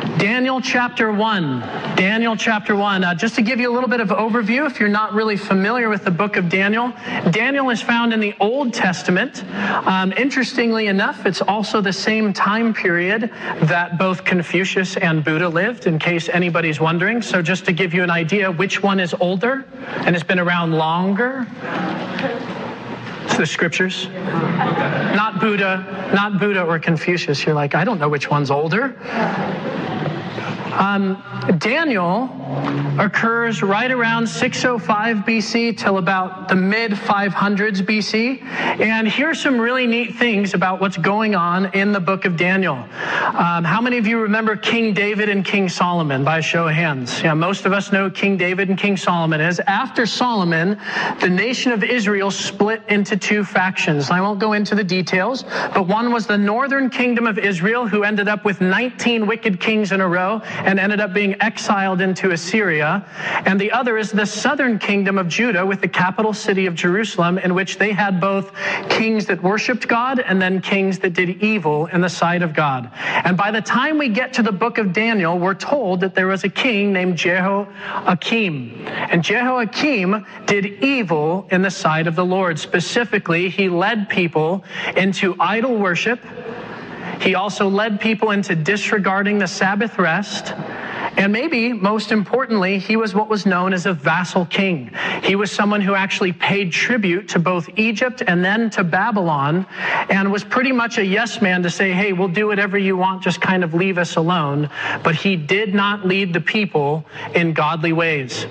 Daniel 0.00 0.60
chapter 0.60 1.12
1. 1.12 1.60
Daniel 1.96 2.34
chapter 2.36 2.74
1. 2.74 3.04
Uh, 3.04 3.14
just 3.14 3.34
to 3.34 3.42
give 3.42 3.60
you 3.60 3.70
a 3.70 3.74
little 3.74 3.88
bit 3.88 4.00
of 4.00 4.08
overview, 4.08 4.66
if 4.66 4.80
you're 4.80 4.88
not 4.88 5.12
really 5.12 5.36
familiar 5.36 5.88
with 5.88 6.04
the 6.04 6.10
book 6.10 6.36
of 6.36 6.48
Daniel, 6.48 6.92
Daniel 7.30 7.68
is 7.70 7.82
found 7.82 8.12
in 8.12 8.20
the 8.20 8.34
Old 8.40 8.72
Testament. 8.72 9.44
Um, 9.86 10.12
interestingly 10.12 10.86
enough, 10.86 11.26
it's 11.26 11.42
also 11.42 11.80
the 11.80 11.92
same 11.92 12.32
time 12.32 12.72
period 12.72 13.30
that 13.62 13.98
both 13.98 14.24
Confucius 14.24 14.96
and 14.96 15.22
Buddha 15.22 15.48
lived, 15.48 15.86
in 15.86 15.98
case 15.98 16.28
anybody's 16.28 16.80
wondering. 16.80 17.20
So, 17.20 17.42
just 17.42 17.64
to 17.66 17.72
give 17.72 17.92
you 17.92 18.02
an 18.02 18.10
idea, 18.10 18.50
which 18.50 18.82
one 18.82 19.00
is 19.00 19.14
older 19.20 19.66
and 20.04 20.14
has 20.14 20.22
been 20.22 20.38
around 20.38 20.72
longer? 20.72 21.46
the 23.40 23.46
scriptures. 23.46 24.06
Not 24.08 25.40
Buddha, 25.40 26.10
not 26.14 26.38
Buddha 26.38 26.62
or 26.62 26.78
Confucius. 26.78 27.46
You're 27.46 27.54
like, 27.54 27.74
I 27.74 27.84
don't 27.84 27.98
know 27.98 28.08
which 28.08 28.28
one's 28.28 28.50
older. 28.50 28.94
Um, 30.80 31.22
Daniel 31.58 32.30
occurs 32.98 33.62
right 33.62 33.90
around 33.90 34.26
605 34.26 35.18
BC 35.18 35.76
till 35.76 35.98
about 35.98 36.48
the 36.48 36.54
mid 36.56 36.92
500s 36.92 37.82
BC. 37.82 38.42
And 38.80 39.06
here's 39.06 39.38
some 39.38 39.60
really 39.60 39.86
neat 39.86 40.14
things 40.16 40.54
about 40.54 40.80
what's 40.80 40.96
going 40.96 41.34
on 41.34 41.66
in 41.74 41.92
the 41.92 42.00
book 42.00 42.24
of 42.24 42.38
Daniel. 42.38 42.76
Um, 42.76 43.62
how 43.62 43.82
many 43.82 43.98
of 43.98 44.06
you 44.06 44.20
remember 44.20 44.56
King 44.56 44.94
David 44.94 45.28
and 45.28 45.44
King 45.44 45.68
Solomon 45.68 46.24
by 46.24 46.40
show 46.40 46.68
of 46.68 46.74
hands? 46.74 47.22
Yeah, 47.22 47.34
most 47.34 47.66
of 47.66 47.74
us 47.74 47.92
know 47.92 48.08
King 48.08 48.38
David 48.38 48.70
and 48.70 48.78
King 48.78 48.96
Solomon 48.96 49.42
is. 49.42 49.60
After 49.60 50.06
Solomon, 50.06 50.80
the 51.20 51.28
nation 51.28 51.72
of 51.72 51.84
Israel 51.84 52.30
split 52.30 52.82
into 52.88 53.18
two 53.18 53.44
factions. 53.44 54.10
I 54.10 54.22
won't 54.22 54.38
go 54.38 54.54
into 54.54 54.74
the 54.74 54.84
details, 54.84 55.42
but 55.74 55.86
one 55.86 56.10
was 56.10 56.26
the 56.26 56.38
northern 56.38 56.88
kingdom 56.88 57.26
of 57.26 57.38
Israel, 57.38 57.86
who 57.86 58.02
ended 58.02 58.28
up 58.28 58.46
with 58.46 58.62
19 58.62 59.26
wicked 59.26 59.60
kings 59.60 59.92
in 59.92 60.00
a 60.00 60.08
row 60.08 60.40
and 60.70 60.78
ended 60.78 61.00
up 61.00 61.12
being 61.12 61.34
exiled 61.42 62.00
into 62.00 62.30
Assyria. 62.30 63.04
And 63.44 63.60
the 63.60 63.72
other 63.72 63.98
is 63.98 64.12
the 64.12 64.24
southern 64.24 64.78
kingdom 64.78 65.18
of 65.18 65.26
Judah 65.26 65.66
with 65.66 65.80
the 65.80 65.88
capital 65.88 66.32
city 66.32 66.66
of 66.66 66.76
Jerusalem, 66.76 67.38
in 67.38 67.54
which 67.54 67.76
they 67.76 67.90
had 67.90 68.20
both 68.20 68.52
kings 68.88 69.26
that 69.26 69.42
worshiped 69.42 69.88
God 69.88 70.20
and 70.20 70.40
then 70.40 70.60
kings 70.60 71.00
that 71.00 71.12
did 71.12 71.42
evil 71.42 71.86
in 71.86 72.00
the 72.00 72.08
sight 72.08 72.42
of 72.42 72.54
God. 72.54 72.88
And 72.94 73.36
by 73.36 73.50
the 73.50 73.60
time 73.60 73.98
we 73.98 74.08
get 74.10 74.32
to 74.34 74.44
the 74.44 74.52
book 74.52 74.78
of 74.78 74.92
Daniel, 74.92 75.40
we're 75.40 75.54
told 75.54 76.02
that 76.02 76.14
there 76.14 76.28
was 76.28 76.44
a 76.44 76.48
king 76.48 76.92
named 76.92 77.16
Jehoiakim. 77.18 78.86
And 78.86 79.24
Jehoiakim 79.24 80.24
did 80.46 80.66
evil 80.84 81.48
in 81.50 81.62
the 81.62 81.70
sight 81.72 82.06
of 82.06 82.14
the 82.14 82.24
Lord. 82.24 82.60
Specifically, 82.60 83.48
he 83.48 83.68
led 83.68 84.08
people 84.08 84.62
into 84.96 85.34
idol 85.40 85.76
worship 85.76 86.20
he 87.20 87.34
also 87.34 87.68
led 87.68 88.00
people 88.00 88.30
into 88.30 88.54
disregarding 88.54 89.38
the 89.38 89.46
Sabbath 89.46 89.98
rest. 89.98 90.54
And 91.16 91.32
maybe 91.32 91.72
most 91.72 92.12
importantly, 92.12 92.78
he 92.78 92.96
was 92.96 93.14
what 93.14 93.28
was 93.28 93.46
known 93.46 93.72
as 93.72 93.86
a 93.86 93.92
vassal 93.92 94.46
king. 94.46 94.90
He 95.22 95.36
was 95.36 95.50
someone 95.50 95.80
who 95.80 95.94
actually 95.94 96.32
paid 96.32 96.72
tribute 96.72 97.28
to 97.30 97.38
both 97.38 97.68
Egypt 97.76 98.22
and 98.26 98.44
then 98.44 98.70
to 98.70 98.84
Babylon 98.84 99.66
and 100.08 100.30
was 100.30 100.44
pretty 100.44 100.72
much 100.72 100.98
a 100.98 101.04
yes 101.04 101.42
man 101.42 101.62
to 101.62 101.70
say, 101.70 101.92
hey, 101.92 102.12
we'll 102.12 102.28
do 102.28 102.46
whatever 102.46 102.78
you 102.78 102.96
want, 102.96 103.22
just 103.22 103.40
kind 103.40 103.64
of 103.64 103.74
leave 103.74 103.98
us 103.98 104.16
alone. 104.16 104.70
But 105.02 105.14
he 105.14 105.36
did 105.36 105.74
not 105.74 106.06
lead 106.06 106.32
the 106.32 106.40
people 106.40 107.04
in 107.34 107.52
godly 107.52 107.92
ways. 107.92 108.46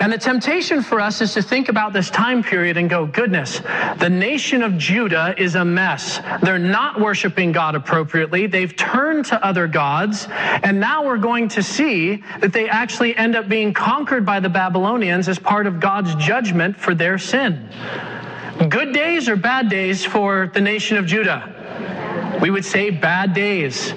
And 0.00 0.12
the 0.12 0.18
temptation 0.18 0.82
for 0.82 1.00
us 1.00 1.20
is 1.20 1.34
to 1.34 1.42
think 1.42 1.68
about 1.68 1.92
this 1.92 2.10
time 2.10 2.42
period 2.42 2.76
and 2.76 2.88
go, 2.88 3.06
goodness, 3.06 3.60
the 3.98 4.10
nation 4.10 4.62
of 4.62 4.76
Judah 4.76 5.34
is 5.38 5.54
a 5.54 5.64
mess. 5.64 6.20
They're 6.42 6.58
not 6.58 7.00
worshiping 7.00 7.52
God 7.52 7.74
appropriately. 7.74 8.46
They've 8.46 8.74
turned 8.74 9.26
to 9.26 9.44
other 9.44 9.66
gods. 9.66 10.26
And 10.30 10.80
now 10.80 11.04
we're 11.04 11.18
going 11.18 11.48
to 11.48 11.62
see 11.62 11.93
that 12.40 12.52
they 12.52 12.68
actually 12.68 13.16
end 13.16 13.36
up 13.36 13.48
being 13.48 13.72
conquered 13.72 14.24
by 14.26 14.40
the 14.40 14.48
Babylonians 14.48 15.28
as 15.28 15.38
part 15.38 15.66
of 15.66 15.80
God's 15.80 16.14
judgment 16.16 16.76
for 16.76 16.94
their 16.94 17.18
sin. 17.18 17.68
Good 18.68 18.92
days 18.92 19.28
or 19.28 19.36
bad 19.36 19.68
days 19.68 20.04
for 20.04 20.50
the 20.54 20.60
nation 20.60 20.96
of 20.96 21.06
Judah? 21.06 21.54
We 22.40 22.50
would 22.50 22.64
say 22.64 22.90
bad 22.90 23.32
days. 23.32 23.94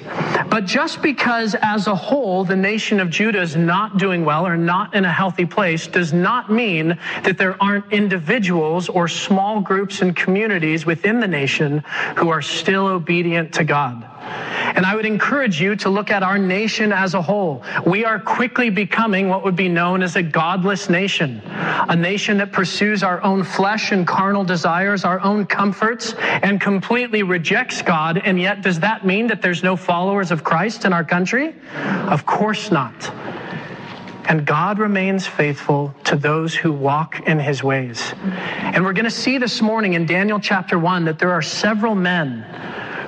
But 0.48 0.64
just 0.64 1.02
because 1.02 1.54
as 1.60 1.86
a 1.86 1.94
whole 1.94 2.44
the 2.44 2.56
nation 2.56 3.00
of 3.00 3.10
Judah 3.10 3.42
is 3.42 3.56
not 3.56 3.98
doing 3.98 4.24
well 4.24 4.46
or 4.46 4.56
not 4.56 4.94
in 4.94 5.04
a 5.04 5.12
healthy 5.12 5.44
place 5.44 5.86
does 5.86 6.12
not 6.12 6.50
mean 6.50 6.98
that 7.24 7.36
there 7.36 7.62
aren't 7.62 7.92
individuals 7.92 8.88
or 8.88 9.08
small 9.08 9.60
groups 9.60 10.00
and 10.02 10.16
communities 10.16 10.86
within 10.86 11.20
the 11.20 11.28
nation 11.28 11.84
who 12.16 12.30
are 12.30 12.42
still 12.42 12.86
obedient 12.86 13.52
to 13.54 13.64
God. 13.64 14.04
And 14.28 14.84
I 14.84 14.94
would 14.94 15.06
encourage 15.06 15.60
you 15.60 15.76
to 15.76 15.88
look 15.88 16.10
at 16.10 16.22
our 16.22 16.38
nation 16.38 16.92
as 16.92 17.14
a 17.14 17.22
whole. 17.22 17.62
We 17.86 18.04
are 18.04 18.20
quickly 18.20 18.70
becoming 18.70 19.28
what 19.28 19.44
would 19.44 19.56
be 19.56 19.68
known 19.68 20.02
as 20.02 20.16
a 20.16 20.22
godless 20.22 20.88
nation, 20.88 21.42
a 21.44 21.96
nation 21.96 22.38
that 22.38 22.52
pursues 22.52 23.02
our 23.02 23.22
own 23.22 23.44
flesh 23.44 23.92
and 23.92 24.06
carnal 24.06 24.44
desires, 24.44 25.04
our 25.04 25.20
own 25.20 25.46
comforts, 25.46 26.14
and 26.18 26.60
completely 26.60 27.22
rejects 27.22 27.82
God. 27.82 28.18
And 28.18 28.38
yet, 28.38 28.62
does 28.62 28.80
that 28.80 29.04
mean 29.06 29.26
that 29.28 29.42
there's 29.42 29.62
no 29.62 29.76
followers 29.76 30.30
of 30.30 30.44
Christ 30.44 30.84
in 30.84 30.92
our 30.92 31.04
country? 31.04 31.54
Of 31.74 32.26
course 32.26 32.70
not. 32.70 33.12
And 34.28 34.44
God 34.44 34.78
remains 34.78 35.26
faithful 35.26 35.94
to 36.04 36.14
those 36.14 36.54
who 36.54 36.70
walk 36.70 37.26
in 37.26 37.38
his 37.38 37.64
ways. 37.64 38.12
And 38.60 38.84
we're 38.84 38.92
going 38.92 39.06
to 39.06 39.10
see 39.10 39.38
this 39.38 39.62
morning 39.62 39.94
in 39.94 40.04
Daniel 40.04 40.38
chapter 40.38 40.78
1 40.78 41.06
that 41.06 41.18
there 41.18 41.32
are 41.32 41.40
several 41.40 41.94
men 41.94 42.44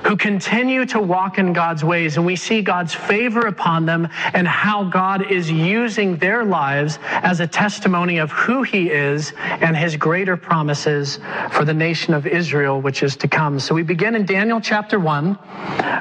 who 0.03 0.17
continue 0.17 0.85
to 0.85 0.99
walk 0.99 1.37
in 1.37 1.53
God's 1.53 1.83
ways, 1.83 2.17
and 2.17 2.25
we 2.25 2.35
see 2.35 2.61
God's 2.61 2.93
favor 2.93 3.41
upon 3.41 3.85
them 3.85 4.07
and 4.33 4.47
how 4.47 4.83
God 4.85 5.31
is 5.31 5.49
using 5.51 6.17
their 6.17 6.43
lives 6.43 6.99
as 7.03 7.39
a 7.39 7.47
testimony 7.47 8.17
of 8.17 8.31
who 8.31 8.63
He 8.63 8.89
is 8.89 9.33
and 9.37 9.75
His 9.75 9.95
greater 9.95 10.37
promises 10.37 11.19
for 11.51 11.65
the 11.65 11.73
nation 11.73 12.13
of 12.13 12.25
Israel, 12.25 12.81
which 12.81 13.03
is 13.03 13.15
to 13.17 13.27
come. 13.27 13.59
So 13.59 13.75
we 13.75 13.83
begin 13.83 14.15
in 14.15 14.25
Daniel 14.25 14.59
chapter 14.59 14.99
1, 14.99 15.37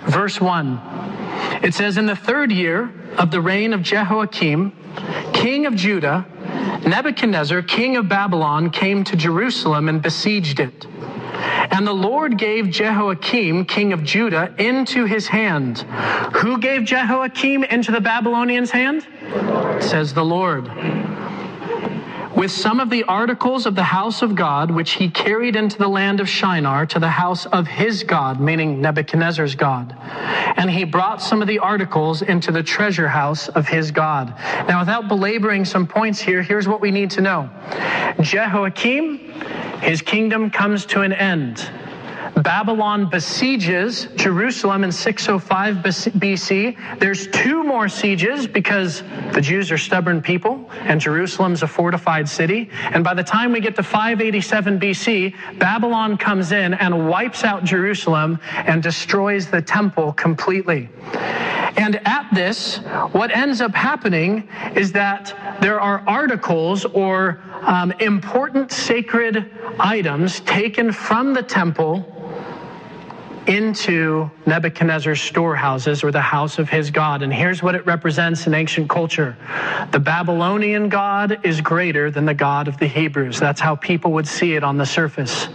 verse 0.09 0.41
1. 0.41 0.81
It 1.63 1.75
says, 1.75 1.97
In 1.97 2.07
the 2.07 2.17
third 2.17 2.51
year 2.51 2.93
of 3.19 3.31
the 3.31 3.41
reign 3.41 3.73
of 3.73 3.83
Jehoiakim, 3.83 4.73
king 5.33 5.67
of 5.67 5.75
Judah, 5.75 6.27
Nebuchadnezzar, 6.87 7.63
king 7.63 7.97
of 7.97 8.09
Babylon, 8.09 8.71
came 8.71 9.05
to 9.05 9.17
Jerusalem 9.17 9.89
and 9.89 10.01
besieged 10.01 10.61
it. 10.61 10.87
And 11.71 11.87
the 11.87 11.93
Lord 11.93 12.37
gave 12.37 12.71
Jehoiakim, 12.71 13.65
king 13.67 13.93
of 13.93 14.05
Judah, 14.05 14.53
into 14.59 15.05
his 15.05 15.29
hand. 15.29 15.79
Who 16.35 16.59
gave 16.59 16.85
Jehoiakim 16.85 17.65
into 17.65 17.93
the 17.93 18.01
Babylonians' 18.01 18.71
hand? 18.71 19.07
Says 19.81 20.13
the 20.13 20.25
Lord 20.25 20.69
with 22.41 22.51
some 22.51 22.81
of 22.81 22.89
the 22.89 23.05
articles 23.05 23.67
of 23.67 23.75
the 23.75 23.83
house 23.83 24.23
of 24.23 24.35
God, 24.35 24.71
which 24.71 24.93
he 24.93 25.11
carried 25.11 25.57
into 25.57 25.77
the 25.77 25.87
land 25.87 26.21
of 26.21 26.27
Shinar 26.27 26.87
to 26.87 26.99
the 26.99 27.07
house 27.07 27.45
of 27.45 27.67
his 27.67 28.03
God, 28.03 28.41
meaning 28.41 28.81
Nebuchadnezzar's 28.81 29.55
God. 29.55 29.95
And 30.57 30.71
he 30.71 30.85
brought 30.85 31.21
some 31.21 31.43
of 31.43 31.49
the 31.49 31.59
articles 31.59 32.23
into 32.23 32.51
the 32.51 32.63
treasure 32.63 33.09
house 33.09 33.51
of 33.51 33.69
his 33.69 33.91
God. 33.91 34.35
Now, 34.67 34.81
without 34.81 35.07
belaboring 35.07 35.67
some 35.67 35.87
points 35.87 36.19
here, 36.19 36.41
here's 36.41 36.67
what 36.67 36.81
we 36.81 36.91
need 36.91 37.11
to 37.11 37.21
know 37.21 37.51
Jehoiakim, 38.23 39.19
his 39.83 40.01
kingdom 40.01 40.49
comes 40.51 40.87
to 40.87 41.03
an 41.03 41.13
end. 41.13 41.71
Babylon 42.37 43.09
besieges 43.09 44.07
Jerusalem 44.17 44.85
in 44.85 44.93
605 44.93 45.77
BC. 45.77 46.99
There's 46.99 47.27
two 47.29 47.65
more 47.65 47.89
sieges 47.89 48.47
because 48.47 49.03
the 49.33 49.41
Jews 49.41 49.71
are 49.71 49.79
stubborn 49.79 50.23
people 50.23 50.71
and 50.81 51.01
Jerusalem's 51.01 51.63
a 51.63 51.67
fortified 51.67 52.29
city. 52.29 52.71
And 52.93 53.03
by 53.03 53.15
the 53.15 53.25
time 53.25 53.53
we 53.53 53.61
get 53.61 53.77
to 53.77 53.83
587 53.83 54.79
BC, 54.79 55.59
Babylon 55.59 56.17
comes 56.17 56.53
in 56.53 56.75
and 56.75 57.09
wipes 57.09 57.45
out 57.45 57.65
Jerusalem 57.65 58.39
and 58.53 58.83
destroys 58.83 59.51
the 59.51 59.63
temple 59.63 60.13
completely. 60.13 60.89
And 61.77 62.01
at 62.07 62.29
this, 62.33 62.79
what 63.13 63.35
ends 63.35 63.61
up 63.61 63.75
happening 63.75 64.49
is 64.75 64.93
that 64.93 65.59
there 65.61 65.81
are 65.81 66.03
articles 66.07 66.85
or 66.85 67.41
um, 67.63 67.93
important 68.01 68.73
sacred 68.73 69.51
items 69.79 70.41
taken 70.41 70.93
from 70.93 71.33
the 71.33 71.43
temple 71.43 72.17
into 73.47 74.31
Nebuchadnezzar's 74.47 75.21
storehouses 75.21 76.05
or 76.05 76.11
the 76.11 76.21
house 76.21 76.59
of 76.59 76.69
his 76.69 76.91
God. 76.91 77.23
And 77.23 77.33
here's 77.33 77.63
what 77.63 77.75
it 77.75 77.87
represents 77.87 78.47
in 78.47 78.55
ancient 78.55 78.89
culture 78.89 79.37
the 79.93 79.99
Babylonian 80.01 80.89
God 80.89 81.45
is 81.45 81.61
greater 81.61 82.11
than 82.11 82.25
the 82.27 82.35
God 82.35 82.69
of 82.69 82.79
the 82.79 82.87
Hebrews. 82.87 83.41
That's 83.41 83.61
how 83.61 83.77
people 83.77 84.13
would 84.13 84.29
see 84.29 84.55
it 84.55 84.63
on 84.63 84.77
the 84.77 84.87
surface. 84.87 85.49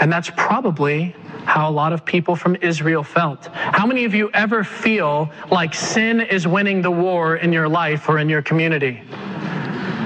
And 0.00 0.12
that's 0.12 0.30
probably 0.36 1.14
how 1.44 1.68
a 1.68 1.72
lot 1.72 1.92
of 1.92 2.04
people 2.04 2.36
from 2.36 2.56
Israel 2.56 3.02
felt. 3.02 3.46
How 3.46 3.86
many 3.86 4.04
of 4.04 4.14
you 4.14 4.30
ever 4.32 4.64
feel 4.64 5.30
like 5.50 5.74
sin 5.74 6.20
is 6.20 6.46
winning 6.46 6.82
the 6.82 6.90
war 6.90 7.36
in 7.36 7.52
your 7.52 7.68
life 7.68 8.08
or 8.08 8.18
in 8.18 8.28
your 8.28 8.42
community? 8.42 9.02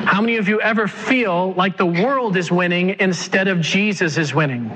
How 0.05 0.21
many 0.21 0.37
of 0.37 0.49
you 0.49 0.61
ever 0.61 0.89
feel 0.89 1.53
like 1.53 1.77
the 1.77 1.87
world 1.87 2.37
is 2.37 2.51
winning 2.51 2.97
instead 2.99 3.47
of 3.47 3.61
Jesus 3.61 4.19
is 4.19 4.35
winning? 4.35 4.71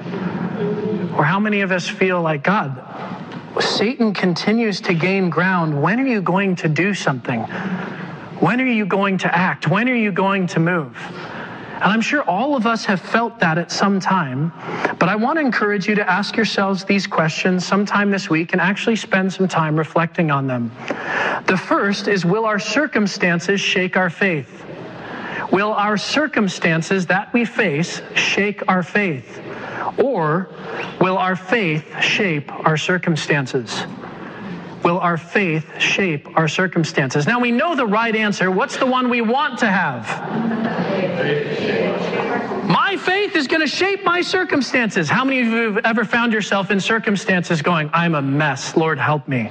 How 1.32 1.40
many 1.40 1.62
of 1.62 1.72
us 1.72 1.88
feel 1.88 2.20
like, 2.20 2.42
God, 2.42 2.76
Satan 3.58 4.12
continues 4.12 4.82
to 4.82 4.92
gain 4.92 5.30
ground. 5.30 5.80
When 5.80 5.98
are 5.98 6.06
you 6.06 6.20
going 6.20 6.56
to 6.56 6.68
do 6.68 6.92
something? 6.92 7.40
When 8.40 8.60
are 8.60 8.66
you 8.66 8.84
going 8.84 9.16
to 9.16 9.34
act? 9.34 9.66
When 9.66 9.88
are 9.88 9.94
you 9.94 10.12
going 10.12 10.46
to 10.48 10.60
move? 10.60 10.94
And 11.76 11.84
I'm 11.84 12.02
sure 12.02 12.22
all 12.24 12.54
of 12.54 12.66
us 12.66 12.84
have 12.84 13.00
felt 13.00 13.38
that 13.38 13.56
at 13.56 13.72
some 13.72 13.98
time. 13.98 14.52
But 14.98 15.08
I 15.08 15.16
want 15.16 15.38
to 15.38 15.40
encourage 15.40 15.88
you 15.88 15.94
to 15.94 16.06
ask 16.06 16.36
yourselves 16.36 16.84
these 16.84 17.06
questions 17.06 17.64
sometime 17.64 18.10
this 18.10 18.28
week 18.28 18.52
and 18.52 18.60
actually 18.60 18.96
spend 18.96 19.32
some 19.32 19.48
time 19.48 19.74
reflecting 19.74 20.30
on 20.30 20.46
them. 20.46 20.70
The 21.46 21.56
first 21.56 22.08
is 22.08 22.26
Will 22.26 22.44
our 22.44 22.58
circumstances 22.58 23.58
shake 23.58 23.96
our 23.96 24.10
faith? 24.10 24.66
Will 25.50 25.72
our 25.72 25.96
circumstances 25.96 27.06
that 27.06 27.32
we 27.32 27.46
face 27.46 28.02
shake 28.16 28.62
our 28.68 28.82
faith? 28.82 29.40
Or 29.98 30.48
will 31.00 31.18
our 31.18 31.36
faith 31.36 32.00
shape 32.00 32.50
our 32.66 32.76
circumstances? 32.76 33.84
Will 34.84 34.98
our 34.98 35.16
faith 35.16 35.80
shape 35.80 36.28
our 36.36 36.48
circumstances? 36.48 37.26
Now 37.26 37.38
we 37.40 37.52
know 37.52 37.76
the 37.76 37.86
right 37.86 38.14
answer. 38.14 38.50
What's 38.50 38.76
the 38.76 38.86
one 38.86 39.08
we 39.10 39.20
want 39.20 39.60
to 39.60 39.66
have? 39.66 40.06
My 42.68 42.96
faith 42.96 43.36
is 43.36 43.46
going 43.46 43.60
to 43.60 43.66
shape 43.66 44.04
my 44.04 44.22
circumstances. 44.22 45.08
How 45.08 45.24
many 45.24 45.40
of 45.40 45.46
you 45.48 45.72
have 45.72 45.84
ever 45.84 46.04
found 46.04 46.32
yourself 46.32 46.70
in 46.70 46.80
circumstances 46.80 47.62
going, 47.62 47.90
I'm 47.92 48.14
a 48.14 48.22
mess, 48.22 48.76
Lord, 48.76 48.98
help 48.98 49.28
me? 49.28 49.50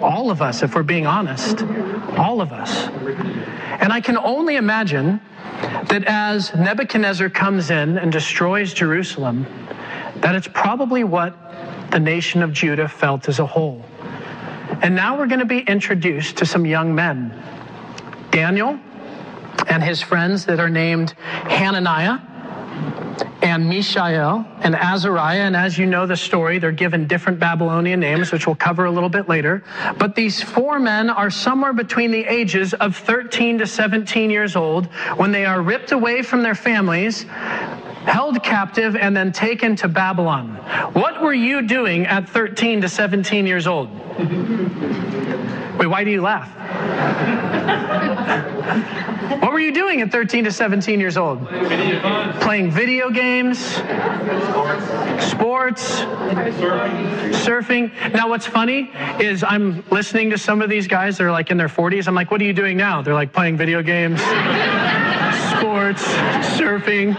All 0.00 0.30
of 0.30 0.42
us, 0.42 0.62
if 0.62 0.74
we're 0.74 0.82
being 0.82 1.06
honest. 1.06 1.62
All 2.16 2.40
of 2.40 2.52
us. 2.52 2.86
And 3.80 3.92
I 3.92 4.00
can 4.00 4.16
only 4.16 4.56
imagine 4.56 5.20
that 5.88 6.04
as 6.06 6.54
Nebuchadnezzar 6.54 7.30
comes 7.30 7.70
in 7.70 7.98
and 7.98 8.12
destroys 8.12 8.72
Jerusalem, 8.74 9.46
that 10.16 10.34
it's 10.34 10.48
probably 10.48 11.04
what 11.04 11.34
the 11.90 12.00
nation 12.00 12.42
of 12.42 12.52
Judah 12.52 12.88
felt 12.88 13.28
as 13.28 13.38
a 13.38 13.46
whole. 13.46 13.84
And 14.82 14.94
now 14.94 15.16
we're 15.18 15.26
going 15.26 15.40
to 15.40 15.46
be 15.46 15.60
introduced 15.60 16.36
to 16.38 16.46
some 16.46 16.66
young 16.66 16.94
men. 16.94 17.34
Daniel 18.30 18.78
and 19.68 19.82
his 19.82 20.02
friends 20.02 20.44
that 20.46 20.60
are 20.60 20.68
named 20.68 21.12
Hananiah 21.12 22.18
and 23.42 23.68
Mishael 23.68 24.44
and 24.60 24.74
Azariah. 24.74 25.40
And 25.40 25.56
as 25.56 25.78
you 25.78 25.86
know 25.86 26.06
the 26.06 26.16
story, 26.16 26.58
they're 26.58 26.72
given 26.72 27.06
different 27.06 27.38
Babylonian 27.38 28.00
names, 28.00 28.32
which 28.32 28.46
we'll 28.46 28.56
cover 28.56 28.84
a 28.84 28.90
little 28.90 29.08
bit 29.08 29.28
later. 29.28 29.62
But 29.98 30.14
these 30.14 30.42
four 30.42 30.78
men 30.78 31.10
are 31.10 31.30
somewhere 31.30 31.72
between 31.72 32.10
the 32.10 32.24
ages 32.24 32.74
of 32.74 32.96
13 32.96 33.58
to 33.58 33.66
17 33.66 34.30
years 34.30 34.56
old 34.56 34.86
when 35.16 35.32
they 35.32 35.44
are 35.44 35.62
ripped 35.62 35.92
away 35.92 36.22
from 36.22 36.42
their 36.42 36.54
families, 36.54 37.22
held 37.22 38.42
captive, 38.42 38.96
and 38.96 39.16
then 39.16 39.32
taken 39.32 39.76
to 39.76 39.88
Babylon. 39.88 40.56
What 40.92 41.22
were 41.22 41.34
you 41.34 41.62
doing 41.62 42.06
at 42.06 42.28
13 42.28 42.80
to 42.82 42.88
17 42.88 43.46
years 43.46 43.66
old? 43.66 43.88
Wait, 45.78 45.86
why 45.86 46.04
do 46.04 46.10
you 46.10 46.22
laugh? 46.22 46.50
what 49.40 49.52
were 49.52 49.60
you 49.60 49.72
doing 49.72 50.00
at 50.00 50.12
13 50.12 50.44
to 50.44 50.52
17 50.52 51.00
years 51.00 51.16
old? 51.16 51.46
Playing 52.40 52.70
video 52.70 53.10
games, 53.10 53.58
sports, 55.18 56.00
surfing. 57.44 57.92
Now, 58.12 58.28
what's 58.28 58.46
funny 58.46 58.92
is 59.20 59.42
I'm 59.42 59.84
listening 59.90 60.30
to 60.30 60.38
some 60.38 60.62
of 60.62 60.70
these 60.70 60.86
guys 60.86 61.18
that 61.18 61.24
are 61.24 61.32
like 61.32 61.50
in 61.50 61.56
their 61.56 61.68
40s. 61.68 62.06
I'm 62.06 62.14
like, 62.14 62.30
what 62.30 62.40
are 62.40 62.44
you 62.44 62.52
doing 62.52 62.76
now? 62.76 63.02
They're 63.02 63.14
like 63.14 63.32
playing 63.32 63.56
video 63.56 63.82
games, 63.82 64.20
sports, 64.20 66.04
surfing 66.56 67.16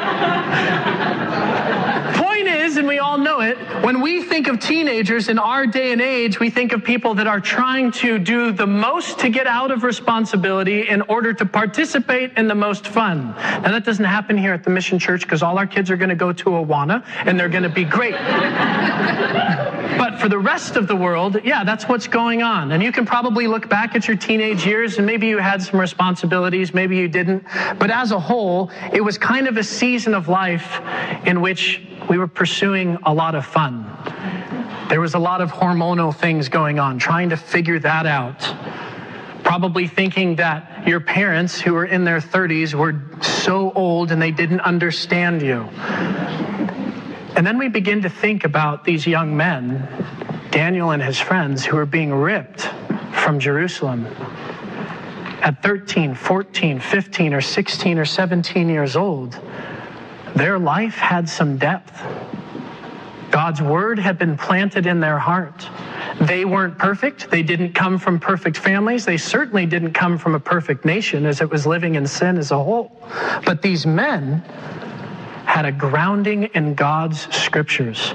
and 2.77 2.87
we 2.87 2.99
all 2.99 3.17
know 3.17 3.36
it, 3.47 3.57
when 3.83 4.01
we 4.01 4.21
think 4.23 4.47
of 4.47 4.59
teenagers 4.59 5.29
in 5.29 5.39
our 5.39 5.65
day 5.65 5.91
and 5.91 6.01
age, 6.01 6.39
we 6.39 6.49
think 6.49 6.73
of 6.73 6.83
people 6.83 7.15
that 7.15 7.27
are 7.27 7.39
trying 7.39 7.91
to 7.93 8.19
do 8.19 8.51
the 8.51 8.67
most 8.67 9.19
to 9.19 9.29
get 9.29 9.47
out 9.47 9.71
of 9.71 9.83
responsibility 9.83 10.87
in 10.89 11.01
order 11.03 11.33
to 11.33 11.45
participate 11.45 12.33
in 12.37 12.47
the 12.47 12.55
most 12.55 12.87
fun. 12.87 13.29
Now, 13.37 13.71
that 13.71 13.85
doesn't 13.85 14.05
happen 14.05 14.37
here 14.37 14.53
at 14.53 14.63
the 14.63 14.69
Mission 14.69 14.99
Church 14.99 15.21
because 15.21 15.41
all 15.41 15.57
our 15.57 15.67
kids 15.67 15.89
are 15.89 15.97
going 15.97 16.09
to 16.09 16.15
go 16.15 16.31
to 16.33 16.45
Awana 16.49 17.03
and 17.25 17.39
they're 17.39 17.49
going 17.49 17.63
to 17.63 17.69
be 17.69 17.85
great. 17.85 18.13
but 19.97 20.19
for 20.19 20.29
the 20.29 20.37
rest 20.37 20.75
of 20.75 20.87
the 20.87 20.95
world, 20.95 21.37
yeah, 21.43 21.63
that's 21.63 21.85
what's 21.85 22.07
going 22.07 22.43
on. 22.43 22.71
And 22.71 22.83
you 22.83 22.91
can 22.91 23.05
probably 23.05 23.47
look 23.47 23.69
back 23.69 23.95
at 23.95 24.07
your 24.07 24.17
teenage 24.17 24.65
years 24.65 24.97
and 24.97 25.05
maybe 25.05 25.27
you 25.27 25.37
had 25.39 25.61
some 25.61 25.79
responsibilities, 25.79 26.73
maybe 26.73 26.97
you 26.97 27.07
didn't. 27.07 27.43
But 27.79 27.91
as 27.91 28.11
a 28.11 28.19
whole, 28.19 28.71
it 28.93 29.01
was 29.03 29.17
kind 29.17 29.47
of 29.47 29.57
a 29.57 29.63
season 29.63 30.13
of 30.13 30.27
life 30.27 30.81
in 31.25 31.41
which 31.41 31.81
we 32.09 32.17
were 32.17 32.27
pursuing 32.27 32.97
a 33.05 33.13
lot 33.13 33.35
of 33.35 33.45
fun. 33.45 33.85
There 34.89 35.01
was 35.01 35.15
a 35.15 35.19
lot 35.19 35.41
of 35.41 35.51
hormonal 35.51 36.15
things 36.15 36.47
going 36.47 36.79
on, 36.79 36.97
trying 36.99 37.29
to 37.29 37.37
figure 37.37 37.79
that 37.79 38.05
out. 38.05 38.41
Probably 39.43 39.87
thinking 39.87 40.35
that 40.37 40.87
your 40.87 40.99
parents, 40.99 41.59
who 41.59 41.73
were 41.73 41.85
in 41.85 42.03
their 42.03 42.19
30s, 42.19 42.73
were 42.73 43.01
so 43.21 43.71
old 43.73 44.11
and 44.11 44.21
they 44.21 44.31
didn't 44.31 44.61
understand 44.61 45.41
you. 45.41 45.67
And 47.37 47.45
then 47.45 47.59
we 47.59 47.69
begin 47.69 48.01
to 48.01 48.09
think 48.09 48.45
about 48.45 48.83
these 48.83 49.05
young 49.05 49.37
men, 49.37 49.87
Daniel 50.49 50.89
and 50.89 51.03
his 51.03 51.19
friends, 51.19 51.63
who 51.63 51.77
are 51.77 51.85
being 51.85 52.11
ripped 52.11 52.61
from 53.13 53.39
Jerusalem 53.39 54.07
at 55.43 55.61
13, 55.61 56.15
14, 56.15 56.79
15, 56.79 57.33
or 57.35 57.41
16 57.41 57.99
or 57.99 58.05
17 58.05 58.69
years 58.69 58.95
old. 58.95 59.39
Their 60.35 60.57
life 60.57 60.95
had 60.95 61.29
some 61.29 61.59
depth. 61.59 62.01
God's 63.29 63.61
word 63.61 63.99
had 63.99 64.17
been 64.17 64.35
planted 64.35 64.87
in 64.87 64.99
their 64.99 65.19
heart. 65.19 65.69
They 66.21 66.43
weren't 66.43 66.79
perfect. 66.79 67.29
They 67.29 67.43
didn't 67.43 67.73
come 67.73 67.99
from 67.99 68.19
perfect 68.19 68.57
families. 68.57 69.05
They 69.05 69.17
certainly 69.17 69.67
didn't 69.67 69.93
come 69.93 70.17
from 70.17 70.33
a 70.33 70.39
perfect 70.39 70.85
nation 70.85 71.27
as 71.27 71.39
it 71.41 71.51
was 71.51 71.67
living 71.67 71.93
in 71.93 72.07
sin 72.07 72.39
as 72.39 72.49
a 72.49 72.57
whole. 72.57 72.91
But 73.45 73.61
these 73.61 73.85
men 73.85 74.43
had 75.57 75.65
a 75.65 75.71
grounding 75.71 76.43
in 76.53 76.75
God's 76.75 77.35
scriptures. 77.35 78.13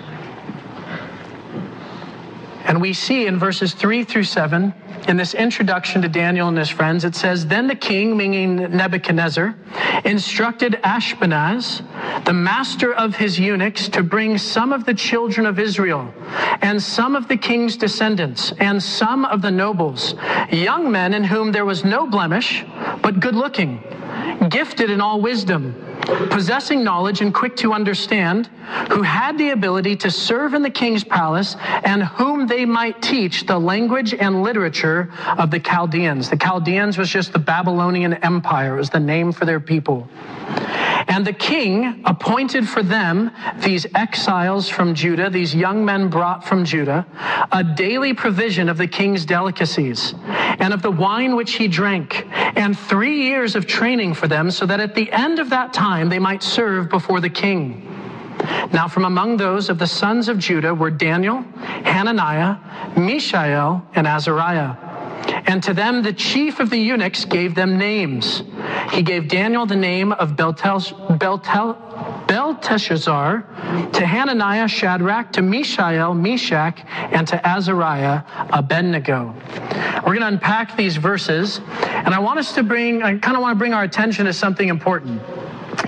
And 2.66 2.80
we 2.80 2.92
see 2.92 3.26
in 3.26 3.36
verses 3.36 3.74
3 3.74 4.04
through 4.04 4.22
7 4.22 4.72
in 5.08 5.16
this 5.16 5.34
introduction 5.34 6.02
to 6.02 6.08
Daniel 6.08 6.46
and 6.46 6.56
his 6.56 6.68
friends, 6.68 7.04
it 7.04 7.16
says, 7.16 7.44
Then 7.44 7.66
the 7.66 7.74
king, 7.74 8.16
meaning 8.16 8.54
Nebuchadnezzar, 8.54 9.56
instructed 10.04 10.74
Ashpenaz, 10.84 11.82
the 12.24 12.32
master 12.32 12.94
of 12.94 13.16
his 13.16 13.40
eunuchs, 13.40 13.88
to 13.88 14.04
bring 14.04 14.38
some 14.38 14.72
of 14.72 14.86
the 14.86 14.94
children 14.94 15.44
of 15.44 15.58
Israel, 15.58 16.14
and 16.62 16.80
some 16.80 17.16
of 17.16 17.26
the 17.26 17.36
king's 17.36 17.76
descendants, 17.76 18.52
and 18.60 18.80
some 18.80 19.24
of 19.24 19.42
the 19.42 19.50
nobles, 19.50 20.14
young 20.52 20.92
men 20.92 21.12
in 21.12 21.24
whom 21.24 21.50
there 21.50 21.64
was 21.64 21.84
no 21.84 22.06
blemish, 22.06 22.64
but 23.02 23.18
good 23.18 23.34
looking, 23.34 23.82
gifted 24.48 24.90
in 24.90 25.00
all 25.00 25.20
wisdom 25.20 25.74
possessing 26.30 26.82
knowledge 26.84 27.20
and 27.20 27.32
quick 27.32 27.56
to 27.56 27.72
understand, 27.72 28.46
who 28.90 29.02
had 29.02 29.38
the 29.38 29.50
ability 29.50 29.96
to 29.96 30.10
serve 30.10 30.54
in 30.54 30.62
the 30.62 30.70
king's 30.70 31.04
palace, 31.04 31.56
and 31.84 32.02
whom 32.02 32.46
they 32.46 32.64
might 32.64 33.00
teach 33.02 33.46
the 33.46 33.58
language 33.58 34.14
and 34.14 34.42
literature 34.42 35.12
of 35.38 35.50
the 35.50 35.60
Chaldeans. 35.60 36.30
The 36.30 36.36
Chaldeans 36.36 36.98
was 36.98 37.10
just 37.10 37.32
the 37.32 37.38
Babylonian 37.38 38.14
Empire, 38.14 38.74
it 38.74 38.78
was 38.78 38.90
the 38.90 39.00
name 39.00 39.32
for 39.32 39.44
their 39.44 39.60
people. 39.60 40.08
And 41.08 41.26
the 41.26 41.32
king 41.32 42.02
appointed 42.04 42.68
for 42.68 42.82
them 42.82 43.30
these 43.58 43.86
exiles 43.94 44.68
from 44.68 44.94
Judah, 44.94 45.30
these 45.30 45.54
young 45.54 45.84
men 45.84 46.08
brought 46.08 46.44
from 46.44 46.64
Judah, 46.64 47.06
a 47.52 47.64
daily 47.64 48.14
provision 48.14 48.68
of 48.68 48.78
the 48.78 48.86
king's 48.86 49.24
delicacies 49.24 50.14
and 50.24 50.72
of 50.72 50.82
the 50.82 50.90
wine 50.90 51.36
which 51.36 51.54
he 51.54 51.68
drank, 51.68 52.26
and 52.56 52.78
three 52.78 53.22
years 53.22 53.56
of 53.56 53.66
training 53.66 54.14
for 54.14 54.28
them, 54.28 54.50
so 54.50 54.66
that 54.66 54.80
at 54.80 54.94
the 54.94 55.10
end 55.12 55.38
of 55.38 55.50
that 55.50 55.72
time 55.72 56.08
they 56.08 56.18
might 56.18 56.42
serve 56.42 56.88
before 56.88 57.20
the 57.20 57.30
king. 57.30 57.88
Now, 58.72 58.88
from 58.88 59.04
among 59.04 59.36
those 59.36 59.68
of 59.68 59.78
the 59.78 59.86
sons 59.86 60.28
of 60.28 60.38
Judah 60.38 60.74
were 60.74 60.90
Daniel, 60.90 61.42
Hananiah, 61.84 62.56
Mishael, 62.96 63.86
and 63.94 64.06
Azariah. 64.06 64.74
And 65.46 65.62
to 65.64 65.74
them 65.74 66.02
the 66.02 66.12
chief 66.12 66.60
of 66.60 66.70
the 66.70 66.78
eunuchs 66.78 67.24
gave 67.24 67.54
them 67.54 67.76
names. 67.78 68.42
He 68.92 69.02
gave 69.02 69.28
Daniel 69.28 69.66
the 69.66 69.76
name 69.76 70.12
of 70.12 70.36
Belteshazzar, 70.36 71.06
to 73.92 74.06
Hananiah, 74.06 74.68
Shadrach, 74.68 75.32
to 75.32 75.42
Mishael, 75.42 76.14
Meshach, 76.14 76.82
and 76.86 77.26
to 77.28 77.46
Azariah, 77.46 78.22
Abednego. 78.50 79.34
We're 80.06 80.14
going 80.14 80.20
to 80.20 80.28
unpack 80.28 80.76
these 80.76 80.96
verses, 80.96 81.60
and 81.84 82.14
I 82.14 82.18
want 82.18 82.38
us 82.38 82.52
to 82.54 82.62
bring, 82.62 83.02
I 83.02 83.18
kind 83.18 83.36
of 83.36 83.42
want 83.42 83.54
to 83.54 83.58
bring 83.58 83.74
our 83.74 83.82
attention 83.82 84.26
to 84.26 84.32
something 84.32 84.68
important. 84.68 85.20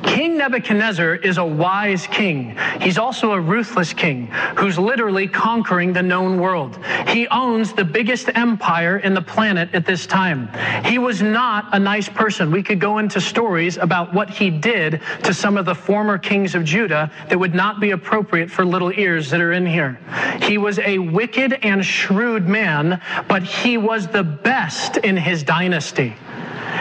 King 0.02 0.38
Nebuchadnezzar 0.38 1.16
is 1.16 1.38
a 1.38 1.44
wise 1.44 2.06
king. 2.06 2.56
He's 2.80 2.98
also 2.98 3.32
a 3.32 3.40
ruthless 3.40 3.92
king 3.92 4.28
who's 4.56 4.78
literally 4.78 5.26
conquering 5.26 5.92
the 5.92 6.02
known 6.02 6.38
world. 6.38 6.78
He 7.08 7.26
owns 7.28 7.72
the 7.72 7.84
biggest 7.84 8.30
empire 8.34 8.98
in 8.98 9.14
the 9.14 9.22
planet 9.22 9.70
at 9.74 9.86
this 9.86 10.06
time. 10.06 10.48
He 10.84 10.98
was 10.98 11.20
not 11.20 11.68
a 11.72 11.78
nice 11.78 12.08
person. 12.08 12.50
We 12.50 12.62
could 12.62 12.80
go 12.80 12.98
into 12.98 13.20
stories 13.20 13.76
about 13.76 14.14
what 14.14 14.30
he 14.30 14.50
did 14.50 15.00
to 15.24 15.34
some 15.34 15.56
of 15.56 15.64
the 15.64 15.74
former 15.74 16.16
kings 16.16 16.54
of 16.54 16.64
Judah 16.64 17.10
that 17.28 17.38
would 17.38 17.54
not 17.54 17.80
be 17.80 17.90
appropriate 17.90 18.50
for 18.50 18.64
little 18.64 18.92
ears 18.92 19.30
that 19.30 19.40
are 19.40 19.52
in 19.52 19.66
here. 19.66 19.98
He 20.42 20.58
was 20.58 20.78
a 20.78 20.98
wicked 20.98 21.58
and 21.62 21.84
shrewd 21.84 22.48
man, 22.48 23.00
but 23.28 23.42
he 23.42 23.78
was 23.78 24.06
the 24.06 24.22
best 24.22 24.96
in 24.98 25.16
his 25.16 25.42
dynasty. 25.42 26.14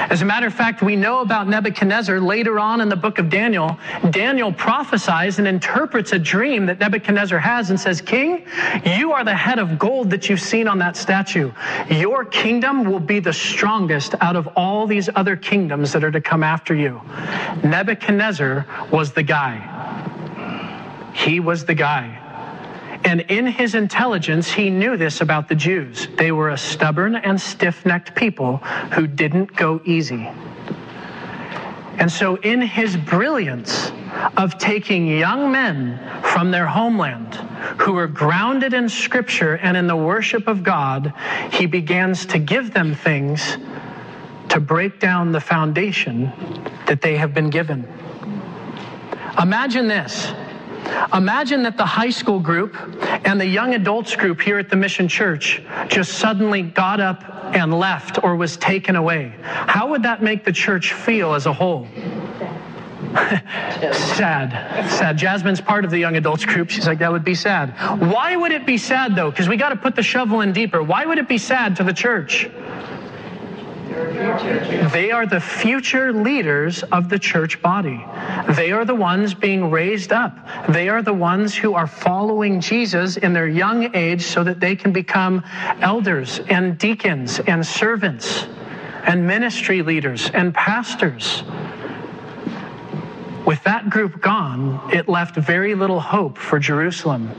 As 0.09 0.21
a 0.21 0.25
matter 0.25 0.47
of 0.47 0.53
fact, 0.53 0.81
we 0.81 0.95
know 0.95 1.21
about 1.21 1.47
Nebuchadnezzar 1.47 2.19
later 2.19 2.59
on 2.59 2.81
in 2.81 2.89
the 2.89 2.95
book 2.95 3.19
of 3.19 3.29
Daniel. 3.29 3.77
Daniel 4.09 4.53
prophesies 4.53 5.39
and 5.39 5.47
interprets 5.47 6.11
a 6.11 6.19
dream 6.19 6.65
that 6.65 6.79
Nebuchadnezzar 6.79 7.39
has 7.39 7.69
and 7.69 7.79
says, 7.79 8.01
King, 8.01 8.45
you 8.85 9.11
are 9.11 9.23
the 9.23 9.35
head 9.35 9.59
of 9.59 9.79
gold 9.79 10.09
that 10.11 10.29
you've 10.29 10.41
seen 10.41 10.67
on 10.67 10.77
that 10.79 10.95
statue. 10.95 11.51
Your 11.89 12.25
kingdom 12.25 12.83
will 12.83 12.99
be 12.99 13.19
the 13.19 13.33
strongest 13.33 14.15
out 14.21 14.35
of 14.35 14.47
all 14.55 14.85
these 14.87 15.09
other 15.15 15.35
kingdoms 15.35 15.91
that 15.93 16.03
are 16.03 16.11
to 16.11 16.21
come 16.21 16.43
after 16.43 16.75
you. 16.75 17.01
Nebuchadnezzar 17.63 18.65
was 18.91 19.13
the 19.13 19.23
guy. 19.23 19.69
He 21.13 21.39
was 21.39 21.65
the 21.65 21.75
guy. 21.75 22.22
And 23.05 23.21
in 23.21 23.45
his 23.45 23.75
intelligence, 23.75 24.51
he 24.51 24.69
knew 24.69 24.95
this 24.97 25.21
about 25.21 25.49
the 25.49 25.55
Jews. 25.55 26.07
They 26.17 26.31
were 26.31 26.49
a 26.49 26.57
stubborn 26.57 27.15
and 27.15 27.39
stiff 27.39 27.85
necked 27.85 28.15
people 28.15 28.57
who 28.93 29.07
didn't 29.07 29.55
go 29.55 29.81
easy. 29.85 30.29
And 31.99 32.11
so, 32.11 32.37
in 32.37 32.61
his 32.61 32.97
brilliance 32.97 33.91
of 34.37 34.57
taking 34.57 35.07
young 35.07 35.51
men 35.51 35.99
from 36.23 36.49
their 36.49 36.65
homeland 36.65 37.35
who 37.79 37.93
were 37.93 38.07
grounded 38.07 38.73
in 38.73 38.89
Scripture 38.89 39.57
and 39.57 39.77
in 39.77 39.85
the 39.85 39.95
worship 39.95 40.47
of 40.47 40.63
God, 40.63 41.13
he 41.51 41.65
begins 41.65 42.25
to 42.27 42.39
give 42.39 42.73
them 42.73 42.95
things 42.95 43.57
to 44.49 44.59
break 44.59 44.99
down 44.99 45.31
the 45.31 45.39
foundation 45.39 46.31
that 46.87 47.01
they 47.01 47.15
have 47.17 47.33
been 47.33 47.49
given. 47.49 47.87
Imagine 49.39 49.87
this 49.87 50.31
Imagine 51.13 51.63
that 51.63 51.77
the 51.77 51.85
high 51.85 52.09
school 52.09 52.39
group 52.39 52.75
and 53.25 53.39
the 53.39 53.45
young 53.45 53.73
adults 53.73 54.15
group 54.15 54.41
here 54.41 54.57
at 54.57 54.69
the 54.69 54.75
Mission 54.75 55.07
Church 55.07 55.61
just 55.87 56.13
suddenly 56.13 56.61
got 56.61 56.99
up 56.99 57.23
and 57.55 57.73
left 57.73 58.23
or 58.23 58.35
was 58.35 58.57
taken 58.57 58.95
away. 58.95 59.33
How 59.41 59.89
would 59.89 60.03
that 60.03 60.23
make 60.23 60.43
the 60.43 60.51
church 60.51 60.93
feel 60.93 61.33
as 61.33 61.45
a 61.45 61.53
whole? 61.53 61.87
sad. 63.13 64.89
Sad. 64.89 65.17
Jasmine's 65.17 65.61
part 65.61 65.85
of 65.85 65.91
the 65.91 65.99
young 65.99 66.15
adults 66.15 66.45
group. 66.45 66.69
She's 66.69 66.87
like, 66.87 66.99
that 66.99 67.11
would 67.11 67.23
be 67.23 67.35
sad. 67.35 67.69
Why 67.99 68.35
would 68.35 68.51
it 68.51 68.65
be 68.65 68.77
sad, 68.77 69.15
though? 69.15 69.29
Because 69.29 69.47
we 69.47 69.57
got 69.57 69.69
to 69.69 69.75
put 69.75 69.95
the 69.95 70.03
shovel 70.03 70.41
in 70.41 70.51
deeper. 70.51 70.81
Why 70.81 71.05
would 71.05 71.17
it 71.17 71.27
be 71.27 71.37
sad 71.37 71.75
to 71.77 71.83
the 71.83 71.93
church? 71.93 72.49
They 74.91 75.11
are 75.11 75.25
the 75.25 75.39
future 75.39 76.13
leaders 76.13 76.83
of 76.83 77.09
the 77.09 77.19
church 77.19 77.61
body. 77.61 78.05
They 78.55 78.71
are 78.71 78.85
the 78.85 78.95
ones 78.95 79.33
being 79.33 79.71
raised 79.71 80.11
up. 80.11 80.37
They 80.69 80.89
are 80.89 81.01
the 81.01 81.13
ones 81.13 81.55
who 81.55 81.73
are 81.73 81.87
following 81.87 82.61
Jesus 82.61 83.17
in 83.17 83.33
their 83.33 83.47
young 83.47 83.95
age 83.95 84.23
so 84.23 84.43
that 84.43 84.59
they 84.59 84.75
can 84.75 84.91
become 84.91 85.43
elders 85.81 86.39
and 86.49 86.77
deacons 86.77 87.39
and 87.39 87.65
servants 87.65 88.47
and 89.05 89.25
ministry 89.27 89.81
leaders 89.81 90.29
and 90.31 90.53
pastors. 90.53 91.43
With 93.45 93.61
that 93.63 93.89
group 93.89 94.21
gone, 94.21 94.93
it 94.93 95.09
left 95.09 95.35
very 95.35 95.75
little 95.75 95.99
hope 95.99 96.37
for 96.37 96.59
Jerusalem. 96.59 97.29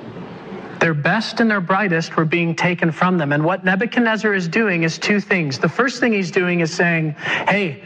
Their 0.85 0.93
best 0.93 1.41
and 1.41 1.51
their 1.51 1.63
brightest 1.63 2.15
were 2.15 2.27
being 2.27 2.55
taken 2.55 2.93
from 2.93 3.17
them. 3.17 3.33
And 3.33 3.43
what 3.43 3.65
Nebuchadnezzar 3.65 4.35
is 4.35 4.49
doing 4.49 4.83
is 4.83 4.99
two 4.99 5.19
things. 5.19 5.59
The 5.59 5.67
first 5.67 5.99
thing 5.99 6.13
he's 6.13 6.31
doing 6.31 6.61
is 6.61 6.75
saying, 6.75 7.13
hey, 7.49 7.83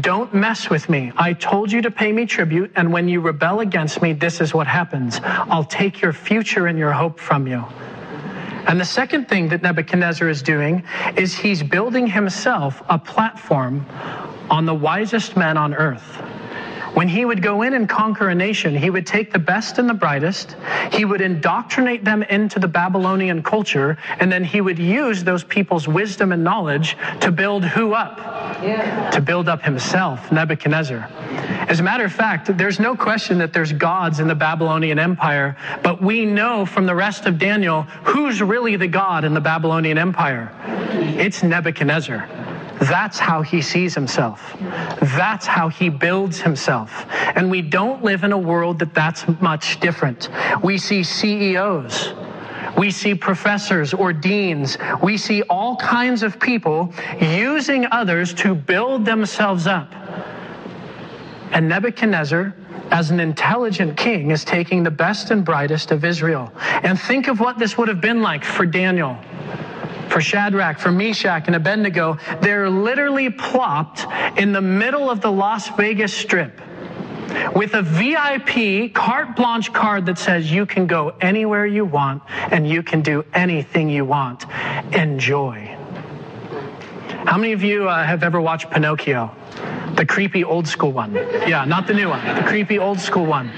don't 0.00 0.34
mess 0.34 0.68
with 0.68 0.88
me. 0.88 1.12
I 1.16 1.34
told 1.34 1.70
you 1.70 1.80
to 1.82 1.92
pay 1.92 2.10
me 2.10 2.26
tribute, 2.26 2.72
and 2.74 2.92
when 2.92 3.06
you 3.06 3.20
rebel 3.20 3.60
against 3.60 4.02
me, 4.02 4.14
this 4.14 4.40
is 4.40 4.52
what 4.52 4.66
happens. 4.66 5.20
I'll 5.22 5.62
take 5.62 6.02
your 6.02 6.12
future 6.12 6.66
and 6.66 6.76
your 6.76 6.90
hope 6.90 7.20
from 7.20 7.46
you. 7.46 7.64
And 8.66 8.80
the 8.80 8.84
second 8.84 9.28
thing 9.28 9.50
that 9.50 9.62
Nebuchadnezzar 9.62 10.28
is 10.28 10.42
doing 10.42 10.82
is 11.16 11.36
he's 11.36 11.62
building 11.62 12.08
himself 12.08 12.82
a 12.88 12.98
platform 12.98 13.86
on 14.50 14.66
the 14.66 14.74
wisest 14.74 15.36
men 15.36 15.56
on 15.56 15.72
earth. 15.72 16.20
When 16.94 17.08
he 17.08 17.24
would 17.24 17.42
go 17.42 17.62
in 17.62 17.74
and 17.74 17.88
conquer 17.88 18.28
a 18.28 18.34
nation, 18.34 18.76
he 18.76 18.88
would 18.88 19.06
take 19.06 19.32
the 19.32 19.38
best 19.38 19.78
and 19.78 19.88
the 19.88 19.94
brightest, 19.94 20.56
he 20.92 21.04
would 21.04 21.20
indoctrinate 21.20 22.04
them 22.04 22.22
into 22.22 22.60
the 22.60 22.68
Babylonian 22.68 23.42
culture, 23.42 23.98
and 24.20 24.30
then 24.30 24.44
he 24.44 24.60
would 24.60 24.78
use 24.78 25.24
those 25.24 25.42
people's 25.42 25.88
wisdom 25.88 26.30
and 26.30 26.44
knowledge 26.44 26.96
to 27.20 27.32
build 27.32 27.64
who 27.64 27.94
up? 27.94 28.18
Yeah. 28.62 29.10
To 29.10 29.20
build 29.20 29.48
up 29.48 29.62
himself, 29.62 30.30
Nebuchadnezzar. 30.30 31.08
As 31.68 31.80
a 31.80 31.82
matter 31.82 32.04
of 32.04 32.12
fact, 32.12 32.56
there's 32.56 32.78
no 32.78 32.94
question 32.94 33.38
that 33.38 33.52
there's 33.52 33.72
gods 33.72 34.20
in 34.20 34.28
the 34.28 34.34
Babylonian 34.34 35.00
Empire, 35.00 35.56
but 35.82 36.00
we 36.00 36.24
know 36.24 36.64
from 36.64 36.86
the 36.86 36.94
rest 36.94 37.26
of 37.26 37.38
Daniel 37.38 37.82
who's 38.04 38.40
really 38.40 38.76
the 38.76 38.86
god 38.86 39.24
in 39.24 39.34
the 39.34 39.40
Babylonian 39.40 39.98
Empire. 39.98 40.52
It's 41.18 41.42
Nebuchadnezzar. 41.42 42.43
That's 42.80 43.18
how 43.18 43.42
he 43.42 43.62
sees 43.62 43.94
himself. 43.94 44.56
That's 45.00 45.46
how 45.46 45.68
he 45.68 45.88
builds 45.88 46.40
himself. 46.40 47.06
And 47.34 47.50
we 47.50 47.62
don't 47.62 48.02
live 48.02 48.24
in 48.24 48.32
a 48.32 48.38
world 48.38 48.78
that 48.80 48.94
that's 48.94 49.26
much 49.40 49.80
different. 49.80 50.28
We 50.62 50.78
see 50.78 51.02
CEOs. 51.02 52.12
We 52.76 52.90
see 52.90 53.14
professors 53.14 53.94
or 53.94 54.12
deans. 54.12 54.76
We 55.02 55.16
see 55.16 55.42
all 55.42 55.76
kinds 55.76 56.22
of 56.22 56.40
people 56.40 56.92
using 57.20 57.86
others 57.90 58.34
to 58.34 58.54
build 58.54 59.04
themselves 59.04 59.66
up. 59.66 59.92
And 61.52 61.68
Nebuchadnezzar, 61.68 62.54
as 62.90 63.10
an 63.10 63.20
intelligent 63.20 63.96
king, 63.96 64.32
is 64.32 64.44
taking 64.44 64.82
the 64.82 64.90
best 64.90 65.30
and 65.30 65.44
brightest 65.44 65.92
of 65.92 66.04
Israel. 66.04 66.52
And 66.58 66.98
think 66.98 67.28
of 67.28 67.38
what 67.38 67.58
this 67.58 67.78
would 67.78 67.86
have 67.88 68.00
been 68.00 68.22
like 68.22 68.44
for 68.44 68.66
Daniel 68.66 69.16
for 70.14 70.20
Shadrach, 70.20 70.78
for 70.78 70.92
Meshach, 70.92 71.48
and 71.48 71.56
Abednego, 71.56 72.18
they're 72.40 72.70
literally 72.70 73.30
plopped 73.30 74.06
in 74.38 74.52
the 74.52 74.60
middle 74.60 75.10
of 75.10 75.20
the 75.20 75.32
Las 75.32 75.68
Vegas 75.70 76.14
Strip 76.14 76.60
with 77.56 77.74
a 77.74 77.82
VIP 77.82 78.94
carte 78.94 79.34
blanche 79.34 79.72
card 79.72 80.06
that 80.06 80.16
says 80.16 80.52
you 80.52 80.66
can 80.66 80.86
go 80.86 81.16
anywhere 81.20 81.66
you 81.66 81.84
want 81.84 82.22
and 82.28 82.68
you 82.68 82.80
can 82.80 83.02
do 83.02 83.24
anything 83.34 83.88
you 83.88 84.04
want. 84.04 84.44
Enjoy. 84.92 85.76
How 87.26 87.36
many 87.36 87.52
of 87.52 87.64
you 87.64 87.88
uh, 87.88 88.04
have 88.04 88.22
ever 88.22 88.40
watched 88.40 88.70
Pinocchio? 88.70 89.34
The 89.96 90.06
creepy 90.06 90.44
old 90.44 90.68
school 90.68 90.92
one. 90.92 91.12
Yeah, 91.14 91.64
not 91.64 91.88
the 91.88 91.94
new 91.94 92.08
one, 92.08 92.24
the 92.36 92.42
creepy 92.42 92.78
old 92.78 93.00
school 93.00 93.26
one. 93.26 93.50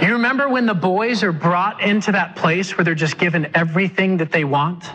You 0.00 0.14
remember 0.14 0.48
when 0.48 0.64
the 0.64 0.72
boys 0.72 1.22
are 1.22 1.32
brought 1.32 1.82
into 1.82 2.12
that 2.12 2.34
place 2.34 2.74
where 2.76 2.86
they're 2.86 2.94
just 2.94 3.18
given 3.18 3.50
everything 3.54 4.16
that 4.16 4.32
they 4.32 4.44
want? 4.44 4.88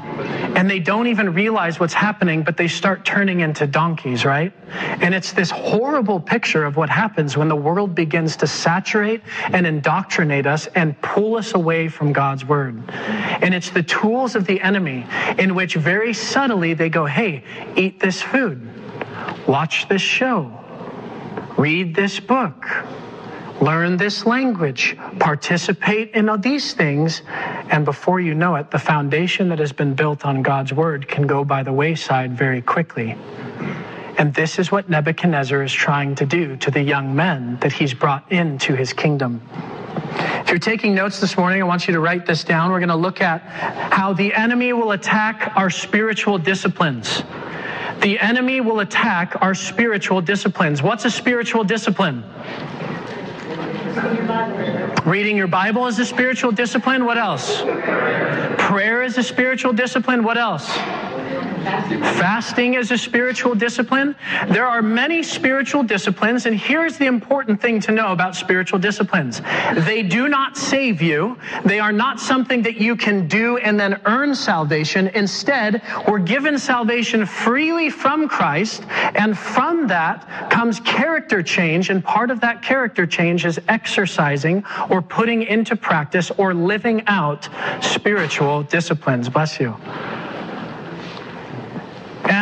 And 0.57 0.67
they 0.67 0.79
don't 0.79 1.05
even 1.05 1.31
realize 1.31 1.79
what's 1.79 1.93
happening, 1.93 2.41
but 2.41 2.57
they 2.57 2.67
start 2.67 3.05
turning 3.05 3.41
into 3.41 3.67
donkeys, 3.67 4.25
right? 4.25 4.51
And 4.71 5.13
it's 5.13 5.31
this 5.31 5.51
horrible 5.51 6.19
picture 6.19 6.65
of 6.65 6.75
what 6.75 6.89
happens 6.89 7.37
when 7.37 7.49
the 7.49 7.55
world 7.55 7.93
begins 7.93 8.35
to 8.37 8.47
saturate 8.47 9.21
and 9.53 9.67
indoctrinate 9.67 10.47
us 10.47 10.65
and 10.73 10.99
pull 11.03 11.35
us 11.35 11.53
away 11.53 11.87
from 11.87 12.11
God's 12.11 12.43
word. 12.43 12.81
And 12.89 13.53
it's 13.53 13.69
the 13.69 13.83
tools 13.83 14.35
of 14.35 14.47
the 14.47 14.59
enemy 14.59 15.05
in 15.37 15.53
which 15.53 15.75
very 15.75 16.15
subtly 16.15 16.73
they 16.73 16.89
go, 16.89 17.05
hey, 17.05 17.43
eat 17.75 17.99
this 17.99 18.23
food, 18.23 18.67
watch 19.47 19.87
this 19.87 20.01
show, 20.01 20.51
read 21.57 21.93
this 21.93 22.19
book 22.19 22.65
learn 23.61 23.97
this 23.97 24.25
language, 24.25 24.97
participate 25.19 26.11
in 26.11 26.29
these 26.41 26.73
things, 26.73 27.21
and 27.27 27.85
before 27.85 28.19
you 28.19 28.33
know 28.33 28.55
it, 28.55 28.71
the 28.71 28.79
foundation 28.79 29.49
that 29.49 29.59
has 29.59 29.71
been 29.71 29.93
built 29.93 30.25
on 30.25 30.41
God's 30.41 30.73
word 30.73 31.07
can 31.07 31.25
go 31.27 31.43
by 31.43 31.63
the 31.63 31.73
wayside 31.73 32.37
very 32.37 32.61
quickly. 32.61 33.15
And 34.17 34.33
this 34.33 34.59
is 34.59 34.71
what 34.71 34.89
Nebuchadnezzar 34.89 35.61
is 35.61 35.73
trying 35.73 36.15
to 36.15 36.25
do 36.25 36.55
to 36.57 36.71
the 36.71 36.81
young 36.81 37.15
men 37.15 37.57
that 37.59 37.73
he's 37.73 37.93
brought 37.93 38.31
into 38.31 38.75
his 38.75 38.93
kingdom. 38.93 39.41
If 40.45 40.49
you're 40.49 40.59
taking 40.59 40.95
notes 40.95 41.19
this 41.19 41.37
morning, 41.37 41.61
I 41.61 41.65
want 41.65 41.87
you 41.87 41.93
to 41.93 41.99
write 41.99 42.25
this 42.25 42.43
down. 42.43 42.71
We're 42.71 42.79
going 42.79 42.89
to 42.89 42.95
look 42.95 43.19
at 43.19 43.41
how 43.41 44.13
the 44.13 44.33
enemy 44.33 44.73
will 44.73 44.91
attack 44.91 45.51
our 45.55 45.69
spiritual 45.69 46.37
disciplines. 46.37 47.23
The 48.01 48.19
enemy 48.19 48.61
will 48.61 48.81
attack 48.81 49.41
our 49.41 49.55
spiritual 49.55 50.21
disciplines. 50.21 50.83
What's 50.83 51.05
a 51.05 51.09
spiritual 51.09 51.63
discipline? 51.63 52.23
Reading 55.05 55.37
your 55.37 55.47
Bible 55.47 55.87
is 55.87 55.97
a 55.99 56.05
spiritual 56.05 56.51
discipline. 56.51 57.05
What 57.05 57.17
else? 57.17 57.61
Prayer 57.61 59.03
is 59.03 59.17
a 59.17 59.23
spiritual 59.23 59.71
discipline. 59.71 60.23
What 60.23 60.37
else? 60.37 60.67
Fasting 61.65 62.75
is 62.75 62.91
a 62.91 62.97
spiritual 62.97 63.55
discipline. 63.55 64.15
There 64.49 64.67
are 64.67 64.81
many 64.81 65.23
spiritual 65.23 65.83
disciplines, 65.83 66.45
and 66.45 66.55
here's 66.55 66.97
the 66.97 67.07
important 67.07 67.61
thing 67.61 67.79
to 67.81 67.91
know 67.91 68.11
about 68.11 68.35
spiritual 68.35 68.79
disciplines 68.79 69.41
they 69.85 70.03
do 70.03 70.27
not 70.27 70.57
save 70.57 71.01
you, 71.01 71.37
they 71.65 71.79
are 71.79 71.91
not 71.91 72.19
something 72.19 72.61
that 72.63 72.77
you 72.77 72.95
can 72.95 73.27
do 73.27 73.57
and 73.57 73.79
then 73.79 73.99
earn 74.05 74.35
salvation. 74.35 75.07
Instead, 75.09 75.81
we're 76.07 76.19
given 76.19 76.59
salvation 76.59 77.25
freely 77.25 77.89
from 77.89 78.27
Christ, 78.27 78.83
and 79.15 79.37
from 79.37 79.87
that 79.87 80.49
comes 80.51 80.79
character 80.81 81.41
change, 81.41 81.89
and 81.89 82.03
part 82.03 82.29
of 82.29 82.39
that 82.41 82.61
character 82.61 83.07
change 83.07 83.45
is 83.45 83.59
exercising 83.67 84.63
or 84.89 85.01
putting 85.01 85.43
into 85.43 85.75
practice 85.75 86.31
or 86.37 86.53
living 86.53 87.03
out 87.07 87.49
spiritual 87.81 88.63
disciplines. 88.63 89.29
Bless 89.29 89.59
you. 89.59 89.75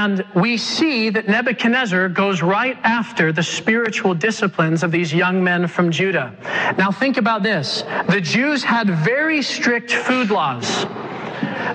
And 0.03 0.21
we 0.35 0.57
see 0.57 1.09
that 1.11 1.29
Nebuchadnezzar 1.29 2.09
goes 2.09 2.41
right 2.41 2.77
after 2.83 3.31
the 3.31 3.41
spiritual 3.41 4.13
disciplines 4.13 4.83
of 4.83 4.91
these 4.91 5.13
young 5.13 5.41
men 5.41 5.65
from 5.65 5.91
Judah. 5.91 6.35
Now, 6.77 6.91
think 6.91 7.15
about 7.15 7.41
this 7.41 7.85
the 8.09 8.19
Jews 8.19 8.65
had 8.65 8.89
very 8.89 9.41
strict 9.41 9.93
food 9.93 10.29
laws. 10.29 10.85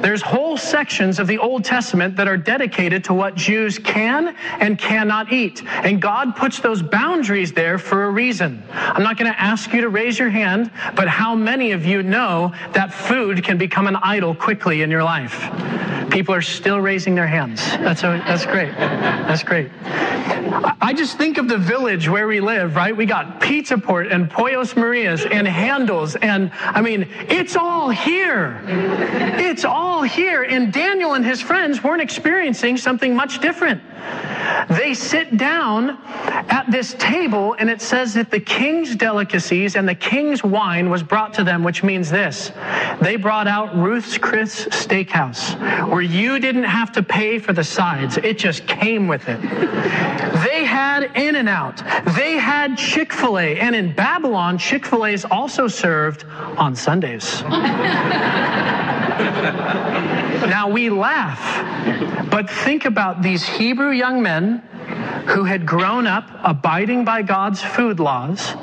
There's 0.00 0.22
whole 0.22 0.56
sections 0.56 1.18
of 1.18 1.26
the 1.26 1.38
Old 1.38 1.64
Testament 1.64 2.16
that 2.16 2.28
are 2.28 2.36
dedicated 2.36 3.04
to 3.04 3.14
what 3.14 3.34
Jews 3.34 3.78
can 3.78 4.36
and 4.60 4.78
cannot 4.78 5.32
eat. 5.32 5.62
And 5.66 6.00
God 6.00 6.36
puts 6.36 6.60
those 6.60 6.82
boundaries 6.82 7.52
there 7.52 7.78
for 7.78 8.04
a 8.04 8.10
reason. 8.10 8.62
I'm 8.72 9.02
not 9.02 9.16
going 9.16 9.30
to 9.30 9.40
ask 9.40 9.72
you 9.72 9.80
to 9.80 9.88
raise 9.88 10.18
your 10.18 10.30
hand, 10.30 10.70
but 10.94 11.08
how 11.08 11.34
many 11.34 11.72
of 11.72 11.84
you 11.84 12.02
know 12.02 12.52
that 12.72 12.92
food 12.92 13.44
can 13.44 13.58
become 13.58 13.86
an 13.86 13.96
idol 13.96 14.34
quickly 14.34 14.82
in 14.82 14.90
your 14.90 15.04
life? 15.04 15.50
People 16.10 16.34
are 16.34 16.42
still 16.42 16.80
raising 16.80 17.14
their 17.14 17.26
hands. 17.26 17.60
That's, 17.78 18.02
a, 18.02 18.22
that's 18.26 18.46
great. 18.46 18.72
That's 18.72 19.42
great. 19.42 19.70
I 20.80 20.94
just 20.96 21.18
think 21.18 21.38
of 21.38 21.48
the 21.48 21.58
village 21.58 22.08
where 22.08 22.26
we 22.26 22.40
live, 22.40 22.76
right? 22.76 22.96
We 22.96 23.04
got 23.04 23.40
Pizza 23.40 23.76
Port 23.76 24.06
and 24.06 24.30
Pollos 24.30 24.74
Marias 24.76 25.26
and 25.26 25.46
Handel's. 25.46 26.16
And 26.16 26.50
I 26.54 26.80
mean, 26.80 27.08
it's 27.28 27.56
all 27.56 27.90
here. 27.90 28.62
It's 28.66 29.64
all 29.64 29.87
here. 30.02 30.42
And 30.42 30.72
Daniel 30.72 31.14
and 31.14 31.24
his 31.24 31.40
friends 31.40 31.82
weren't 31.82 32.02
experiencing 32.02 32.76
something 32.76 33.14
much 33.14 33.40
different. 33.40 33.82
They 34.68 34.94
sit 34.94 35.36
down 35.36 35.98
at 36.50 36.70
this 36.70 36.94
table, 36.98 37.54
and 37.58 37.70
it 37.70 37.80
says 37.80 38.14
that 38.14 38.30
the 38.30 38.40
king's 38.40 38.96
delicacies 38.96 39.76
and 39.76 39.88
the 39.88 39.94
king's 39.94 40.44
wine 40.44 40.90
was 40.90 41.02
brought 41.02 41.32
to 41.34 41.44
them, 41.44 41.62
which 41.62 41.82
means 41.82 42.10
this 42.10 42.52
they 43.00 43.16
brought 43.16 43.46
out 43.46 43.74
Ruth's 43.76 44.18
Chris 44.18 44.66
Steakhouse, 44.66 45.58
where 45.88 46.02
you 46.02 46.38
didn't 46.38 46.64
have 46.64 46.92
to 46.92 47.02
pay 47.02 47.38
for 47.38 47.52
the 47.52 47.64
sides, 47.64 48.16
it 48.18 48.38
just 48.38 48.66
came 48.66 49.06
with 49.06 49.28
it. 49.28 49.40
They 49.40 50.64
had 50.64 51.04
In 51.16 51.36
N 51.36 51.48
Out, 51.48 51.82
they 52.16 52.34
had 52.34 52.76
Chick 52.76 53.12
fil 53.12 53.38
A, 53.38 53.58
and 53.58 53.74
in 53.74 53.94
Babylon, 53.94 54.58
Chick 54.58 54.86
fil 54.86 55.04
A 55.04 55.10
is 55.10 55.24
also 55.24 55.68
served 55.68 56.24
on 56.56 56.74
Sundays. 56.74 57.42
now 60.48 60.68
we 60.70 60.90
laugh, 60.90 62.30
but 62.30 62.48
think 62.48 62.84
about 62.84 63.22
these 63.22 63.44
Hebrew 63.46 63.90
young 63.90 64.22
men 64.22 64.62
who 65.26 65.44
had 65.44 65.66
grown 65.66 66.06
up 66.06 66.28
abiding 66.42 67.04
by 67.04 67.22
God's 67.22 67.62
food 67.62 68.00
laws 68.00 68.54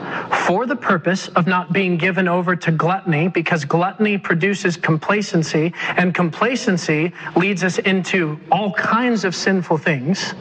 for 0.45 0.65
the 0.65 0.75
purpose 0.75 1.27
of 1.29 1.47
not 1.47 1.73
being 1.73 1.97
given 1.97 2.27
over 2.27 2.55
to 2.55 2.71
gluttony 2.71 3.27
because 3.27 3.65
gluttony 3.65 4.17
produces 4.17 4.77
complacency 4.77 5.73
and 5.97 6.13
complacency 6.13 7.11
leads 7.35 7.63
us 7.63 7.77
into 7.79 8.39
all 8.51 8.71
kinds 8.73 9.25
of 9.25 9.35
sinful 9.35 9.77
things. 9.77 10.33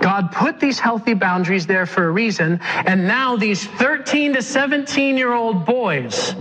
God 0.00 0.32
put 0.32 0.58
these 0.58 0.78
healthy 0.78 1.14
boundaries 1.14 1.66
there 1.66 1.86
for 1.86 2.08
a 2.08 2.10
reason. 2.10 2.60
And 2.86 3.06
now 3.06 3.36
these 3.36 3.66
13 3.66 4.34
to 4.34 4.42
17 4.42 5.16
year 5.16 5.32
old 5.32 5.64
boys 5.64 6.34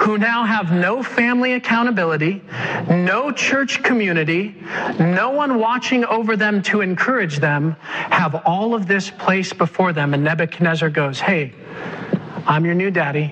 who 0.00 0.18
now 0.18 0.44
have 0.44 0.72
no 0.72 1.02
family 1.02 1.54
accountability, 1.54 2.42
no 2.88 3.30
church 3.30 3.82
community, 3.82 4.54
no 4.98 5.30
one 5.30 5.58
watching 5.58 6.04
over 6.04 6.36
them 6.36 6.62
to 6.62 6.80
encourage 6.80 7.38
them, 7.38 7.76
have 7.82 8.34
all 8.46 8.74
of 8.74 8.86
this 8.86 9.10
placed 9.10 9.58
before 9.58 9.92
them. 9.92 10.14
And 10.14 10.24
Nebuchadnezzar 10.24 10.90
goes, 10.90 11.20
Hey, 11.20 11.52
I'm 12.48 12.64
your 12.64 12.74
new 12.74 12.90
daddy. 12.90 13.26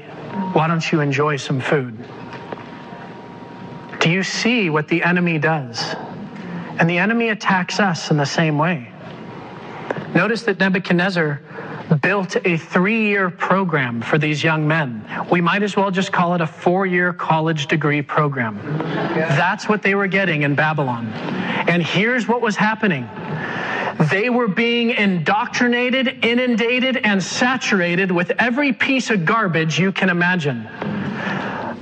Why 0.53 0.69
don't 0.69 0.93
you 0.93 1.01
enjoy 1.01 1.39
some 1.39 1.59
food? 1.59 1.97
Do 3.99 4.11
you 4.11 4.23
see 4.23 4.69
what 4.69 4.89
the 4.89 5.03
enemy 5.03 5.39
does? 5.39 5.95
And 6.79 6.89
the 6.89 6.99
enemy 6.99 7.31
attacks 7.31 7.81
us 7.81 8.11
in 8.11 8.19
the 8.19 8.27
same 8.27 8.59
way. 8.59 8.93
Notice 10.15 10.43
that 10.43 10.59
Nebuchadnezzar 10.59 11.41
built 12.03 12.37
a 12.45 12.59
three 12.59 13.09
year 13.09 13.31
program 13.31 14.03
for 14.03 14.19
these 14.19 14.45
young 14.45 14.69
men. 14.69 15.03
We 15.31 15.41
might 15.41 15.63
as 15.63 15.77
well 15.77 15.91
just 15.91 16.13
call 16.13 16.35
it 16.35 16.43
a 16.43 16.47
four 16.47 16.85
year 16.85 17.15
college 17.15 17.69
degree 17.69 18.03
program. 18.03 18.61
That's 19.15 19.67
what 19.67 19.83
they 19.83 19.95
were 19.95 20.09
getting 20.09 20.43
in 20.43 20.55
Babylon. 20.55 21.07
And 21.69 21.83
here's 21.83 22.29
what 22.29 22.43
was 22.43 22.55
happening 22.55 23.09
they 23.99 24.31
were 24.31 24.49
being 24.49 24.91
indoctrinated, 24.91 26.25
inundated, 26.25 26.99
and 26.99 27.23
saturated 27.23 28.11
with 28.11 28.31
every 28.39 28.73
piece 28.73 29.11
of 29.11 29.25
garbage 29.25 29.79
you 29.79 29.93
can 29.93 30.11
imagine. 30.11 30.69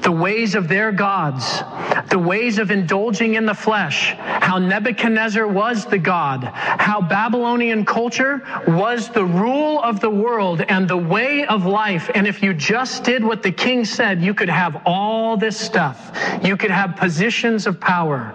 The 0.02 0.12
ways 0.12 0.54
of 0.54 0.68
their 0.68 0.92
gods, 0.92 1.62
the 2.10 2.18
ways 2.18 2.58
of 2.58 2.70
indulging 2.70 3.34
in 3.34 3.46
the 3.46 3.54
flesh, 3.54 4.14
how 4.18 4.58
Nebuchadnezzar 4.58 5.46
was 5.48 5.86
the 5.86 5.98
God, 5.98 6.44
how 6.44 7.00
Babylonian 7.00 7.84
culture 7.84 8.42
was 8.68 9.08
the 9.08 9.24
rule 9.24 9.80
of 9.82 10.00
the 10.00 10.10
world 10.10 10.60
and 10.60 10.86
the 10.86 10.96
way 10.96 11.46
of 11.46 11.64
life. 11.64 12.10
And 12.14 12.26
if 12.26 12.42
you 12.42 12.52
just 12.52 13.02
did 13.02 13.24
what 13.24 13.42
the 13.42 13.50
king 13.50 13.84
said, 13.84 14.22
you 14.22 14.34
could 14.34 14.50
have 14.50 14.82
all 14.84 15.36
this 15.36 15.58
stuff. 15.58 16.16
You 16.44 16.56
could 16.56 16.70
have 16.70 16.96
positions 16.96 17.66
of 17.66 17.80
power. 17.80 18.34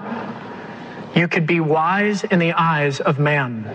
You 1.20 1.28
could 1.28 1.46
be 1.46 1.60
wise 1.60 2.24
in 2.24 2.40
the 2.40 2.54
eyes 2.54 3.02
of 3.02 3.20
man. 3.20 3.66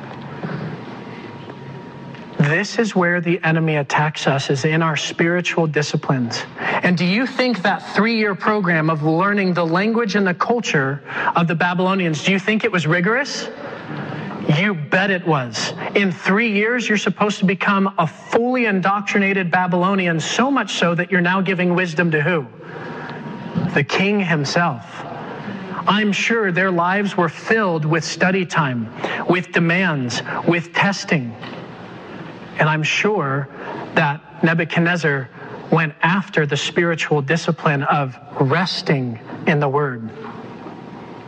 This 2.38 2.78
is 2.78 2.96
where 2.96 3.20
the 3.20 3.38
enemy 3.44 3.76
attacks 3.76 4.26
us, 4.26 4.48
is 4.48 4.64
in 4.64 4.80
our 4.80 4.96
spiritual 4.96 5.66
disciplines. 5.66 6.42
And 6.58 6.96
do 6.96 7.04
you 7.04 7.26
think 7.26 7.60
that 7.60 7.94
three 7.94 8.16
year 8.16 8.34
program 8.34 8.88
of 8.88 9.02
learning 9.02 9.52
the 9.52 9.66
language 9.66 10.14
and 10.14 10.26
the 10.26 10.32
culture 10.32 11.02
of 11.36 11.46
the 11.46 11.54
Babylonians, 11.54 12.24
do 12.24 12.32
you 12.32 12.38
think 12.38 12.64
it 12.64 12.72
was 12.72 12.86
rigorous? 12.86 13.50
You 14.56 14.72
bet 14.72 15.10
it 15.10 15.26
was. 15.26 15.74
In 15.94 16.12
three 16.12 16.50
years, 16.50 16.88
you're 16.88 16.96
supposed 16.96 17.40
to 17.40 17.44
become 17.44 17.94
a 17.98 18.06
fully 18.06 18.64
indoctrinated 18.64 19.50
Babylonian, 19.50 20.18
so 20.18 20.50
much 20.50 20.76
so 20.76 20.94
that 20.94 21.10
you're 21.10 21.20
now 21.20 21.42
giving 21.42 21.74
wisdom 21.74 22.10
to 22.12 22.22
who? 22.22 22.46
The 23.74 23.84
king 23.84 24.18
himself. 24.18 25.04
I'm 25.86 26.12
sure 26.12 26.50
their 26.50 26.70
lives 26.70 27.16
were 27.16 27.28
filled 27.28 27.84
with 27.84 28.04
study 28.04 28.46
time, 28.46 28.88
with 29.28 29.52
demands, 29.52 30.22
with 30.48 30.72
testing. 30.72 31.34
And 32.58 32.68
I'm 32.68 32.82
sure 32.82 33.48
that 33.94 34.42
Nebuchadnezzar 34.42 35.28
went 35.70 35.94
after 36.02 36.46
the 36.46 36.56
spiritual 36.56 37.20
discipline 37.20 37.82
of 37.82 38.16
resting 38.40 39.18
in 39.46 39.60
the 39.60 39.68
Word, 39.68 40.10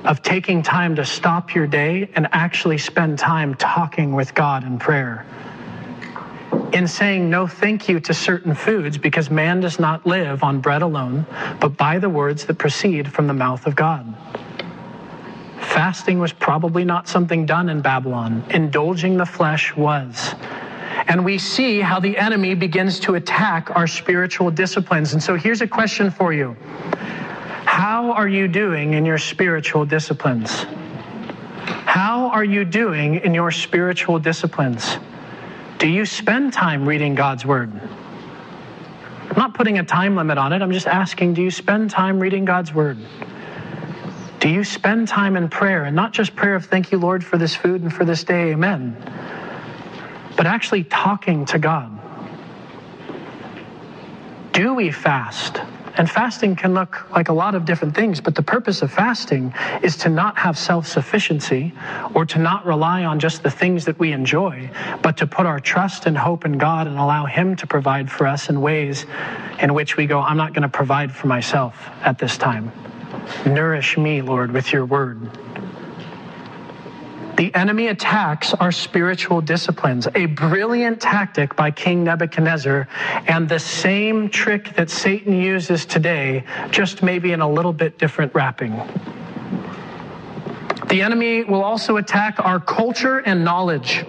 of 0.04 0.22
taking 0.22 0.62
time 0.62 0.96
to 0.96 1.04
stop 1.04 1.54
your 1.54 1.66
day 1.66 2.08
and 2.14 2.28
actually 2.32 2.78
spend 2.78 3.18
time 3.18 3.54
talking 3.56 4.14
with 4.14 4.34
God 4.34 4.64
in 4.64 4.78
prayer. 4.78 5.26
In 6.72 6.88
saying 6.88 7.28
no 7.28 7.46
thank 7.46 7.88
you 7.88 8.00
to 8.00 8.14
certain 8.14 8.54
foods 8.54 8.96
because 8.98 9.30
man 9.30 9.60
does 9.60 9.78
not 9.78 10.06
live 10.06 10.42
on 10.42 10.60
bread 10.60 10.82
alone, 10.82 11.26
but 11.60 11.76
by 11.76 11.98
the 11.98 12.08
words 12.08 12.46
that 12.46 12.54
proceed 12.58 13.12
from 13.12 13.26
the 13.26 13.34
mouth 13.34 13.66
of 13.66 13.76
God. 13.76 14.06
Fasting 15.60 16.18
was 16.18 16.32
probably 16.32 16.84
not 16.84 17.08
something 17.08 17.46
done 17.46 17.68
in 17.68 17.80
Babylon. 17.80 18.44
Indulging 18.50 19.16
the 19.16 19.26
flesh 19.26 19.74
was. 19.76 20.34
And 21.08 21.24
we 21.24 21.38
see 21.38 21.80
how 21.80 22.00
the 22.00 22.16
enemy 22.16 22.54
begins 22.54 22.98
to 23.00 23.14
attack 23.14 23.74
our 23.76 23.86
spiritual 23.86 24.50
disciplines. 24.50 25.12
And 25.12 25.22
so 25.22 25.34
here's 25.34 25.60
a 25.60 25.66
question 25.66 26.10
for 26.10 26.32
you 26.32 26.56
How 27.64 28.12
are 28.12 28.28
you 28.28 28.48
doing 28.48 28.94
in 28.94 29.04
your 29.04 29.18
spiritual 29.18 29.84
disciplines? 29.84 30.64
How 31.84 32.28
are 32.28 32.44
you 32.44 32.64
doing 32.64 33.16
in 33.16 33.34
your 33.34 33.50
spiritual 33.50 34.18
disciplines? 34.18 34.98
Do 35.78 35.88
you 35.88 36.06
spend 36.06 36.52
time 36.52 36.88
reading 36.88 37.14
God's 37.14 37.44
Word? 37.44 37.70
I'm 39.28 39.36
not 39.36 39.54
putting 39.54 39.78
a 39.78 39.84
time 39.84 40.16
limit 40.16 40.38
on 40.38 40.52
it. 40.52 40.62
I'm 40.62 40.72
just 40.72 40.86
asking 40.86 41.34
do 41.34 41.42
you 41.42 41.50
spend 41.50 41.90
time 41.90 42.18
reading 42.18 42.44
God's 42.44 42.72
Word? 42.72 42.98
Do 44.40 44.48
you 44.48 44.64
spend 44.64 45.08
time 45.08 45.36
in 45.36 45.48
prayer 45.48 45.84
and 45.84 45.96
not 45.96 46.12
just 46.12 46.36
prayer 46.36 46.54
of 46.54 46.66
thank 46.66 46.92
you, 46.92 46.98
Lord, 46.98 47.24
for 47.24 47.38
this 47.38 47.56
food 47.56 47.82
and 47.82 47.92
for 47.92 48.04
this 48.04 48.22
day, 48.22 48.52
amen, 48.52 48.96
but 50.36 50.46
actually 50.46 50.84
talking 50.84 51.46
to 51.46 51.58
God? 51.58 51.92
Do 54.52 54.74
we 54.74 54.90
fast? 54.90 55.60
And 55.98 56.10
fasting 56.10 56.56
can 56.56 56.74
look 56.74 57.10
like 57.10 57.30
a 57.30 57.32
lot 57.32 57.54
of 57.54 57.64
different 57.64 57.94
things, 57.94 58.20
but 58.20 58.34
the 58.34 58.42
purpose 58.42 58.82
of 58.82 58.92
fasting 58.92 59.54
is 59.82 59.96
to 59.98 60.10
not 60.10 60.36
have 60.36 60.58
self 60.58 60.86
sufficiency 60.86 61.72
or 62.12 62.26
to 62.26 62.38
not 62.38 62.66
rely 62.66 63.04
on 63.04 63.18
just 63.18 63.42
the 63.42 63.50
things 63.50 63.86
that 63.86 63.98
we 63.98 64.12
enjoy, 64.12 64.70
but 65.02 65.16
to 65.18 65.26
put 65.26 65.46
our 65.46 65.58
trust 65.58 66.04
and 66.04 66.16
hope 66.16 66.44
in 66.44 66.58
God 66.58 66.86
and 66.86 66.98
allow 66.98 67.24
Him 67.24 67.56
to 67.56 67.66
provide 67.66 68.10
for 68.12 68.26
us 68.26 68.50
in 68.50 68.60
ways 68.60 69.06
in 69.58 69.72
which 69.72 69.96
we 69.96 70.06
go, 70.06 70.20
I'm 70.20 70.36
not 70.36 70.52
going 70.52 70.62
to 70.62 70.68
provide 70.68 71.14
for 71.14 71.28
myself 71.28 71.88
at 72.02 72.18
this 72.18 72.36
time. 72.36 72.70
Nourish 73.44 73.96
me, 73.96 74.22
Lord, 74.22 74.52
with 74.52 74.72
your 74.72 74.84
word. 74.84 75.30
The 77.36 77.54
enemy 77.54 77.88
attacks 77.88 78.54
our 78.54 78.72
spiritual 78.72 79.42
disciplines, 79.42 80.08
a 80.14 80.24
brilliant 80.24 81.02
tactic 81.02 81.54
by 81.54 81.70
King 81.70 82.02
Nebuchadnezzar, 82.04 82.88
and 83.28 83.46
the 83.46 83.58
same 83.58 84.30
trick 84.30 84.74
that 84.76 84.88
Satan 84.88 85.38
uses 85.38 85.84
today, 85.84 86.44
just 86.70 87.02
maybe 87.02 87.32
in 87.32 87.42
a 87.42 87.48
little 87.48 87.74
bit 87.74 87.98
different 87.98 88.34
wrapping. 88.34 88.72
The 90.88 91.02
enemy 91.02 91.44
will 91.44 91.62
also 91.62 91.98
attack 91.98 92.36
our 92.38 92.58
culture 92.58 93.18
and 93.18 93.44
knowledge 93.44 94.06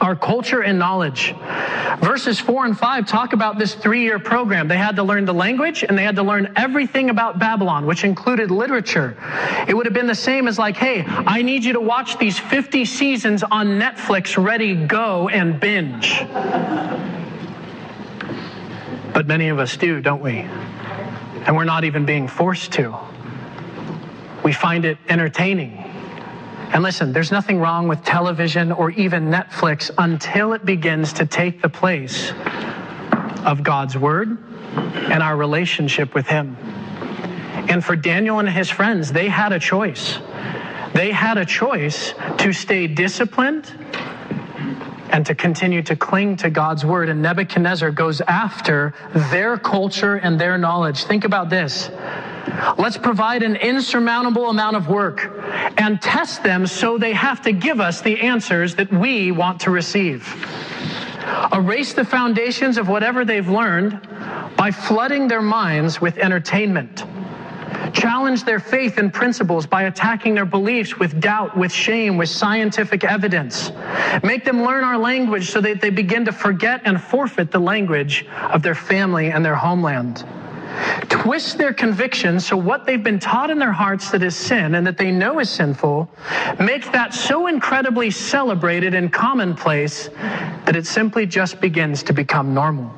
our 0.00 0.14
culture 0.14 0.62
and 0.62 0.78
knowledge. 0.78 1.34
Verses 2.00 2.38
4 2.38 2.66
and 2.66 2.78
5 2.78 3.06
talk 3.06 3.32
about 3.32 3.58
this 3.58 3.74
three 3.74 4.02
year 4.02 4.18
program. 4.18 4.68
They 4.68 4.76
had 4.76 4.96
to 4.96 5.02
learn 5.02 5.24
the 5.24 5.34
language 5.34 5.82
and 5.82 5.98
they 5.98 6.04
had 6.04 6.16
to 6.16 6.22
learn 6.22 6.52
everything 6.56 7.10
about 7.10 7.38
Babylon, 7.38 7.86
which 7.86 8.04
included 8.04 8.50
literature. 8.50 9.16
It 9.66 9.74
would 9.74 9.86
have 9.86 9.94
been 9.94 10.06
the 10.06 10.14
same 10.14 10.46
as 10.48 10.58
like, 10.58 10.76
hey, 10.76 11.04
I 11.06 11.42
need 11.42 11.64
you 11.64 11.72
to 11.72 11.80
watch 11.80 12.18
these 12.18 12.38
50 12.38 12.84
seasons 12.84 13.42
on 13.42 13.78
Netflix, 13.78 14.42
ready, 14.42 14.74
go, 14.74 15.28
and 15.28 15.58
binge. 15.58 16.20
But 19.12 19.26
many 19.26 19.48
of 19.48 19.58
us 19.58 19.76
do, 19.76 20.00
don't 20.00 20.22
we? 20.22 20.38
And 21.46 21.56
we're 21.56 21.64
not 21.64 21.84
even 21.84 22.04
being 22.04 22.28
forced 22.28 22.72
to. 22.72 22.96
We 24.44 24.52
find 24.52 24.84
it 24.84 24.98
entertaining. 25.08 25.97
And 26.72 26.82
listen, 26.82 27.12
there's 27.12 27.32
nothing 27.32 27.58
wrong 27.58 27.88
with 27.88 28.04
television 28.04 28.72
or 28.72 28.90
even 28.90 29.30
Netflix 29.30 29.90
until 29.96 30.52
it 30.52 30.64
begins 30.64 31.12
to 31.14 31.26
take 31.26 31.62
the 31.62 31.68
place 31.68 32.32
of 33.44 33.62
God's 33.62 33.96
Word 33.96 34.36
and 35.10 35.22
our 35.22 35.36
relationship 35.36 36.14
with 36.14 36.26
Him. 36.26 36.56
And 37.68 37.84
for 37.84 37.96
Daniel 37.96 38.38
and 38.38 38.48
his 38.48 38.70
friends, 38.70 39.12
they 39.12 39.28
had 39.28 39.52
a 39.52 39.58
choice. 39.58 40.18
They 40.94 41.10
had 41.10 41.38
a 41.38 41.44
choice 41.44 42.14
to 42.38 42.52
stay 42.52 42.86
disciplined 42.86 43.72
and 45.10 45.24
to 45.26 45.34
continue 45.34 45.82
to 45.82 45.96
cling 45.96 46.36
to 46.36 46.50
God's 46.50 46.84
word. 46.84 47.08
And 47.08 47.22
Nebuchadnezzar 47.22 47.90
goes 47.90 48.20
after 48.22 48.94
their 49.30 49.56
culture 49.56 50.16
and 50.16 50.40
their 50.40 50.58
knowledge. 50.58 51.04
Think 51.04 51.24
about 51.24 51.50
this. 51.50 51.90
Let's 52.78 52.96
provide 52.96 53.42
an 53.42 53.56
insurmountable 53.56 54.50
amount 54.50 54.76
of 54.76 54.88
work 54.88 55.30
and 55.76 56.00
test 56.00 56.42
them 56.42 56.66
so 56.66 56.98
they 56.98 57.12
have 57.12 57.42
to 57.42 57.52
give 57.52 57.80
us 57.80 58.00
the 58.00 58.20
answers 58.20 58.74
that 58.76 58.92
we 58.92 59.32
want 59.32 59.60
to 59.60 59.70
receive. 59.70 60.26
Erase 61.52 61.92
the 61.92 62.04
foundations 62.04 62.78
of 62.78 62.88
whatever 62.88 63.24
they've 63.24 63.48
learned 63.48 64.00
by 64.56 64.70
flooding 64.70 65.28
their 65.28 65.42
minds 65.42 66.00
with 66.00 66.16
entertainment. 66.18 67.04
Challenge 67.92 68.44
their 68.44 68.60
faith 68.60 68.98
and 68.98 69.12
principles 69.12 69.66
by 69.66 69.84
attacking 69.84 70.34
their 70.34 70.44
beliefs 70.44 70.98
with 70.98 71.20
doubt, 71.20 71.56
with 71.56 71.72
shame, 71.72 72.16
with 72.16 72.28
scientific 72.28 73.04
evidence. 73.04 73.72
Make 74.22 74.44
them 74.44 74.62
learn 74.62 74.84
our 74.84 74.98
language 74.98 75.50
so 75.50 75.60
that 75.60 75.80
they 75.80 75.90
begin 75.90 76.24
to 76.26 76.32
forget 76.32 76.82
and 76.84 77.00
forfeit 77.00 77.50
the 77.50 77.58
language 77.58 78.26
of 78.50 78.62
their 78.62 78.74
family 78.74 79.30
and 79.30 79.44
their 79.44 79.56
homeland 79.56 80.24
twist 81.08 81.58
their 81.58 81.72
convictions 81.72 82.46
so 82.46 82.56
what 82.56 82.86
they've 82.86 83.02
been 83.02 83.18
taught 83.18 83.50
in 83.50 83.58
their 83.58 83.72
hearts 83.72 84.10
that 84.10 84.22
is 84.22 84.36
sin 84.36 84.74
and 84.74 84.86
that 84.86 84.96
they 84.96 85.10
know 85.10 85.38
is 85.38 85.50
sinful, 85.50 86.08
make 86.60 86.90
that 86.92 87.14
so 87.14 87.46
incredibly 87.46 88.10
celebrated 88.10 88.94
and 88.94 89.12
commonplace 89.12 90.08
that 90.64 90.76
it 90.76 90.86
simply 90.86 91.26
just 91.26 91.60
begins 91.60 92.02
to 92.02 92.12
become 92.12 92.54
normal. 92.54 92.92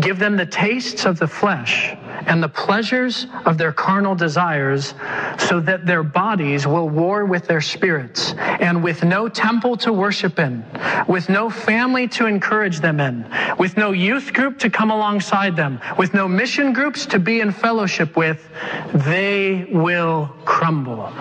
Give 0.00 0.18
them 0.18 0.36
the 0.36 0.46
tastes 0.46 1.04
of 1.04 1.18
the 1.18 1.26
flesh 1.26 1.94
and 2.26 2.42
the 2.42 2.48
pleasures 2.48 3.26
of 3.44 3.58
their 3.58 3.72
carnal 3.72 4.14
desires, 4.14 4.94
so 5.38 5.60
that 5.60 5.86
their 5.86 6.02
bodies 6.02 6.66
will 6.66 6.88
war 6.88 7.24
with 7.24 7.46
their 7.46 7.60
spirits, 7.60 8.34
and 8.38 8.82
with 8.82 9.04
no 9.04 9.28
temple 9.28 9.76
to 9.76 9.92
worship 9.92 10.38
in, 10.38 10.64
with 11.08 11.28
no 11.28 11.50
family 11.50 12.08
to 12.08 12.26
encourage 12.26 12.80
them 12.80 13.00
in, 13.00 13.24
with 13.58 13.76
no 13.76 13.92
youth 13.92 14.32
group 14.32 14.58
to 14.58 14.70
come 14.70 14.90
alongside 14.90 15.56
them, 15.56 15.80
with 15.98 16.14
no 16.14 16.28
mission 16.28 16.72
groups 16.72 17.06
to 17.06 17.18
be 17.18 17.40
in 17.40 17.52
fellowship 17.52 18.16
with, 18.16 18.48
they 18.94 19.66
will 19.70 20.30
crumble. 20.44 21.12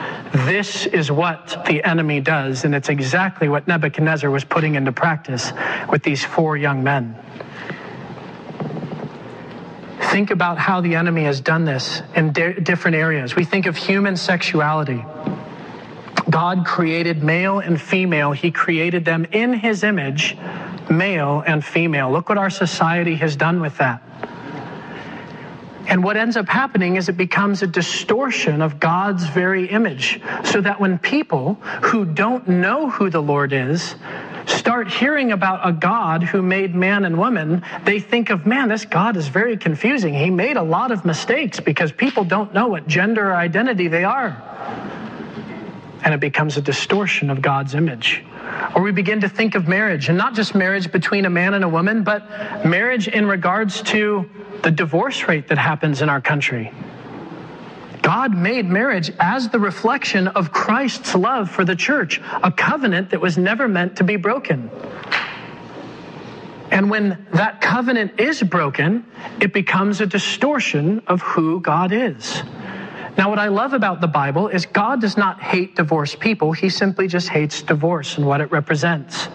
This 0.45 0.85
is 0.85 1.11
what 1.11 1.63
the 1.67 1.83
enemy 1.83 2.19
does, 2.19 2.65
and 2.65 2.75
it's 2.75 2.89
exactly 2.89 3.49
what 3.49 3.67
Nebuchadnezzar 3.67 4.29
was 4.29 4.43
putting 4.43 4.75
into 4.75 4.91
practice 4.91 5.51
with 5.89 6.03
these 6.03 6.23
four 6.23 6.57
young 6.57 6.83
men. 6.83 7.15
Think 10.09 10.31
about 10.31 10.57
how 10.57 10.81
the 10.81 10.95
enemy 10.95 11.23
has 11.25 11.39
done 11.39 11.65
this 11.65 12.01
in 12.15 12.31
di- 12.31 12.53
different 12.53 12.95
areas. 12.95 13.35
We 13.35 13.45
think 13.45 13.67
of 13.67 13.77
human 13.77 14.17
sexuality. 14.17 15.05
God 16.29 16.65
created 16.65 17.23
male 17.23 17.59
and 17.59 17.79
female. 17.79 18.31
He 18.31 18.49
created 18.49 19.05
them 19.05 19.25
in 19.31 19.53
his 19.53 19.83
image, 19.83 20.35
male 20.89 21.43
and 21.45 21.63
female. 21.63 22.11
Look 22.11 22.27
what 22.27 22.39
our 22.39 22.49
society 22.49 23.15
has 23.15 23.35
done 23.35 23.61
with 23.61 23.77
that. 23.77 24.01
And 25.87 26.03
what 26.03 26.17
ends 26.17 26.37
up 26.37 26.47
happening 26.47 26.95
is 26.95 27.09
it 27.09 27.17
becomes 27.17 27.61
a 27.61 27.67
distortion 27.67 28.61
of 28.61 28.79
God's 28.79 29.25
very 29.25 29.67
image. 29.67 30.21
So 30.43 30.61
that 30.61 30.79
when 30.79 30.99
people 30.99 31.55
who 31.83 32.05
don't 32.05 32.47
know 32.47 32.89
who 32.89 33.09
the 33.09 33.21
Lord 33.21 33.53
is 33.53 33.95
start 34.49 34.91
hearing 34.91 35.31
about 35.31 35.67
a 35.67 35.71
God 35.71 36.23
who 36.23 36.41
made 36.41 36.75
man 36.75 37.05
and 37.05 37.17
woman, 37.17 37.63
they 37.85 37.99
think 37.99 38.29
of, 38.29 38.45
man, 38.45 38.69
this 38.69 38.85
God 38.85 39.17
is 39.17 39.27
very 39.27 39.57
confusing. 39.57 40.13
He 40.13 40.29
made 40.29 40.57
a 40.57 40.63
lot 40.63 40.91
of 40.91 41.05
mistakes 41.05 41.59
because 41.59 41.91
people 41.91 42.23
don't 42.23 42.53
know 42.53 42.67
what 42.67 42.87
gender 42.87 43.29
or 43.29 43.35
identity 43.35 43.87
they 43.87 44.03
are. 44.03 44.41
And 46.03 46.13
it 46.13 46.19
becomes 46.19 46.57
a 46.57 46.61
distortion 46.61 47.29
of 47.29 47.41
God's 47.41 47.75
image. 47.75 48.23
Or 48.75 48.81
we 48.81 48.91
begin 48.91 49.21
to 49.21 49.29
think 49.29 49.55
of 49.55 49.67
marriage, 49.67 50.09
and 50.09 50.17
not 50.17 50.33
just 50.33 50.55
marriage 50.55 50.91
between 50.91 51.25
a 51.25 51.29
man 51.29 51.53
and 51.53 51.63
a 51.63 51.69
woman, 51.69 52.03
but 52.03 52.65
marriage 52.65 53.07
in 53.07 53.27
regards 53.27 53.81
to 53.83 54.29
the 54.63 54.71
divorce 54.71 55.27
rate 55.27 55.47
that 55.47 55.57
happens 55.57 56.01
in 56.01 56.09
our 56.09 56.21
country. 56.21 56.71
God 58.01 58.35
made 58.35 58.65
marriage 58.65 59.11
as 59.19 59.49
the 59.49 59.59
reflection 59.59 60.27
of 60.29 60.51
Christ's 60.51 61.15
love 61.15 61.49
for 61.49 61.65
the 61.65 61.75
church, 61.75 62.21
a 62.43 62.51
covenant 62.51 63.09
that 63.11 63.21
was 63.21 63.37
never 63.37 63.67
meant 63.67 63.97
to 63.97 64.03
be 64.03 64.15
broken. 64.15 64.69
And 66.71 66.89
when 66.89 67.25
that 67.33 67.61
covenant 67.61 68.19
is 68.19 68.43
broken, 68.43 69.05
it 69.41 69.53
becomes 69.53 70.01
a 70.01 70.05
distortion 70.05 71.01
of 71.07 71.21
who 71.21 71.59
God 71.61 71.91
is. 71.91 72.43
Now, 73.17 73.29
what 73.29 73.39
I 73.39 73.47
love 73.47 73.73
about 73.73 74.01
the 74.01 74.07
Bible 74.07 74.47
is 74.47 74.65
God 74.65 75.01
does 75.01 75.17
not 75.17 75.41
hate 75.41 75.75
divorced 75.75 76.19
people, 76.19 76.53
He 76.53 76.69
simply 76.69 77.07
just 77.07 77.29
hates 77.29 77.61
divorce 77.61 78.17
and 78.17 78.25
what 78.25 78.39
it 78.39 78.51
represents. 78.51 79.27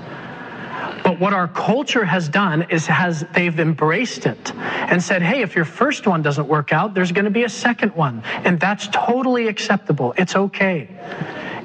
But 1.15 1.21
what 1.21 1.33
our 1.33 1.47
culture 1.47 2.05
has 2.05 2.29
done 2.29 2.67
is 2.71 2.89
has 2.89 3.25
they've 3.35 3.61
embraced 3.61 4.27
it 4.27 4.53
and 4.57 5.01
said, 5.01 5.23
"Hey, 5.23 5.43
if 5.43 5.55
your 5.55 5.65
first 5.65 6.09
one 6.09 6.23
doesn't 6.23 6.49
work 6.49 6.73
out, 6.73 6.93
there's 6.93 7.13
going 7.13 7.27
to 7.27 7.31
be 7.31 7.45
a 7.45 7.49
second 7.49 7.95
one." 7.95 8.25
And 8.43 8.59
that's 8.59 8.89
totally 8.89 9.47
acceptable. 9.47 10.13
It's 10.19 10.35
okay. 10.35 10.89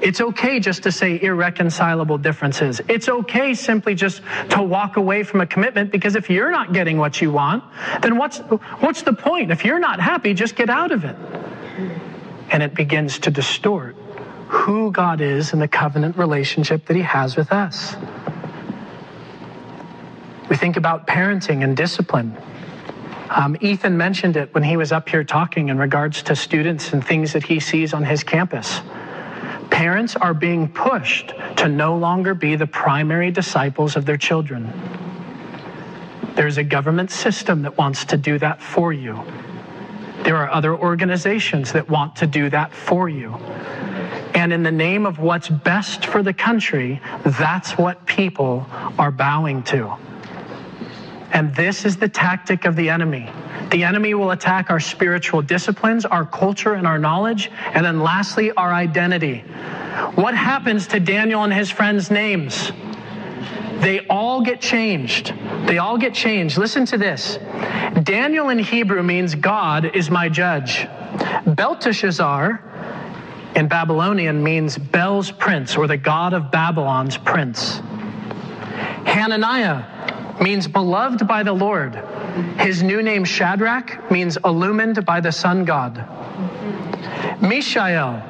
It's 0.00 0.20
okay 0.20 0.60
just 0.60 0.84
to 0.84 0.92
say 0.92 1.20
irreconcilable 1.20 2.18
differences. 2.18 2.80
It's 2.86 3.08
okay 3.08 3.54
simply 3.54 3.96
just 3.96 4.22
to 4.50 4.62
walk 4.62 4.96
away 4.96 5.24
from 5.24 5.40
a 5.40 5.46
commitment 5.46 5.90
because 5.90 6.14
if 6.14 6.30
you're 6.30 6.52
not 6.52 6.72
getting 6.72 6.98
what 6.98 7.20
you 7.20 7.32
want, 7.32 7.64
then 8.02 8.18
what's 8.18 8.38
what's 8.78 9.02
the 9.02 9.14
point? 9.14 9.50
If 9.50 9.64
you're 9.64 9.80
not 9.80 9.98
happy, 9.98 10.32
just 10.32 10.54
get 10.54 10.70
out 10.70 10.92
of 10.92 11.04
it. 11.04 11.16
And 12.52 12.62
it 12.62 12.72
begins 12.76 13.18
to 13.26 13.32
distort 13.32 13.96
who 14.46 14.92
God 14.92 15.20
is 15.20 15.52
and 15.52 15.60
the 15.60 15.68
covenant 15.68 16.16
relationship 16.16 16.86
that 16.86 16.94
he 16.94 17.02
has 17.02 17.34
with 17.34 17.50
us. 17.50 17.96
We 20.50 20.56
think 20.56 20.76
about 20.76 21.06
parenting 21.06 21.62
and 21.62 21.76
discipline. 21.76 22.36
Um, 23.30 23.56
Ethan 23.60 23.96
mentioned 23.96 24.36
it 24.36 24.52
when 24.52 24.64
he 24.64 24.76
was 24.76 24.90
up 24.90 25.08
here 25.08 25.22
talking 25.22 25.68
in 25.68 25.78
regards 25.78 26.24
to 26.24 26.34
students 26.34 26.92
and 26.92 27.06
things 27.06 27.32
that 27.34 27.44
he 27.44 27.60
sees 27.60 27.94
on 27.94 28.02
his 28.02 28.24
campus. 28.24 28.80
Parents 29.70 30.16
are 30.16 30.34
being 30.34 30.66
pushed 30.68 31.32
to 31.58 31.68
no 31.68 31.96
longer 31.96 32.34
be 32.34 32.56
the 32.56 32.66
primary 32.66 33.30
disciples 33.30 33.94
of 33.94 34.04
their 34.04 34.16
children. 34.16 34.72
There's 36.34 36.58
a 36.58 36.64
government 36.64 37.12
system 37.12 37.62
that 37.62 37.78
wants 37.78 38.04
to 38.06 38.16
do 38.16 38.36
that 38.40 38.60
for 38.60 38.92
you. 38.92 39.22
There 40.24 40.36
are 40.36 40.50
other 40.50 40.76
organizations 40.76 41.72
that 41.72 41.88
want 41.88 42.16
to 42.16 42.26
do 42.26 42.50
that 42.50 42.72
for 42.72 43.08
you. 43.08 43.34
And 44.34 44.52
in 44.52 44.64
the 44.64 44.72
name 44.72 45.06
of 45.06 45.20
what's 45.20 45.48
best 45.48 46.06
for 46.06 46.24
the 46.24 46.34
country, 46.34 47.00
that's 47.24 47.78
what 47.78 48.04
people 48.04 48.66
are 48.98 49.12
bowing 49.12 49.62
to. 49.64 49.96
And 51.32 51.54
this 51.54 51.84
is 51.84 51.96
the 51.96 52.08
tactic 52.08 52.64
of 52.64 52.76
the 52.76 52.90
enemy. 52.90 53.30
The 53.70 53.84
enemy 53.84 54.14
will 54.14 54.32
attack 54.32 54.70
our 54.70 54.80
spiritual 54.80 55.42
disciplines, 55.42 56.04
our 56.04 56.24
culture, 56.24 56.74
and 56.74 56.86
our 56.86 56.98
knowledge. 56.98 57.50
And 57.72 57.84
then 57.84 58.00
lastly, 58.00 58.50
our 58.52 58.72
identity. 58.72 59.38
What 60.16 60.34
happens 60.34 60.88
to 60.88 61.00
Daniel 61.00 61.44
and 61.44 61.52
his 61.52 61.70
friends' 61.70 62.10
names? 62.10 62.72
They 63.80 64.06
all 64.08 64.42
get 64.42 64.60
changed. 64.60 65.32
They 65.66 65.78
all 65.78 65.96
get 65.96 66.12
changed. 66.12 66.58
Listen 66.58 66.84
to 66.86 66.98
this 66.98 67.38
Daniel 68.02 68.50
in 68.50 68.58
Hebrew 68.58 69.02
means 69.02 69.34
God 69.34 69.96
is 69.96 70.10
my 70.10 70.28
judge. 70.28 70.86
Belteshazzar 71.46 72.62
in 73.54 73.68
Babylonian 73.68 74.42
means 74.42 74.76
Bel's 74.76 75.30
prince 75.30 75.76
or 75.76 75.86
the 75.86 75.96
God 75.96 76.34
of 76.34 76.50
Babylon's 76.50 77.16
prince. 77.16 77.80
Hananiah 79.06 79.99
means 80.40 80.66
beloved 80.66 81.26
by 81.26 81.42
the 81.42 81.52
Lord. 81.52 81.94
His 82.58 82.82
new 82.82 83.02
name 83.02 83.24
Shadrach 83.24 84.10
means 84.10 84.38
illumined 84.44 85.04
by 85.04 85.20
the 85.20 85.32
sun 85.32 85.64
god. 85.64 86.04
Mishael 87.40 88.22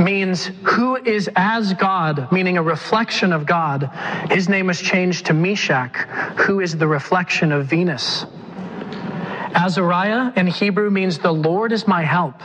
means 0.00 0.50
who 0.62 0.96
is 0.96 1.28
as 1.34 1.74
God, 1.74 2.30
meaning 2.30 2.56
a 2.56 2.62
reflection 2.62 3.32
of 3.32 3.46
God. 3.46 3.90
His 4.30 4.48
name 4.48 4.66
was 4.66 4.80
changed 4.80 5.26
to 5.26 5.34
Meshach, 5.34 5.96
who 6.36 6.60
is 6.60 6.76
the 6.76 6.86
reflection 6.86 7.52
of 7.52 7.66
Venus. 7.66 8.24
Azariah 9.54 10.32
in 10.36 10.46
Hebrew 10.46 10.90
means 10.90 11.18
the 11.18 11.32
Lord 11.32 11.72
is 11.72 11.86
my 11.86 12.02
help. 12.02 12.40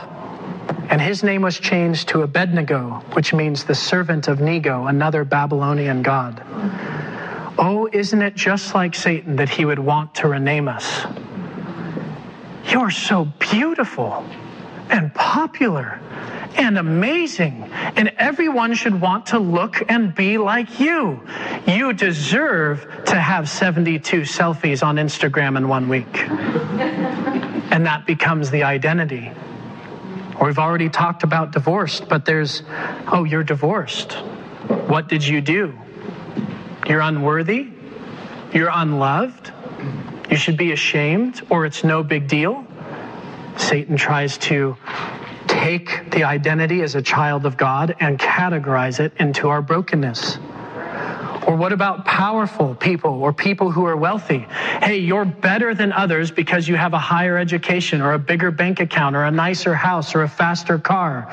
And 0.90 1.00
his 1.00 1.22
name 1.22 1.42
was 1.42 1.58
changed 1.58 2.08
to 2.08 2.22
Abednego, 2.22 3.02
which 3.12 3.32
means 3.32 3.64
the 3.64 3.74
servant 3.74 4.28
of 4.28 4.40
Nego, 4.40 4.86
another 4.86 5.24
Babylonian 5.24 6.02
god. 6.02 6.42
Oh, 7.56 7.88
isn't 7.92 8.20
it 8.20 8.34
just 8.34 8.74
like 8.74 8.94
Satan 8.94 9.36
that 9.36 9.48
he 9.48 9.64
would 9.64 9.78
want 9.78 10.14
to 10.16 10.28
rename 10.28 10.68
us? 10.68 11.06
You're 12.66 12.90
so 12.90 13.26
beautiful 13.38 14.24
and 14.90 15.14
popular 15.14 16.00
and 16.56 16.78
amazing, 16.78 17.64
and 17.96 18.12
everyone 18.16 18.74
should 18.74 19.00
want 19.00 19.26
to 19.26 19.38
look 19.38 19.82
and 19.88 20.14
be 20.14 20.38
like 20.38 20.78
you. 20.80 21.20
You 21.66 21.92
deserve 21.92 22.86
to 23.06 23.16
have 23.16 23.48
72 23.48 24.22
selfies 24.22 24.84
on 24.84 24.96
Instagram 24.96 25.56
in 25.56 25.68
one 25.68 25.88
week. 25.88 26.06
and 27.70 27.86
that 27.86 28.06
becomes 28.06 28.50
the 28.50 28.62
identity. 28.62 29.32
We've 30.40 30.58
already 30.58 30.88
talked 30.88 31.22
about 31.22 31.52
divorced, 31.52 32.08
but 32.08 32.24
there's, 32.24 32.62
oh, 33.12 33.24
you're 33.24 33.44
divorced. 33.44 34.12
What 34.12 35.08
did 35.08 35.26
you 35.26 35.40
do? 35.40 35.78
You're 36.86 37.00
unworthy. 37.00 37.68
You're 38.52 38.70
unloved. 38.72 39.52
You 40.30 40.36
should 40.36 40.56
be 40.56 40.72
ashamed, 40.72 41.42
or 41.50 41.66
it's 41.66 41.84
no 41.84 42.02
big 42.02 42.28
deal. 42.28 42.66
Satan 43.56 43.96
tries 43.96 44.36
to 44.38 44.76
take 45.46 46.10
the 46.10 46.24
identity 46.24 46.82
as 46.82 46.94
a 46.94 47.02
child 47.02 47.46
of 47.46 47.56
God 47.56 47.94
and 48.00 48.18
categorize 48.18 49.00
it 49.00 49.12
into 49.18 49.48
our 49.48 49.62
brokenness. 49.62 50.38
Or 51.46 51.56
what 51.56 51.72
about 51.72 52.04
powerful 52.04 52.74
people 52.74 53.22
or 53.22 53.32
people 53.32 53.70
who 53.70 53.84
are 53.86 53.96
wealthy? 53.96 54.46
Hey, 54.82 54.98
you're 54.98 55.24
better 55.24 55.74
than 55.74 55.92
others 55.92 56.30
because 56.30 56.66
you 56.66 56.76
have 56.76 56.94
a 56.94 56.98
higher 56.98 57.36
education 57.36 58.00
or 58.00 58.12
a 58.12 58.18
bigger 58.18 58.50
bank 58.50 58.80
account 58.80 59.14
or 59.14 59.24
a 59.24 59.30
nicer 59.30 59.74
house 59.74 60.14
or 60.14 60.22
a 60.22 60.28
faster 60.28 60.78
car. 60.78 61.28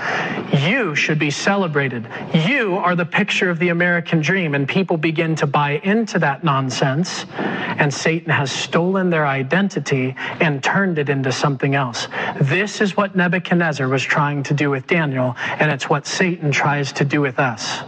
You 0.53 0.95
should 0.95 1.17
be 1.17 1.31
celebrated. 1.31 2.07
You 2.33 2.75
are 2.75 2.95
the 2.95 3.05
picture 3.05 3.49
of 3.49 3.59
the 3.59 3.69
American 3.69 4.21
dream, 4.21 4.53
and 4.53 4.67
people 4.67 4.97
begin 4.97 5.35
to 5.35 5.47
buy 5.47 5.81
into 5.83 6.19
that 6.19 6.43
nonsense, 6.43 7.25
and 7.37 7.93
Satan 7.93 8.31
has 8.31 8.51
stolen 8.51 9.09
their 9.09 9.25
identity 9.25 10.15
and 10.39 10.63
turned 10.63 10.99
it 10.99 11.09
into 11.09 11.31
something 11.31 11.75
else. 11.75 12.07
This 12.41 12.81
is 12.81 12.97
what 12.97 13.15
Nebuchadnezzar 13.15 13.87
was 13.87 14.03
trying 14.03 14.43
to 14.43 14.53
do 14.53 14.69
with 14.69 14.87
Daniel, 14.87 15.35
and 15.37 15.71
it's 15.71 15.89
what 15.89 16.05
Satan 16.05 16.51
tries 16.51 16.91
to 16.93 17.05
do 17.05 17.21
with 17.21 17.39
us. 17.39 17.81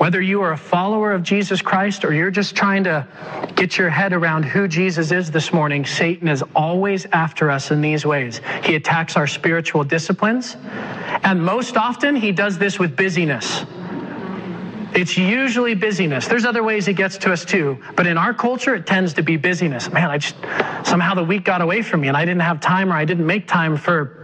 Whether 0.00 0.22
you 0.22 0.40
are 0.40 0.52
a 0.52 0.56
follower 0.56 1.12
of 1.12 1.22
Jesus 1.22 1.60
Christ 1.60 2.06
or 2.06 2.14
you're 2.14 2.30
just 2.30 2.56
trying 2.56 2.84
to 2.84 3.06
get 3.54 3.76
your 3.76 3.90
head 3.90 4.14
around 4.14 4.44
who 4.44 4.66
Jesus 4.66 5.12
is 5.12 5.30
this 5.30 5.52
morning, 5.52 5.84
Satan 5.84 6.26
is 6.26 6.42
always 6.56 7.04
after 7.12 7.50
us 7.50 7.70
in 7.70 7.82
these 7.82 8.06
ways. 8.06 8.40
He 8.64 8.76
attacks 8.76 9.18
our 9.18 9.26
spiritual 9.26 9.84
disciplines, 9.84 10.56
and 11.22 11.44
most 11.44 11.76
often 11.76 12.16
he 12.16 12.32
does 12.32 12.56
this 12.56 12.78
with 12.78 12.96
busyness. 12.96 13.66
It's 14.94 15.18
usually 15.18 15.74
busyness. 15.74 16.26
There's 16.26 16.46
other 16.46 16.62
ways 16.62 16.86
he 16.86 16.94
gets 16.94 17.18
to 17.18 17.30
us 17.30 17.44
too, 17.44 17.76
but 17.94 18.06
in 18.06 18.16
our 18.16 18.32
culture, 18.32 18.74
it 18.74 18.86
tends 18.86 19.12
to 19.12 19.22
be 19.22 19.36
busyness. 19.36 19.92
Man, 19.92 20.10
I 20.10 20.16
just 20.16 20.36
somehow 20.82 21.12
the 21.12 21.24
week 21.24 21.44
got 21.44 21.60
away 21.60 21.82
from 21.82 22.00
me 22.00 22.08
and 22.08 22.16
I 22.16 22.24
didn't 22.24 22.40
have 22.40 22.58
time 22.62 22.90
or 22.90 22.96
I 22.96 23.04
didn't 23.04 23.26
make 23.26 23.46
time 23.46 23.76
for. 23.76 24.16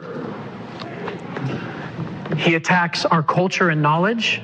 He 2.38 2.54
attacks 2.54 3.04
our 3.04 3.22
culture 3.22 3.68
and 3.68 3.82
knowledge 3.82 4.40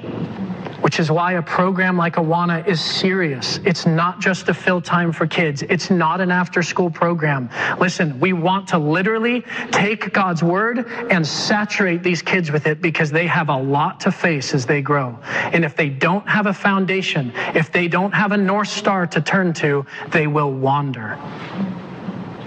which 0.83 1.01
is 1.01 1.11
why 1.11 1.33
a 1.35 1.42
program 1.42 1.97
like 1.97 2.16
Awana 2.16 2.66
is 2.66 2.81
serious. 2.81 3.59
It's 3.64 3.87
not 3.87 4.21
just 4.21 4.47
to 4.47 4.55
fill 4.55 4.81
time 4.81 5.12
for 5.12 5.27
kids. 5.27 5.62
It's 5.62 5.90
not 5.90 6.21
an 6.21 6.31
after 6.31 6.62
school 6.62 6.90
program. 6.90 7.49
Listen, 7.79 8.18
we 8.21 8.33
want 8.33 8.68
to 8.68 8.79
literally 8.79 9.45
take 9.71 10.12
God's 10.12 10.42
word 10.42 10.87
and 11.11 11.27
saturate 11.27 12.03
these 12.03 12.21
kids 12.21 12.51
with 12.51 12.66
it 12.66 12.83
because 12.83 13.11
they 13.11 13.27
have 13.27 13.49
a 13.49 13.57
lot 13.57 14.01
to 14.01 14.12
face 14.12 14.55
as 14.55 14.66
they 14.66 14.83
grow. 14.83 15.18
And 15.25 15.64
if 15.64 15.77
they 15.77 15.88
don't 15.88 16.29
have 16.29 16.47
a 16.47 16.53
foundation, 16.53 17.33
if 17.55 17.71
they 17.73 17.88
don't 17.88 18.12
have 18.12 18.33
a 18.33 18.37
North 18.37 18.68
Star 18.68 19.07
to 19.07 19.21
turn 19.21 19.53
to, 19.55 19.87
they 20.09 20.27
will 20.27 20.53
wander. 20.53 21.18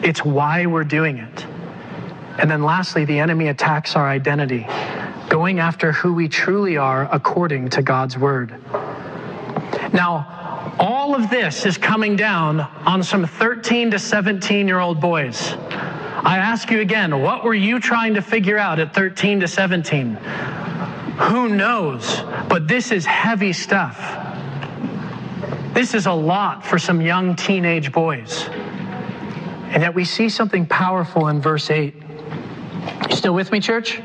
It's 0.04 0.24
why 0.24 0.65
we're 0.65 0.84
doing 0.84 1.17
it. 1.17 1.45
And 2.38 2.50
then 2.52 2.63
lastly, 2.63 3.06
the 3.06 3.19
enemy 3.19 3.48
attacks 3.48 3.95
our 3.95 4.08
identity 4.08 4.67
going 5.30 5.60
after 5.60 5.91
who 5.91 6.13
we 6.13 6.28
truly 6.28 6.78
are 6.78 7.10
according 7.12 7.69
to 7.69 7.82
God's 7.82 8.17
word. 8.17 8.56
Now, 9.93 10.76
all 10.80 11.15
of 11.15 11.30
this 11.30 11.65
is 11.65 11.78
coming 11.78 12.15
down 12.15 12.60
on 12.60 13.02
some 13.04 13.26
13 13.26 13.91
to 13.91 14.00
17 14.00 14.67
year 14.67 14.80
old 14.80 15.00
boys. 15.00 15.54
I 15.54 16.38
ask 16.38 16.71
you 16.71 16.82
again, 16.82 17.21
what 17.21 17.43
were 17.43 17.54
you 17.54 17.80
trying 17.80 18.15
to 18.15 18.21
figure 18.21 18.58
out 18.58 18.80
at 18.80 18.93
13 18.93 19.41
to 19.41 19.48
17? 19.48 20.15
Who 20.15 21.50
knows? 21.50 22.21
But 22.50 22.67
this 22.67 22.91
is 22.91 23.06
heavy 23.06 23.54
stuff. 23.54 23.98
This 25.74 25.93
is 25.93 26.06
a 26.08 26.13
lot 26.13 26.65
for 26.65 26.80
some 26.80 27.02
young 27.02 27.36
teenage 27.36 27.91
boys. 27.91 28.48
And 29.69 29.84
yet 29.84 29.93
we 29.93 30.06
see 30.06 30.30
something 30.30 30.65
powerful 30.65 31.28
in 31.28 31.41
verse 31.41 31.69
8. 31.69 32.05
You 33.10 33.15
still 33.15 33.34
with 33.34 33.52
me, 33.52 33.60
church? 33.60 34.02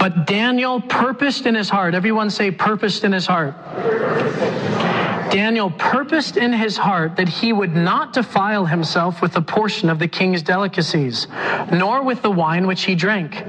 But 0.00 0.26
Daniel 0.26 0.80
purposed 0.80 1.46
in 1.46 1.54
his 1.54 1.68
heart. 1.68 1.94
Everyone 1.94 2.30
say, 2.30 2.50
purposed 2.50 3.04
in 3.04 3.12
his 3.12 3.26
heart. 3.26 3.54
Daniel 5.30 5.70
purposed 5.70 6.36
in 6.36 6.52
his 6.52 6.76
heart 6.76 7.16
that 7.16 7.28
he 7.28 7.52
would 7.52 7.74
not 7.74 8.12
defile 8.12 8.64
himself 8.64 9.22
with 9.22 9.36
a 9.36 9.40
portion 9.40 9.88
of 9.88 9.98
the 9.98 10.08
king's 10.08 10.42
delicacies, 10.42 11.28
nor 11.72 12.02
with 12.02 12.20
the 12.22 12.30
wine 12.30 12.66
which 12.66 12.82
he 12.82 12.94
drank. 12.94 13.44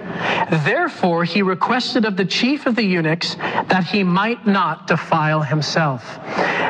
Therefore, 0.65 1.23
he 1.23 1.41
requested 1.41 2.05
of 2.05 2.17
the 2.17 2.25
chief 2.25 2.65
of 2.65 2.75
the 2.75 2.83
eunuchs 2.83 3.35
that 3.35 3.85
he 3.85 4.03
might 4.03 4.45
not 4.45 4.87
defile 4.87 5.41
himself. 5.41 6.19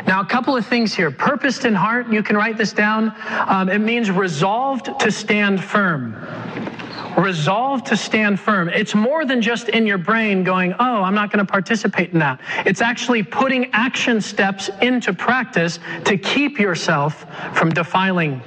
Now, 0.07 0.21
a 0.21 0.25
couple 0.25 0.55
of 0.55 0.65
things 0.65 0.93
here. 0.93 1.11
Purposed 1.11 1.65
in 1.65 1.73
heart, 1.73 2.11
you 2.11 2.23
can 2.23 2.37
write 2.37 2.57
this 2.57 2.71
down. 2.71 3.13
Um, 3.47 3.67
it 3.67 3.79
means 3.79 4.09
resolved 4.09 4.99
to 4.99 5.11
stand 5.11 5.63
firm 5.63 6.15
resolve 7.17 7.83
to 7.85 7.97
stand 7.97 8.39
firm. 8.39 8.69
It's 8.69 8.95
more 8.95 9.25
than 9.25 9.41
just 9.41 9.69
in 9.69 9.85
your 9.85 9.97
brain 9.97 10.43
going, 10.43 10.73
oh, 10.79 11.03
I'm 11.03 11.15
not 11.15 11.31
going 11.31 11.45
to 11.45 11.51
participate 11.51 12.11
in 12.11 12.19
that. 12.19 12.39
It's 12.65 12.81
actually 12.81 13.23
putting 13.23 13.71
action 13.73 14.21
steps 14.21 14.69
into 14.81 15.13
practice 15.13 15.79
to 16.05 16.17
keep 16.17 16.59
yourself 16.59 17.25
from 17.55 17.69
defiling 17.69 18.41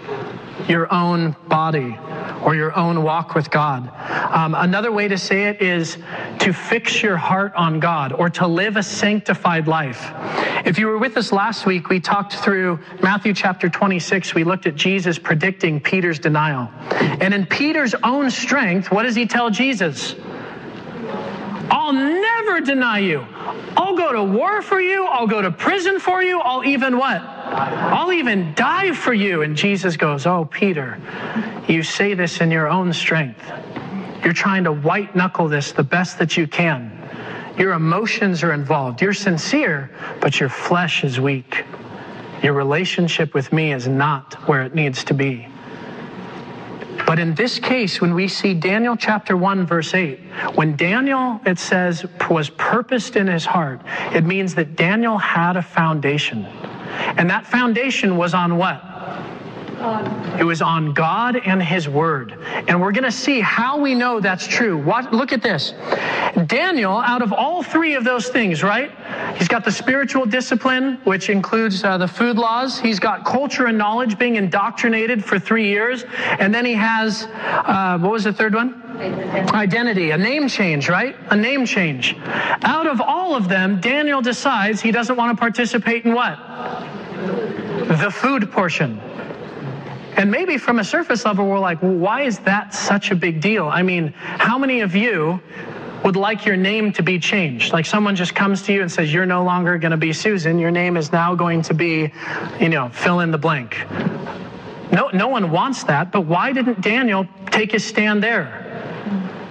your 0.69 0.93
own 0.93 1.37
body 1.49 1.99
or 2.43 2.55
your 2.55 2.77
own 2.77 3.03
walk 3.03 3.35
with 3.35 3.51
God. 3.51 3.91
Um, 4.33 4.55
another 4.55 4.93
way 4.93 5.09
to 5.09 5.19
say 5.19 5.45
it 5.45 5.61
is 5.63 5.99
to 6.41 6.53
fix 6.53 7.03
your 7.03 7.17
heart 7.17 7.55
on 7.55 7.81
God 7.81 8.13
or 8.13 8.29
to 8.31 8.47
live 8.47 8.77
a 8.77 8.83
sanctified 8.83 9.67
life. 9.67 10.11
If 10.67 10.79
you 10.79 10.87
were 10.87 10.99
with 10.99 11.17
us 11.17 11.33
last 11.33 11.67
week, 11.67 11.89
we 11.89 12.01
talked 12.01 12.35
through 12.35 12.79
Matthew 13.03 13.35
chapter 13.35 13.69
26. 13.69 14.35
We 14.35 14.45
looked 14.45 14.67
at 14.67 14.75
Jesus 14.75 15.19
predicting 15.19 15.81
Peter's 15.81 16.19
denial. 16.19 16.71
And 16.93 17.35
in 17.35 17.47
Peter's 17.47 17.95
own 18.03 18.31
strength, 18.31 18.91
what 18.91 19.05
does 19.05 19.15
he 19.15 19.27
tell 19.27 19.51
Jesus? 19.51 20.15
I'll 21.71 21.93
never 21.93 22.61
deny 22.61 22.99
you. 22.99 23.27
I'll 23.77 23.97
go 23.97 24.13
to 24.13 24.23
war 24.23 24.63
for 24.63 24.81
you. 24.81 25.07
I'll 25.07 25.27
go 25.27 25.43
to 25.43 25.51
prison 25.51 26.01
for 26.01 26.23
you. 26.23 26.41
I'll 26.41 26.65
even 26.65 26.99
what? 26.99 27.21
I'll 27.21 28.13
even 28.13 28.55
die 28.55 28.93
for 28.93 29.13
you. 29.13 29.43
And 29.43 29.57
Jesus 29.57 29.97
goes, 29.97 30.27
Oh, 30.27 30.47
Peter, 30.47 31.01
you 31.69 31.83
say 31.83 32.15
this 32.15 32.41
in 32.41 32.51
your 32.51 32.69
own 32.69 32.93
strength. 32.93 33.43
You're 34.25 34.33
trying 34.33 34.65
to 34.65 34.73
white 34.73 35.15
knuckle 35.15 35.49
this 35.49 35.73
the 35.73 35.83
best 35.83 36.19
that 36.19 36.37
you 36.37 36.47
can. 36.47 36.91
Your 37.59 37.73
emotions 37.73 38.43
are 38.43 38.53
involved. 38.53 39.01
You're 39.03 39.13
sincere, 39.13 39.91
but 40.21 40.41
your 40.41 40.49
flesh 40.49 41.05
is 41.05 41.21
weak. 41.21 41.65
Your 42.43 42.55
relationship 42.55 43.35
with 43.35 43.53
me 43.53 43.73
is 43.73 43.87
not 43.87 44.35
where 44.49 44.63
it 44.63 44.75
needs 44.75 45.05
to 45.05 45.15
be. 45.15 45.47
But 47.07 47.19
in 47.19 47.35
this 47.35 47.59
case, 47.59 48.01
when 48.01 48.15
we 48.15 48.29
see 48.29 48.55
Daniel 48.55 48.97
chapter 48.97 49.37
1, 49.37 49.67
verse 49.67 49.95
8, 49.95 50.19
when 50.55 50.77
Daniel, 50.77 51.41
it 51.45 51.59
says, 51.59 52.07
was 52.31 52.51
purposed 52.51 53.17
in 53.17 53.27
his 53.27 53.45
heart, 53.45 53.81
it 54.15 54.25
means 54.25 54.55
that 54.55 54.77
Daniel 54.77 55.19
had 55.19 55.57
a 55.57 55.63
foundation. 55.63 56.45
And 57.17 57.29
that 57.29 57.47
foundation 57.47 58.17
was 58.17 58.35
on 58.35 58.57
what? 58.57 58.83
It 60.39 60.45
was 60.45 60.63
on 60.63 60.95
God 60.95 61.37
and 61.37 61.63
His 61.63 61.89
Word. 61.89 62.33
And 62.69 62.81
we're 62.81 62.93
going 62.93 63.05
to 63.05 63.13
see 63.13 63.41
how 63.41 63.79
we 63.79 63.95
know 63.95 64.19
that's 64.19 64.47
true. 64.47 64.79
What, 64.79 65.13
look 65.13 65.33
at 65.33 65.43
this. 65.43 65.75
Daniel, 66.47 66.97
out 66.97 67.21
of 67.21 67.33
all 67.33 67.63
three 67.63 67.95
of 67.95 68.05
those 68.05 68.29
things, 68.29 68.63
right? 68.63 68.91
He's 69.37 69.49
got 69.49 69.65
the 69.65 69.73
spiritual 69.73 70.27
discipline, 70.27 70.99
which 71.05 71.29
includes 71.29 71.83
uh, 71.83 71.99
the 71.99 72.09
food 72.09 72.37
laws. 72.37 72.79
He's 72.79 73.01
got 73.01 73.25
culture 73.25 73.67
and 73.67 73.77
knowledge 73.77 74.19
being 74.19 74.37
indoctrinated 74.37 75.25
for 75.25 75.39
three 75.39 75.69
years. 75.69 76.05
And 76.39 76.55
then 76.55 76.65
he 76.65 76.75
has, 76.75 77.25
uh, 77.33 77.99
what 77.99 78.13
was 78.13 78.25
the 78.25 78.33
third 78.33 78.55
one? 78.55 78.81
Identity. 78.97 79.53
Identity, 79.55 80.11
a 80.13 80.19
name 80.19 80.49
change, 80.49 80.89
right? 80.89 81.17
A 81.31 81.37
name 81.37 81.67
change. 81.67 82.17
Out 82.63 82.87
of 82.87 83.01
all 83.01 83.35
of 83.35 83.49
them, 83.49 83.81
Daniel 83.81 84.23
decides 84.23 84.81
he 84.81 84.93
doesn't 84.93 85.17
want 85.17 85.37
to 85.37 85.41
participate 85.41 86.05
in 86.05 86.15
what? 86.15 86.39
The 87.89 88.11
food 88.11 88.51
portion. 88.53 89.01
And 90.17 90.31
maybe 90.31 90.59
from 90.59 90.79
a 90.79 90.85
surface 90.85 91.25
level, 91.25 91.47
we're 91.49 91.59
like, 91.59 91.83
well, 91.83 91.93
why 91.93 92.23
is 92.23 92.39
that 92.41 92.73
such 92.73 93.11
a 93.11 93.17
big 93.17 93.41
deal? 93.41 93.67
I 93.67 93.83
mean, 93.83 94.15
how 94.17 94.59
many 94.59 94.81
of 94.81 94.95
you 94.95 95.41
would 96.05 96.17
like 96.17 96.45
your 96.45 96.57
name 96.57 96.93
to 96.93 97.03
be 97.03 97.19
changed? 97.19 97.73
Like 97.73 97.87
someone 97.87 98.15
just 98.15 98.35
comes 98.35 98.63
to 98.63 98.73
you 98.73 98.83
and 98.83 98.93
says, 98.93 99.13
you're 99.13 99.27
no 99.27 99.43
longer 99.43 99.79
going 99.79 99.91
to 99.91 99.97
be 99.97 100.13
Susan. 100.13 100.59
Your 100.59 100.71
name 100.71 100.97
is 100.97 101.11
now 101.11 101.35
going 101.35 101.63
to 101.63 101.75
be, 101.75 102.13
you 102.61 102.69
know, 102.69 102.91
fill 102.91 103.21
in 103.21 103.31
the 103.31 103.39
blank. 103.39 103.79
No, 104.93 105.09
no 105.13 105.29
one 105.29 105.51
wants 105.51 105.85
that. 105.85 106.13
But 106.13 106.23
why 106.23 106.53
didn't 106.53 106.83
Daniel 106.83 107.27
take 107.51 107.73
his 107.73 107.85
stand 107.85 108.23
there? 108.23 108.61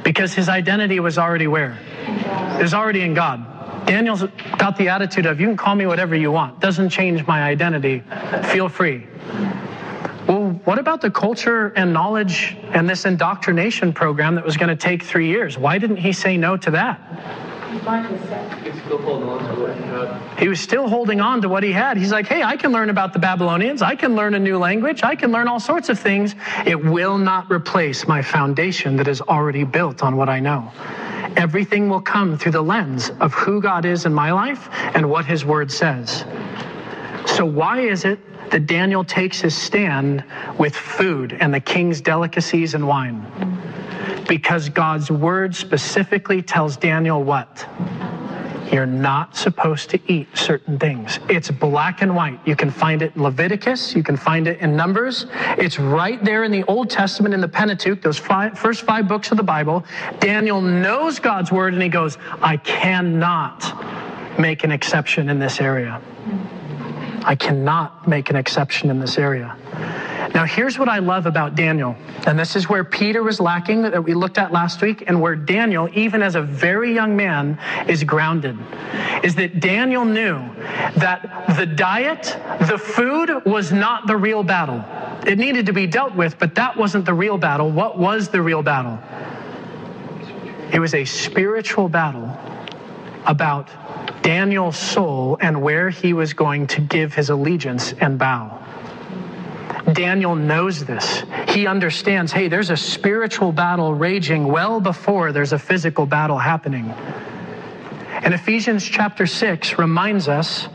Because 0.04 0.34
his 0.34 0.48
identity 0.48 1.00
was 1.00 1.18
already 1.18 1.48
where? 1.48 1.78
It 2.06 2.62
was 2.62 2.74
already 2.74 3.02
in 3.02 3.14
God. 3.14 3.88
Daniel's 3.88 4.24
got 4.58 4.78
the 4.78 4.90
attitude 4.90 5.26
of, 5.26 5.40
you 5.40 5.48
can 5.48 5.58
call 5.58 5.76
me 5.76 5.86
whatever 5.86 6.16
you 6.16 6.32
want. 6.32 6.60
Doesn't 6.60 6.90
change 6.90 7.26
my 7.26 7.44
identity. 7.44 8.04
Feel 8.52 8.70
free. 8.70 9.08
Well, 10.28 10.52
what 10.64 10.80
about 10.80 11.02
the 11.02 11.12
culture 11.12 11.74
and 11.76 11.92
knowledge 11.92 12.56
and 12.74 12.90
this 12.90 13.06
indoctrination 13.06 13.92
program 13.94 14.36
that 14.36 14.46
was 14.46 14.56
going 14.56 14.70
to 14.70 14.76
take 14.76 15.04
three 15.04 15.28
years? 15.28 15.58
Why 15.58 15.78
didn't 15.78 15.98
he 15.98 16.14
say 16.14 16.38
no 16.38 16.56
to 16.58 16.72
that? 16.72 17.00
He 20.40 20.48
was 20.48 20.60
still 20.60 20.88
holding 20.88 21.20
on 21.20 21.42
to 21.42 21.50
what 21.50 21.64
he 21.64 21.72
had. 21.72 21.98
He's 21.98 22.12
like, 22.12 22.28
hey, 22.28 22.44
I 22.44 22.56
can 22.56 22.72
learn 22.72 22.90
about 22.90 23.14
the 23.14 23.20
Babylonians. 23.20 23.82
I 23.82 23.96
can 23.96 24.16
learn 24.16 24.36
a 24.36 24.40
new 24.40 24.58
language. 24.58 25.04
I 25.04 25.16
can 25.16 25.32
learn 25.32 25.48
all 25.48 25.60
sorts 25.60 25.90
of 25.90 26.00
things. 26.00 26.36
It 26.66 26.82
will 26.82 27.18
not 27.18 27.52
replace 27.52 28.08
my 28.08 28.22
foundation 28.22 28.96
that 28.98 29.08
is 29.08 29.22
already 29.22 29.64
built 29.64 30.04
on 30.04 30.16
what 30.16 30.30
I 30.30 30.40
know. 30.40 30.72
Everything 31.36 31.90
will 31.90 32.02
come 32.02 32.38
through 32.38 32.52
the 32.52 32.62
lens 32.62 33.10
of 33.20 33.34
who 33.34 33.62
God 33.62 33.86
is 33.86 34.06
in 34.06 34.14
my 34.14 34.32
life 34.32 34.70
and 34.72 35.10
what 35.10 35.26
his 35.26 35.44
word 35.44 35.72
says. 35.72 36.24
So, 37.26 37.46
why 37.46 37.80
is 37.80 38.06
it 38.06 38.20
that 38.52 38.68
Daniel 38.68 39.04
takes 39.04 39.42
his 39.42 39.56
stand 39.56 40.24
with 40.58 40.76
food 40.76 41.38
and 41.40 41.54
the 41.54 41.60
king's 41.60 42.02
delicacies 42.02 42.74
and 42.74 42.88
wine. 42.88 43.26
Because 44.28 44.70
God's 44.70 45.12
word 45.12 45.56
specifically 45.56 46.42
tells 46.42 46.78
Daniel 46.78 47.24
what? 47.24 47.68
You're 48.72 48.86
not 48.88 49.36
supposed 49.36 49.92
to 49.92 50.00
eat 50.12 50.28
certain 50.36 50.80
things. 50.80 51.20
It's 51.30 51.52
black 51.52 52.02
and 52.02 52.16
white. 52.16 52.40
You 52.44 52.56
can 52.56 52.72
find 52.72 53.04
it 53.04 53.16
in 53.16 53.22
Leviticus. 53.22 53.96
You 53.96 54.02
can 54.02 54.18
find 54.18 54.48
it 54.48 54.60
in 54.62 54.76
Numbers. 54.76 55.28
It's 55.60 55.78
right 55.78 56.24
there 56.24 56.44
in 56.44 56.52
the 56.52 56.64
Old 56.64 56.90
Testament 56.90 57.36
in 57.36 57.42
the 57.42 57.48
Pentateuch, 57.48 58.02
those 58.02 58.18
five, 58.18 58.58
first 58.58 58.82
five 58.82 59.08
books 59.08 59.30
of 59.30 59.38
the 59.38 59.44
Bible. 59.44 59.86
Daniel 60.20 60.60
knows 60.60 61.20
God's 61.20 61.52
word 61.52 61.74
and 61.74 61.84
he 61.84 61.90
goes, 61.90 62.18
I 62.42 62.58
cannot 62.58 64.40
make 64.40 64.64
an 64.64 64.72
exception 64.72 65.30
in 65.30 65.38
this 65.38 65.62
area. 65.62 66.02
I 67.26 67.36
cannot 67.36 68.08
make 68.08 68.30
an 68.30 68.36
exception 68.36 68.90
in 68.90 69.00
this 69.00 69.18
area. 69.18 69.56
Now, 70.34 70.46
here's 70.46 70.80
what 70.80 70.90
I 70.90 71.00
love 71.00 71.26
about 71.26 71.56
Daniel, 71.56 71.96
and 72.26 72.40
this 72.40 72.56
is 72.56 72.68
where 72.68 72.84
Peter 72.84 73.22
was 73.22 73.40
lacking 73.40 73.84
that 73.84 74.04
we 74.04 74.14
looked 74.14 74.38
at 74.38 74.52
last 74.52 74.82
week, 74.82 75.04
and 75.08 75.22
where 75.22 75.36
Daniel, 75.36 75.88
even 75.94 76.24
as 76.24 76.36
a 76.36 76.42
very 76.42 76.94
young 76.94 77.16
man, 77.16 77.60
is 77.88 78.04
grounded. 78.04 78.58
Is 79.24 79.36
that 79.36 79.60
Daniel 79.60 80.06
knew 80.06 80.40
that 80.98 81.56
the 81.56 81.66
diet, 81.66 82.36
the 82.68 82.78
food, 82.78 83.46
was 83.46 83.72
not 83.72 84.08
the 84.08 84.18
real 84.18 84.44
battle. 84.44 84.84
It 85.28 85.38
needed 85.38 85.68
to 85.68 85.74
be 85.74 85.86
dealt 85.88 86.16
with, 86.16 86.40
but 86.40 86.56
that 86.56 86.76
wasn't 86.76 87.06
the 87.06 87.14
real 87.14 87.38
battle. 87.38 87.70
What 87.70 88.00
was 88.00 88.30
the 88.30 88.42
real 88.42 88.64
battle? 88.64 89.00
It 90.74 90.80
was 90.80 90.96
a 90.96 91.06
spiritual 91.06 91.88
battle 91.90 92.36
about 93.28 93.70
Daniel's 94.24 94.78
soul 94.78 95.38
and 95.40 95.62
where 95.62 95.90
he 95.90 96.14
was 96.14 96.34
going 96.34 96.66
to 96.68 96.82
give 96.82 97.14
his 97.14 97.30
allegiance 97.30 97.94
and 97.94 98.18
bow. 98.18 98.60
Daniel 99.92 100.36
knows 100.36 100.86
this. 100.86 101.24
He 101.50 101.68
understands 101.68 102.32
hey, 102.32 102.48
there's 102.48 102.70
a 102.70 102.78
spiritual 102.78 103.52
battle 103.52 103.94
raging 103.94 104.46
well 104.46 104.80
before 104.80 105.32
there's 105.32 105.54
a 105.54 105.60
physical 105.60 106.06
battle 106.06 106.38
happening. 106.38 106.90
And 108.24 108.34
Ephesians 108.34 108.86
chapter 108.86 109.28
6 109.28 109.78
reminds 109.78 110.30
us 110.30 110.70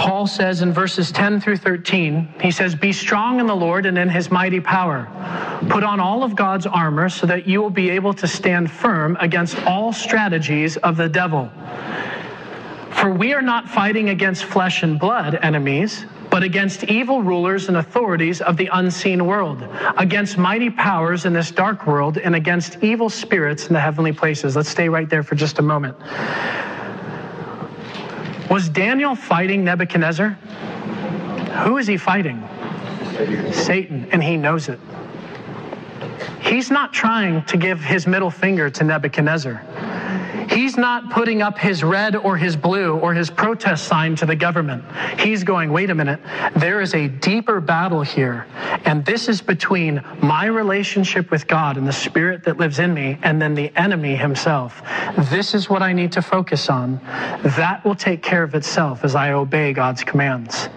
Paul 0.00 0.26
says 0.26 0.62
in 0.62 0.72
verses 0.72 1.12
10 1.12 1.42
through 1.42 1.58
13, 1.58 2.36
he 2.40 2.50
says, 2.50 2.74
Be 2.74 2.90
strong 2.90 3.38
in 3.38 3.46
the 3.46 3.54
Lord 3.54 3.84
and 3.84 3.98
in 3.98 4.08
his 4.08 4.30
mighty 4.30 4.58
power. 4.58 5.06
Put 5.68 5.84
on 5.84 6.00
all 6.00 6.24
of 6.24 6.34
God's 6.34 6.64
armor 6.64 7.10
so 7.10 7.26
that 7.26 7.46
you 7.46 7.60
will 7.60 7.68
be 7.68 7.90
able 7.90 8.14
to 8.14 8.26
stand 8.26 8.70
firm 8.70 9.18
against 9.20 9.62
all 9.66 9.92
strategies 9.92 10.78
of 10.78 10.96
the 10.96 11.06
devil. 11.06 11.50
For 12.92 13.12
we 13.12 13.34
are 13.34 13.42
not 13.42 13.68
fighting 13.68 14.08
against 14.08 14.44
flesh 14.44 14.82
and 14.82 14.98
blood 14.98 15.34
enemies, 15.34 16.06
but 16.30 16.42
against 16.42 16.84
evil 16.84 17.22
rulers 17.22 17.68
and 17.68 17.76
authorities 17.76 18.40
of 18.40 18.56
the 18.56 18.70
unseen 18.72 19.26
world, 19.26 19.62
against 19.98 20.38
mighty 20.38 20.70
powers 20.70 21.26
in 21.26 21.34
this 21.34 21.50
dark 21.50 21.86
world, 21.86 22.16
and 22.16 22.34
against 22.34 22.78
evil 22.82 23.10
spirits 23.10 23.66
in 23.66 23.74
the 23.74 23.80
heavenly 23.80 24.12
places. 24.12 24.56
Let's 24.56 24.70
stay 24.70 24.88
right 24.88 25.10
there 25.10 25.22
for 25.22 25.34
just 25.34 25.58
a 25.58 25.62
moment. 25.62 25.98
Was 28.50 28.68
Daniel 28.68 29.14
fighting 29.14 29.62
Nebuchadnezzar? 29.62 30.30
Who 31.64 31.78
is 31.78 31.86
he 31.86 31.96
fighting? 31.96 32.42
Satan, 33.52 34.08
and 34.10 34.22
he 34.22 34.36
knows 34.36 34.68
it. 34.68 34.80
He's 36.40 36.68
not 36.68 36.92
trying 36.92 37.44
to 37.44 37.56
give 37.56 37.80
his 37.80 38.08
middle 38.08 38.30
finger 38.30 38.68
to 38.68 38.84
Nebuchadnezzar. 38.84 39.62
He's 40.50 40.76
not 40.76 41.10
putting 41.10 41.42
up 41.42 41.58
his 41.58 41.84
red 41.84 42.16
or 42.16 42.36
his 42.36 42.56
blue 42.56 42.98
or 42.98 43.14
his 43.14 43.30
protest 43.30 43.84
sign 43.84 44.16
to 44.16 44.26
the 44.26 44.34
government. 44.34 44.82
He's 45.20 45.44
going, 45.44 45.70
wait 45.70 45.90
a 45.90 45.94
minute, 45.94 46.18
there 46.56 46.80
is 46.80 46.92
a 46.94 47.06
deeper 47.06 47.60
battle 47.60 48.02
here. 48.02 48.46
And 48.84 49.04
this 49.04 49.28
is 49.28 49.40
between 49.40 50.02
my 50.22 50.46
relationship 50.46 51.30
with 51.30 51.46
God 51.46 51.76
and 51.76 51.86
the 51.86 51.92
spirit 51.92 52.44
that 52.44 52.58
lives 52.58 52.78
in 52.78 52.94
me 52.94 53.18
and 53.22 53.40
then 53.40 53.54
the 53.54 53.72
enemy 53.76 54.16
himself. 54.16 54.82
This 55.30 55.54
is 55.54 55.68
what 55.68 55.82
I 55.82 55.92
need 55.92 56.12
to 56.12 56.22
focus 56.22 56.68
on. 56.68 57.00
That 57.56 57.82
will 57.84 57.94
take 57.94 58.22
care 58.22 58.42
of 58.42 58.54
itself 58.54 59.04
as 59.04 59.14
I 59.14 59.32
obey 59.32 59.72
God's 59.72 60.02
commands. 60.02 60.68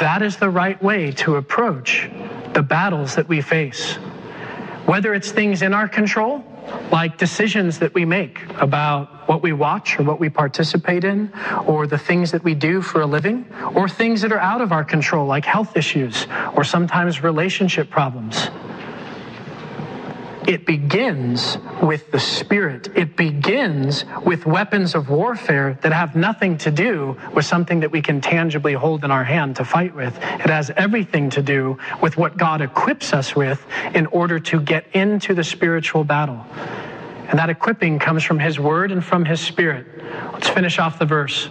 That 0.00 0.22
is 0.22 0.36
the 0.36 0.50
right 0.50 0.80
way 0.82 1.12
to 1.12 1.36
approach 1.36 2.10
the 2.54 2.62
battles 2.62 3.14
that 3.16 3.28
we 3.28 3.40
face. 3.40 3.94
Whether 4.86 5.14
it's 5.14 5.30
things 5.30 5.62
in 5.62 5.74
our 5.74 5.88
control 5.88 6.44
like 6.90 7.18
decisions 7.18 7.78
that 7.78 7.94
we 7.94 8.04
make 8.04 8.40
about 8.60 9.28
what 9.28 9.42
we 9.42 9.52
watch 9.52 9.98
or 9.98 10.02
what 10.02 10.20
we 10.20 10.28
participate 10.28 11.04
in, 11.04 11.32
or 11.66 11.86
the 11.86 11.98
things 11.98 12.30
that 12.32 12.44
we 12.44 12.54
do 12.54 12.82
for 12.82 13.00
a 13.00 13.06
living, 13.06 13.46
or 13.74 13.88
things 13.88 14.20
that 14.22 14.32
are 14.32 14.38
out 14.38 14.60
of 14.60 14.72
our 14.72 14.84
control, 14.84 15.26
like 15.26 15.44
health 15.44 15.76
issues 15.76 16.26
or 16.54 16.64
sometimes 16.64 17.22
relationship 17.22 17.90
problems. 17.90 18.48
It 20.46 20.66
begins 20.66 21.56
with 21.82 22.10
the 22.10 22.18
Spirit. 22.18 22.88
It 22.96 23.16
begins 23.16 24.04
with 24.24 24.44
weapons 24.44 24.94
of 24.94 25.08
warfare 25.08 25.78
that 25.82 25.92
have 25.92 26.16
nothing 26.16 26.58
to 26.58 26.70
do 26.70 27.16
with 27.34 27.44
something 27.44 27.80
that 27.80 27.92
we 27.92 28.02
can 28.02 28.20
tangibly 28.20 28.72
hold 28.72 29.04
in 29.04 29.10
our 29.10 29.24
hand 29.24 29.56
to 29.56 29.64
fight 29.64 29.94
with. 29.94 30.16
It 30.16 30.50
has 30.50 30.70
everything 30.76 31.30
to 31.30 31.42
do 31.42 31.78
with 32.00 32.16
what 32.16 32.36
God 32.36 32.60
equips 32.60 33.12
us 33.12 33.36
with 33.36 33.64
in 33.94 34.06
order 34.06 34.40
to 34.40 34.60
get 34.60 34.86
into 34.94 35.34
the 35.34 35.44
spiritual 35.44 36.02
battle. 36.02 36.44
And 37.28 37.38
that 37.38 37.48
equipping 37.48 37.98
comes 37.98 38.24
from 38.24 38.38
His 38.38 38.58
Word 38.58 38.92
and 38.92 39.04
from 39.04 39.24
His 39.24 39.40
Spirit. 39.40 39.86
Let's 40.32 40.48
finish 40.48 40.78
off 40.78 40.98
the 40.98 41.06
verse. 41.06 41.48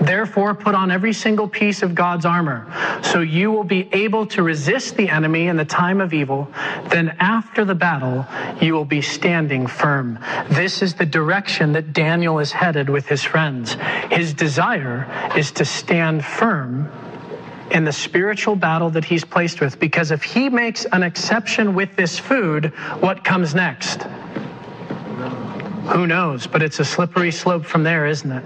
Therefore, 0.00 0.54
put 0.54 0.74
on 0.74 0.90
every 0.90 1.12
single 1.12 1.48
piece 1.48 1.82
of 1.82 1.94
God's 1.94 2.24
armor, 2.24 2.66
so 3.02 3.20
you 3.20 3.50
will 3.50 3.64
be 3.64 3.88
able 3.92 4.26
to 4.26 4.42
resist 4.42 4.96
the 4.96 5.08
enemy 5.08 5.46
in 5.46 5.56
the 5.56 5.64
time 5.64 6.00
of 6.00 6.12
evil. 6.14 6.48
Then, 6.88 7.16
after 7.20 7.64
the 7.64 7.74
battle, 7.74 8.26
you 8.60 8.74
will 8.74 8.84
be 8.84 9.02
standing 9.02 9.66
firm. 9.66 10.18
This 10.48 10.82
is 10.82 10.94
the 10.94 11.06
direction 11.06 11.72
that 11.72 11.92
Daniel 11.92 12.38
is 12.38 12.52
headed 12.52 12.88
with 12.88 13.06
his 13.06 13.22
friends. 13.22 13.76
His 14.10 14.32
desire 14.32 15.06
is 15.36 15.52
to 15.52 15.64
stand 15.64 16.24
firm 16.24 16.90
in 17.70 17.84
the 17.84 17.92
spiritual 17.92 18.56
battle 18.56 18.90
that 18.90 19.04
he's 19.04 19.24
placed 19.24 19.60
with, 19.60 19.78
because 19.78 20.10
if 20.10 20.22
he 20.22 20.48
makes 20.48 20.86
an 20.86 21.02
exception 21.02 21.74
with 21.74 21.94
this 21.96 22.18
food, 22.18 22.66
what 23.00 23.22
comes 23.22 23.54
next? 23.54 24.02
Who 25.92 26.06
knows? 26.06 26.46
But 26.46 26.62
it's 26.62 26.80
a 26.80 26.84
slippery 26.84 27.30
slope 27.30 27.64
from 27.64 27.82
there, 27.82 28.06
isn't 28.06 28.30
it? 28.30 28.44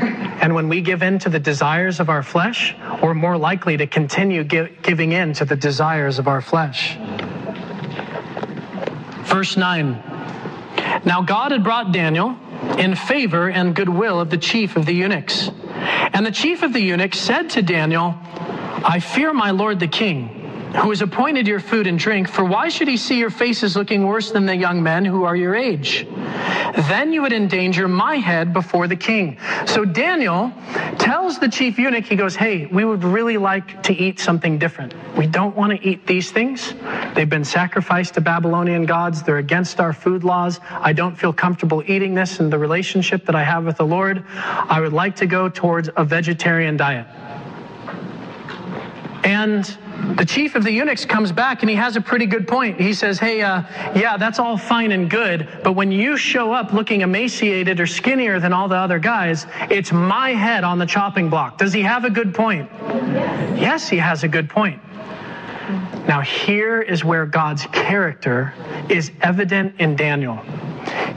And 0.00 0.54
when 0.54 0.68
we 0.68 0.80
give 0.80 1.02
in 1.02 1.18
to 1.20 1.28
the 1.28 1.38
desires 1.38 1.98
of 2.00 2.08
our 2.08 2.22
flesh, 2.22 2.74
we're 3.02 3.14
more 3.14 3.36
likely 3.36 3.76
to 3.78 3.86
continue 3.86 4.44
give, 4.44 4.82
giving 4.82 5.12
in 5.12 5.32
to 5.34 5.44
the 5.44 5.56
desires 5.56 6.18
of 6.18 6.28
our 6.28 6.40
flesh. 6.40 6.96
Verse 9.24 9.56
9 9.56 10.02
Now 11.04 11.22
God 11.22 11.52
had 11.52 11.64
brought 11.64 11.92
Daniel 11.92 12.36
in 12.78 12.94
favor 12.94 13.48
and 13.50 13.74
goodwill 13.74 14.20
of 14.20 14.30
the 14.30 14.38
chief 14.38 14.76
of 14.76 14.86
the 14.86 14.92
eunuchs. 14.92 15.50
And 16.12 16.24
the 16.24 16.30
chief 16.30 16.62
of 16.62 16.72
the 16.72 16.80
eunuchs 16.80 17.18
said 17.18 17.50
to 17.50 17.62
Daniel, 17.62 18.14
I 18.84 19.00
fear 19.00 19.32
my 19.32 19.50
lord 19.50 19.80
the 19.80 19.88
king 19.88 20.35
who 20.76 20.90
has 20.90 21.02
appointed 21.02 21.46
your 21.46 21.60
food 21.60 21.86
and 21.86 21.98
drink, 21.98 22.28
for 22.28 22.44
why 22.44 22.68
should 22.68 22.88
he 22.88 22.96
see 22.96 23.18
your 23.18 23.30
faces 23.30 23.76
looking 23.76 24.06
worse 24.06 24.30
than 24.30 24.46
the 24.46 24.56
young 24.56 24.82
men 24.82 25.04
who 25.04 25.24
are 25.24 25.36
your 25.36 25.54
age? 25.54 26.06
Then 26.88 27.12
you 27.12 27.22
would 27.22 27.32
endanger 27.32 27.88
my 27.88 28.16
head 28.16 28.52
before 28.52 28.86
the 28.86 28.96
king. 28.96 29.38
So 29.64 29.84
Daniel 29.84 30.52
tells 30.98 31.38
the 31.38 31.48
chief 31.48 31.78
eunuch, 31.78 32.04
he 32.04 32.16
goes, 32.16 32.36
Hey, 32.36 32.66
we 32.66 32.84
would 32.84 33.02
really 33.02 33.38
like 33.38 33.82
to 33.84 33.94
eat 33.94 34.20
something 34.20 34.58
different. 34.58 34.94
We 35.16 35.26
don't 35.26 35.56
want 35.56 35.72
to 35.72 35.88
eat 35.88 36.06
these 36.06 36.30
things. 36.30 36.74
They've 37.14 37.28
been 37.28 37.44
sacrificed 37.44 38.14
to 38.14 38.20
Babylonian 38.20 38.84
gods. 38.84 39.22
They're 39.22 39.38
against 39.38 39.80
our 39.80 39.92
food 39.92 40.24
laws. 40.24 40.60
I 40.70 40.92
don't 40.92 41.16
feel 41.16 41.32
comfortable 41.32 41.82
eating 41.86 42.14
this 42.14 42.40
in 42.40 42.50
the 42.50 42.58
relationship 42.58 43.24
that 43.26 43.34
I 43.34 43.42
have 43.42 43.64
with 43.64 43.78
the 43.78 43.86
Lord. 43.86 44.24
I 44.28 44.80
would 44.80 44.92
like 44.92 45.16
to 45.16 45.26
go 45.26 45.48
towards 45.48 45.88
a 45.96 46.04
vegetarian 46.04 46.76
diet. 46.76 47.06
And 49.24 49.76
the 50.16 50.24
chief 50.24 50.54
of 50.54 50.64
the 50.64 50.70
eunuchs 50.70 51.04
comes 51.04 51.32
back 51.32 51.62
and 51.62 51.70
he 51.70 51.76
has 51.76 51.96
a 51.96 52.00
pretty 52.00 52.26
good 52.26 52.46
point. 52.46 52.80
He 52.80 52.92
says, 52.92 53.18
Hey, 53.18 53.42
uh, 53.42 53.62
yeah, 53.94 54.16
that's 54.16 54.38
all 54.38 54.56
fine 54.56 54.92
and 54.92 55.10
good, 55.10 55.48
but 55.64 55.72
when 55.72 55.90
you 55.90 56.16
show 56.16 56.52
up 56.52 56.72
looking 56.72 57.00
emaciated 57.00 57.80
or 57.80 57.86
skinnier 57.86 58.38
than 58.38 58.52
all 58.52 58.68
the 58.68 58.76
other 58.76 58.98
guys, 58.98 59.46
it's 59.70 59.92
my 59.92 60.30
head 60.30 60.64
on 60.64 60.78
the 60.78 60.86
chopping 60.86 61.28
block. 61.30 61.58
Does 61.58 61.72
he 61.72 61.82
have 61.82 62.04
a 62.04 62.10
good 62.10 62.34
point? 62.34 62.70
Yes, 62.72 63.60
yes 63.60 63.88
he 63.88 63.96
has 63.96 64.22
a 64.24 64.28
good 64.28 64.48
point. 64.48 64.80
Now, 66.06 66.20
here 66.20 66.80
is 66.80 67.04
where 67.04 67.26
God's 67.26 67.66
character 67.66 68.54
is 68.88 69.10
evident 69.22 69.80
in 69.80 69.96
Daniel. 69.96 70.36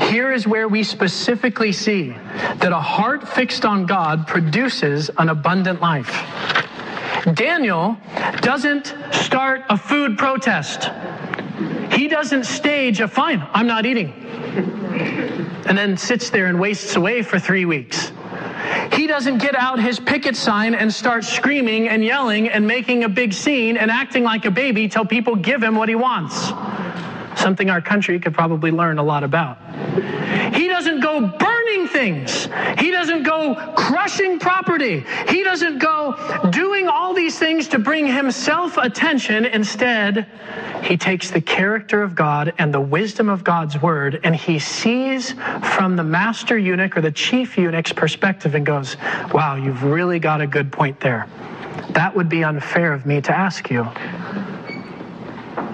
Here 0.08 0.34
is 0.34 0.48
where 0.48 0.68
we 0.68 0.84
specifically 0.84 1.72
see 1.72 2.10
that 2.10 2.72
a 2.72 2.80
heart 2.80 3.28
fixed 3.28 3.66
on 3.66 3.86
God 3.86 4.26
produces 4.26 5.12
an 5.20 5.30
abundant 5.30 5.82
life. 5.82 6.10
Daniel 7.34 7.98
doesn't 8.42 8.96
start 9.12 9.64
a 9.70 9.78
food 9.78 10.18
protest. 10.18 10.90
He 11.92 12.08
doesn't 12.08 12.46
stage 12.46 13.02
a 13.02 13.08
fine, 13.08 13.46
I'm 13.54 13.68
not 13.68 13.86
eating. 13.86 14.14
And 15.66 15.78
then 15.78 15.98
sits 15.98 16.30
there 16.30 16.48
and 16.48 16.60
wastes 16.60 16.96
away 16.96 17.22
for 17.22 17.40
three 17.40 17.66
weeks. 17.66 18.12
He 18.94 19.08
doesn't 19.08 19.38
get 19.38 19.56
out 19.56 19.80
his 19.80 20.00
picket 20.00 20.36
sign 20.36 20.74
and 20.76 20.94
start 20.94 21.24
screaming 21.24 21.90
and 21.90 22.04
yelling 22.04 22.50
and 22.50 22.66
making 22.66 23.04
a 23.04 23.10
big 23.10 23.34
scene 23.34 23.78
and 23.78 23.92
acting 23.92 24.24
like 24.24 24.46
a 24.46 24.52
baby 24.52 24.88
till 24.88 25.06
people 25.06 25.36
give 25.36 25.62
him 25.62 25.76
what 25.76 25.90
he 25.90 25.96
wants. 25.96 26.52
Something 27.36 27.70
our 27.70 27.82
country 27.82 28.20
could 28.20 28.34
probably 28.34 28.72
learn 28.72 28.98
a 28.98 29.04
lot 29.04 29.24
about. 29.24 29.58
He 30.54 30.68
doesn't 30.68 31.02
go 31.02 31.22
burning 31.22 31.88
things. 31.88 32.48
He 32.78 32.92
doesn't 32.92 33.24
go 33.24 33.56
crushing 33.76 34.40
property. 34.40 35.06
He 35.28 35.44
doesn't 35.44 35.80
go 35.80 36.16
doing 36.52 36.88
all 36.88 37.14
these 37.14 37.38
things 37.38 37.68
to 37.70 37.80
bring 37.80 38.08
himself 38.08 38.78
attention. 38.78 39.46
Instead, 39.46 40.28
he 40.84 40.98
takes 40.98 41.32
the 41.32 41.42
character 41.42 42.02
of 42.02 42.16
God 42.16 42.54
and 42.58 42.74
the 42.74 42.82
wisdom 42.82 43.30
of 43.30 43.44
God's 43.44 43.82
word 43.82 44.20
and 44.24 44.36
he 44.36 44.60
sees 44.60 45.34
from 45.64 45.96
the 45.96 46.04
master 46.04 46.58
eunuch 46.58 46.98
or 46.98 47.02
the 47.02 47.12
chief 47.12 47.58
eunuch's 47.58 47.94
perspective 47.94 48.56
and 48.56 48.66
goes, 48.66 48.98
Wow, 49.34 49.56
you've 49.56 49.84
really 49.84 50.20
got 50.20 50.42
a 50.42 50.48
good 50.48 50.72
point 50.72 51.00
there. 51.00 51.28
That 51.92 52.16
would 52.16 52.30
be 52.30 52.44
unfair 52.44 52.94
of 52.94 53.06
me 53.06 53.22
to 53.22 53.36
ask 53.36 53.70
you. 53.70 53.84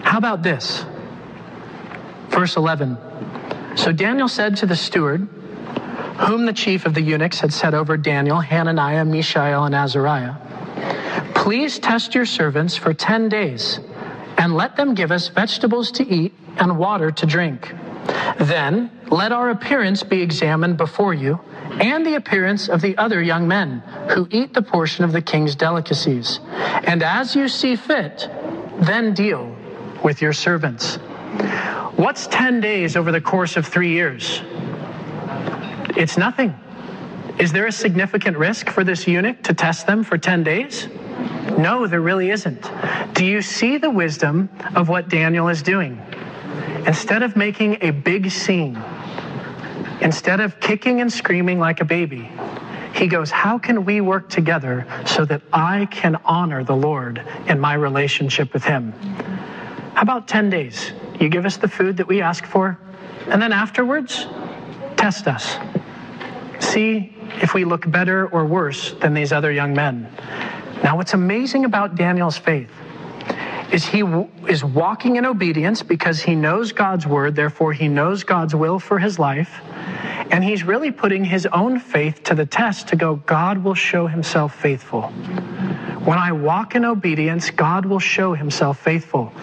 How 0.03 0.17
about 0.17 0.43
this? 0.43 0.85
Verse 2.35 2.57
11. 2.57 2.97
So 3.77 3.93
Daniel 3.93 4.27
said 4.27 4.57
to 4.57 4.65
the 4.65 4.75
steward, 4.75 5.21
whom 6.19 6.45
the 6.45 6.53
chief 6.53 6.85
of 6.85 6.93
the 6.93 7.01
eunuchs 7.01 7.39
had 7.39 7.53
set 7.53 7.73
over 7.73 7.95
Daniel, 7.95 8.41
Hananiah, 8.41 9.05
Mishael, 9.05 9.63
and 9.63 9.73
Azariah, 9.73 10.35
Please 11.33 11.79
test 11.79 12.13
your 12.13 12.25
servants 12.25 12.75
for 12.75 12.93
10 12.93 13.29
days, 13.29 13.79
and 14.37 14.53
let 14.53 14.75
them 14.75 14.95
give 14.95 15.11
us 15.11 15.29
vegetables 15.29 15.91
to 15.91 16.03
eat 16.05 16.33
and 16.57 16.77
water 16.77 17.11
to 17.11 17.25
drink. 17.25 17.73
Then 18.39 18.91
let 19.09 19.31
our 19.31 19.51
appearance 19.51 20.03
be 20.03 20.21
examined 20.21 20.75
before 20.75 21.13
you, 21.13 21.39
and 21.79 22.05
the 22.05 22.15
appearance 22.15 22.67
of 22.67 22.81
the 22.81 22.97
other 22.97 23.21
young 23.21 23.47
men 23.47 23.79
who 24.09 24.27
eat 24.29 24.53
the 24.53 24.61
portion 24.61 25.05
of 25.05 25.13
the 25.13 25.21
king's 25.21 25.55
delicacies. 25.55 26.39
And 26.49 27.01
as 27.01 27.35
you 27.35 27.47
see 27.47 27.75
fit, 27.75 28.27
then 28.81 29.13
deal 29.13 29.55
with 30.03 30.21
your 30.21 30.33
servants. 30.33 30.99
What's 31.95 32.27
10 32.27 32.61
days 32.61 32.95
over 32.95 33.11
the 33.11 33.21
course 33.21 33.57
of 33.57 33.65
three 33.65 33.91
years? 33.91 34.41
It's 35.95 36.17
nothing. 36.17 36.53
Is 37.39 37.51
there 37.51 37.67
a 37.67 37.71
significant 37.71 38.37
risk 38.37 38.69
for 38.69 38.83
this 38.83 39.07
eunuch 39.07 39.43
to 39.43 39.53
test 39.53 39.87
them 39.87 40.03
for 40.03 40.17
10 40.17 40.43
days? 40.43 40.87
No, 41.57 41.87
there 41.87 42.01
really 42.01 42.31
isn't. 42.31 42.69
Do 43.13 43.25
you 43.25 43.41
see 43.41 43.77
the 43.77 43.89
wisdom 43.89 44.49
of 44.75 44.89
what 44.89 45.09
Daniel 45.09 45.47
is 45.47 45.61
doing? 45.61 46.01
Instead 46.85 47.23
of 47.23 47.35
making 47.35 47.77
a 47.81 47.91
big 47.91 48.29
scene, 48.29 48.81
instead 50.01 50.39
of 50.39 50.59
kicking 50.59 51.01
and 51.01 51.11
screaming 51.11 51.59
like 51.59 51.81
a 51.81 51.85
baby, 51.85 52.29
he 52.93 53.07
goes, 53.07 53.29
How 53.29 53.57
can 53.57 53.83
we 53.83 53.99
work 54.01 54.29
together 54.29 54.87
so 55.05 55.25
that 55.25 55.41
I 55.51 55.87
can 55.87 56.15
honor 56.23 56.63
the 56.63 56.75
Lord 56.75 57.21
in 57.47 57.59
my 57.59 57.73
relationship 57.73 58.53
with 58.53 58.63
Him? 58.63 58.93
How 59.93 60.01
about 60.01 60.27
10 60.27 60.49
days? 60.49 60.93
You 61.19 61.29
give 61.29 61.45
us 61.45 61.57
the 61.57 61.67
food 61.67 61.97
that 61.97 62.07
we 62.07 62.21
ask 62.21 62.45
for, 62.45 62.77
and 63.27 63.41
then 63.41 63.53
afterwards, 63.53 64.27
test 64.97 65.27
us. 65.27 65.57
See 66.59 67.13
if 67.41 67.53
we 67.53 67.65
look 67.65 67.89
better 67.89 68.27
or 68.27 68.45
worse 68.45 68.93
than 68.93 69.13
these 69.13 69.31
other 69.31 69.51
young 69.51 69.73
men. 69.73 70.09
Now, 70.83 70.97
what's 70.97 71.13
amazing 71.13 71.65
about 71.65 71.95
Daniel's 71.95 72.37
faith 72.37 72.69
is 73.71 73.85
he 73.85 74.01
w- 74.01 74.29
is 74.47 74.63
walking 74.63 75.15
in 75.15 75.25
obedience 75.25 75.81
because 75.81 76.21
he 76.21 76.35
knows 76.35 76.71
God's 76.71 77.07
word, 77.07 77.35
therefore, 77.35 77.73
he 77.73 77.87
knows 77.87 78.23
God's 78.23 78.55
will 78.55 78.79
for 78.79 78.99
his 78.99 79.17
life. 79.17 79.61
And 80.31 80.43
he's 80.43 80.63
really 80.63 80.91
putting 80.91 81.23
his 81.23 81.45
own 81.47 81.79
faith 81.79 82.23
to 82.23 82.35
the 82.35 82.45
test 82.45 82.87
to 82.89 82.95
go, 82.95 83.15
God 83.15 83.63
will 83.63 83.73
show 83.73 84.07
himself 84.07 84.55
faithful. 84.55 85.03
When 86.03 86.17
I 86.17 86.31
walk 86.31 86.75
in 86.75 86.85
obedience, 86.85 87.49
God 87.49 87.85
will 87.85 87.99
show 87.99 88.33
himself 88.33 88.79
faithful. 88.79 89.33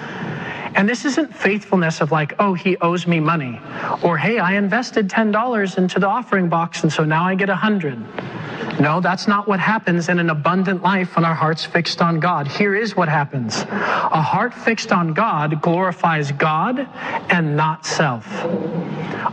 And 0.74 0.88
this 0.88 1.04
isn't 1.04 1.34
faithfulness 1.34 2.00
of 2.00 2.12
like, 2.12 2.34
oh, 2.38 2.54
he 2.54 2.76
owes 2.78 3.06
me 3.06 3.20
money. 3.20 3.60
Or, 4.02 4.16
hey, 4.16 4.38
I 4.38 4.54
invested 4.54 5.08
$10 5.08 5.78
into 5.78 5.98
the 5.98 6.08
offering 6.08 6.48
box 6.48 6.82
and 6.82 6.92
so 6.92 7.04
now 7.04 7.24
I 7.24 7.34
get 7.34 7.48
a 7.48 7.52
100. 7.52 8.80
No, 8.80 9.00
that's 9.00 9.28
not 9.28 9.46
what 9.46 9.60
happens 9.60 10.08
in 10.08 10.18
an 10.18 10.30
abundant 10.30 10.82
life 10.82 11.14
when 11.16 11.24
our 11.24 11.34
heart's 11.34 11.64
fixed 11.64 12.00
on 12.00 12.20
God. 12.20 12.48
Here 12.48 12.74
is 12.74 12.96
what 12.96 13.08
happens. 13.08 13.62
A 13.62 14.22
heart 14.22 14.54
fixed 14.54 14.92
on 14.92 15.12
God 15.12 15.60
glorifies 15.60 16.32
God 16.32 16.88
and 17.28 17.56
not 17.56 17.84
self. 17.84 18.26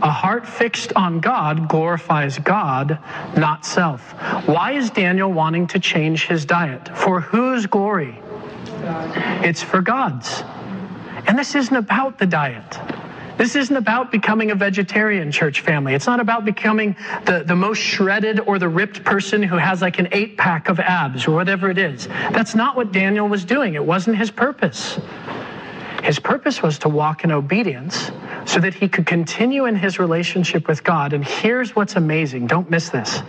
A 0.01 0.11
heart 0.11 0.47
fixed 0.47 0.93
on 0.95 1.19
God 1.19 1.69
glorifies 1.69 2.37
God, 2.37 2.99
not 3.37 3.65
self. 3.65 4.01
Why 4.45 4.73
is 4.73 4.89
Daniel 4.89 5.31
wanting 5.31 5.67
to 5.67 5.79
change 5.79 6.27
his 6.27 6.45
diet? 6.45 6.89
For 6.97 7.21
whose 7.21 7.65
glory? 7.65 8.19
It's 9.41 9.63
for 9.63 9.81
God's. 9.81 10.43
And 11.29 11.37
this 11.37 11.53
isn't 11.53 11.75
about 11.75 12.17
the 12.17 12.25
diet. 12.25 12.79
This 13.37 13.55
isn't 13.55 13.75
about 13.75 14.11
becoming 14.11 14.49
a 14.49 14.55
vegetarian 14.55 15.31
church 15.31 15.61
family. 15.61 15.93
It's 15.93 16.07
not 16.07 16.19
about 16.19 16.43
becoming 16.43 16.95
the, 17.25 17.43
the 17.45 17.55
most 17.55 17.77
shredded 17.77 18.39
or 18.39 18.57
the 18.57 18.67
ripped 18.67 19.03
person 19.03 19.43
who 19.43 19.55
has 19.55 19.79
like 19.79 19.99
an 19.99 20.07
eight 20.11 20.37
pack 20.37 20.69
of 20.69 20.79
abs 20.79 21.27
or 21.27 21.35
whatever 21.35 21.69
it 21.69 21.77
is. 21.77 22.07
That's 22.07 22.55
not 22.55 22.75
what 22.75 22.91
Daniel 22.91 23.27
was 23.27 23.45
doing. 23.45 23.75
It 23.75 23.85
wasn't 23.85 24.17
his 24.17 24.31
purpose. 24.31 24.99
His 26.01 26.17
purpose 26.17 26.63
was 26.63 26.79
to 26.79 26.89
walk 26.89 27.23
in 27.23 27.31
obedience 27.31 28.09
so 28.45 28.59
that 28.61 28.73
he 28.73 28.89
could 28.89 29.05
continue 29.05 29.65
in 29.65 29.75
his 29.75 29.99
relationship 29.99 30.67
with 30.67 30.83
God. 30.83 31.13
And 31.13 31.23
here's 31.23 31.75
what's 31.75 31.95
amazing 31.95 32.47
don't 32.47 32.71
miss 32.71 32.89
this 32.89 33.21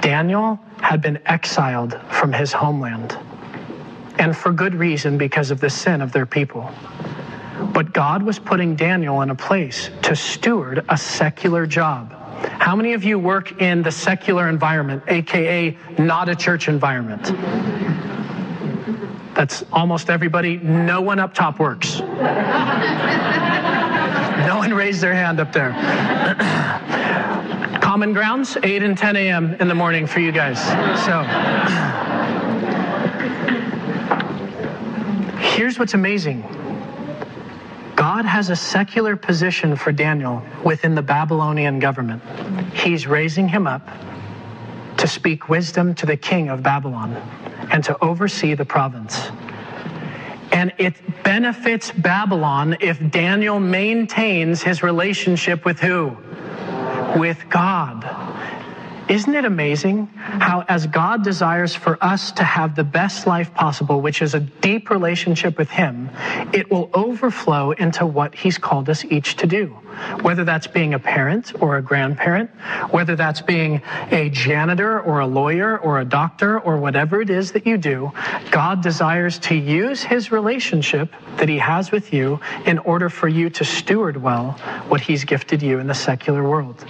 Daniel 0.00 0.58
had 0.78 1.00
been 1.00 1.20
exiled 1.26 1.96
from 2.10 2.32
his 2.32 2.52
homeland, 2.52 3.16
and 4.18 4.36
for 4.36 4.52
good 4.52 4.74
reason 4.74 5.16
because 5.18 5.50
of 5.50 5.60
the 5.60 5.70
sin 5.70 6.00
of 6.00 6.12
their 6.12 6.26
people. 6.26 6.70
But 7.72 7.92
God 7.92 8.22
was 8.22 8.38
putting 8.38 8.76
Daniel 8.76 9.22
in 9.22 9.30
a 9.30 9.34
place 9.34 9.90
to 10.02 10.14
steward 10.14 10.84
a 10.88 10.96
secular 10.96 11.66
job. 11.66 12.12
How 12.58 12.76
many 12.76 12.92
of 12.92 13.02
you 13.04 13.18
work 13.18 13.60
in 13.60 13.82
the 13.82 13.90
secular 13.90 14.48
environment, 14.48 15.02
aka 15.08 15.76
not 15.98 16.28
a 16.28 16.36
church 16.36 16.68
environment? 16.68 17.24
That's 19.34 19.64
almost 19.72 20.10
everybody. 20.10 20.56
No 20.56 21.02
one 21.02 21.18
up 21.18 21.34
top 21.34 21.58
works. 21.58 22.00
no 22.00 22.06
one 24.56 24.72
raised 24.72 25.02
their 25.02 25.14
hand 25.14 25.40
up 25.40 25.52
there. 25.52 25.72
Common 27.82 28.12
grounds, 28.12 28.56
8 28.62 28.82
and 28.82 28.96
10 28.96 29.16
a.m. 29.16 29.54
in 29.54 29.68
the 29.68 29.74
morning 29.74 30.06
for 30.06 30.20
you 30.20 30.32
guys. 30.32 30.60
So. 31.04 32.12
Here's 35.56 35.78
what's 35.78 35.94
amazing 35.94 36.42
God 37.96 38.26
has 38.26 38.50
a 38.50 38.56
secular 38.56 39.16
position 39.16 39.74
for 39.74 39.90
Daniel 39.90 40.42
within 40.62 40.94
the 40.94 41.00
Babylonian 41.00 41.78
government. 41.78 42.22
He's 42.74 43.06
raising 43.06 43.48
him 43.48 43.66
up 43.66 43.88
to 44.98 45.08
speak 45.08 45.48
wisdom 45.48 45.94
to 45.94 46.04
the 46.04 46.16
king 46.18 46.50
of 46.50 46.62
Babylon 46.62 47.14
and 47.72 47.82
to 47.84 47.96
oversee 48.04 48.52
the 48.52 48.66
province. 48.66 49.30
And 50.52 50.74
it 50.76 50.92
benefits 51.22 51.90
Babylon 51.90 52.76
if 52.80 53.00
Daniel 53.10 53.58
maintains 53.58 54.62
his 54.62 54.82
relationship 54.82 55.64
with 55.64 55.80
who? 55.80 56.18
With 57.16 57.42
God. 57.48 58.25
Isn't 59.08 59.36
it 59.36 59.44
amazing 59.44 60.06
how, 60.16 60.64
as 60.66 60.88
God 60.88 61.22
desires 61.22 61.76
for 61.76 61.96
us 62.02 62.32
to 62.32 62.42
have 62.42 62.74
the 62.74 62.82
best 62.82 63.24
life 63.24 63.54
possible, 63.54 64.00
which 64.00 64.20
is 64.20 64.34
a 64.34 64.40
deep 64.40 64.90
relationship 64.90 65.58
with 65.58 65.70
Him, 65.70 66.10
it 66.52 66.72
will 66.72 66.90
overflow 66.92 67.70
into 67.70 68.04
what 68.04 68.34
He's 68.34 68.58
called 68.58 68.90
us 68.90 69.04
each 69.04 69.36
to 69.36 69.46
do? 69.46 69.66
Whether 70.22 70.42
that's 70.42 70.66
being 70.66 70.92
a 70.94 70.98
parent 70.98 71.52
or 71.62 71.76
a 71.76 71.82
grandparent, 71.82 72.50
whether 72.90 73.14
that's 73.14 73.40
being 73.40 73.80
a 74.10 74.28
janitor 74.30 75.00
or 75.00 75.20
a 75.20 75.26
lawyer 75.26 75.78
or 75.78 76.00
a 76.00 76.04
doctor 76.04 76.58
or 76.58 76.76
whatever 76.76 77.20
it 77.20 77.30
is 77.30 77.52
that 77.52 77.64
you 77.64 77.78
do, 77.78 78.10
God 78.50 78.82
desires 78.82 79.38
to 79.40 79.54
use 79.54 80.02
His 80.02 80.32
relationship 80.32 81.14
that 81.36 81.48
He 81.48 81.58
has 81.58 81.92
with 81.92 82.12
you 82.12 82.40
in 82.66 82.78
order 82.80 83.08
for 83.08 83.28
you 83.28 83.50
to 83.50 83.64
steward 83.64 84.16
well 84.16 84.52
what 84.88 85.00
He's 85.00 85.24
gifted 85.24 85.62
you 85.62 85.78
in 85.78 85.86
the 85.86 85.94
secular 85.94 86.42
world. 86.42 86.84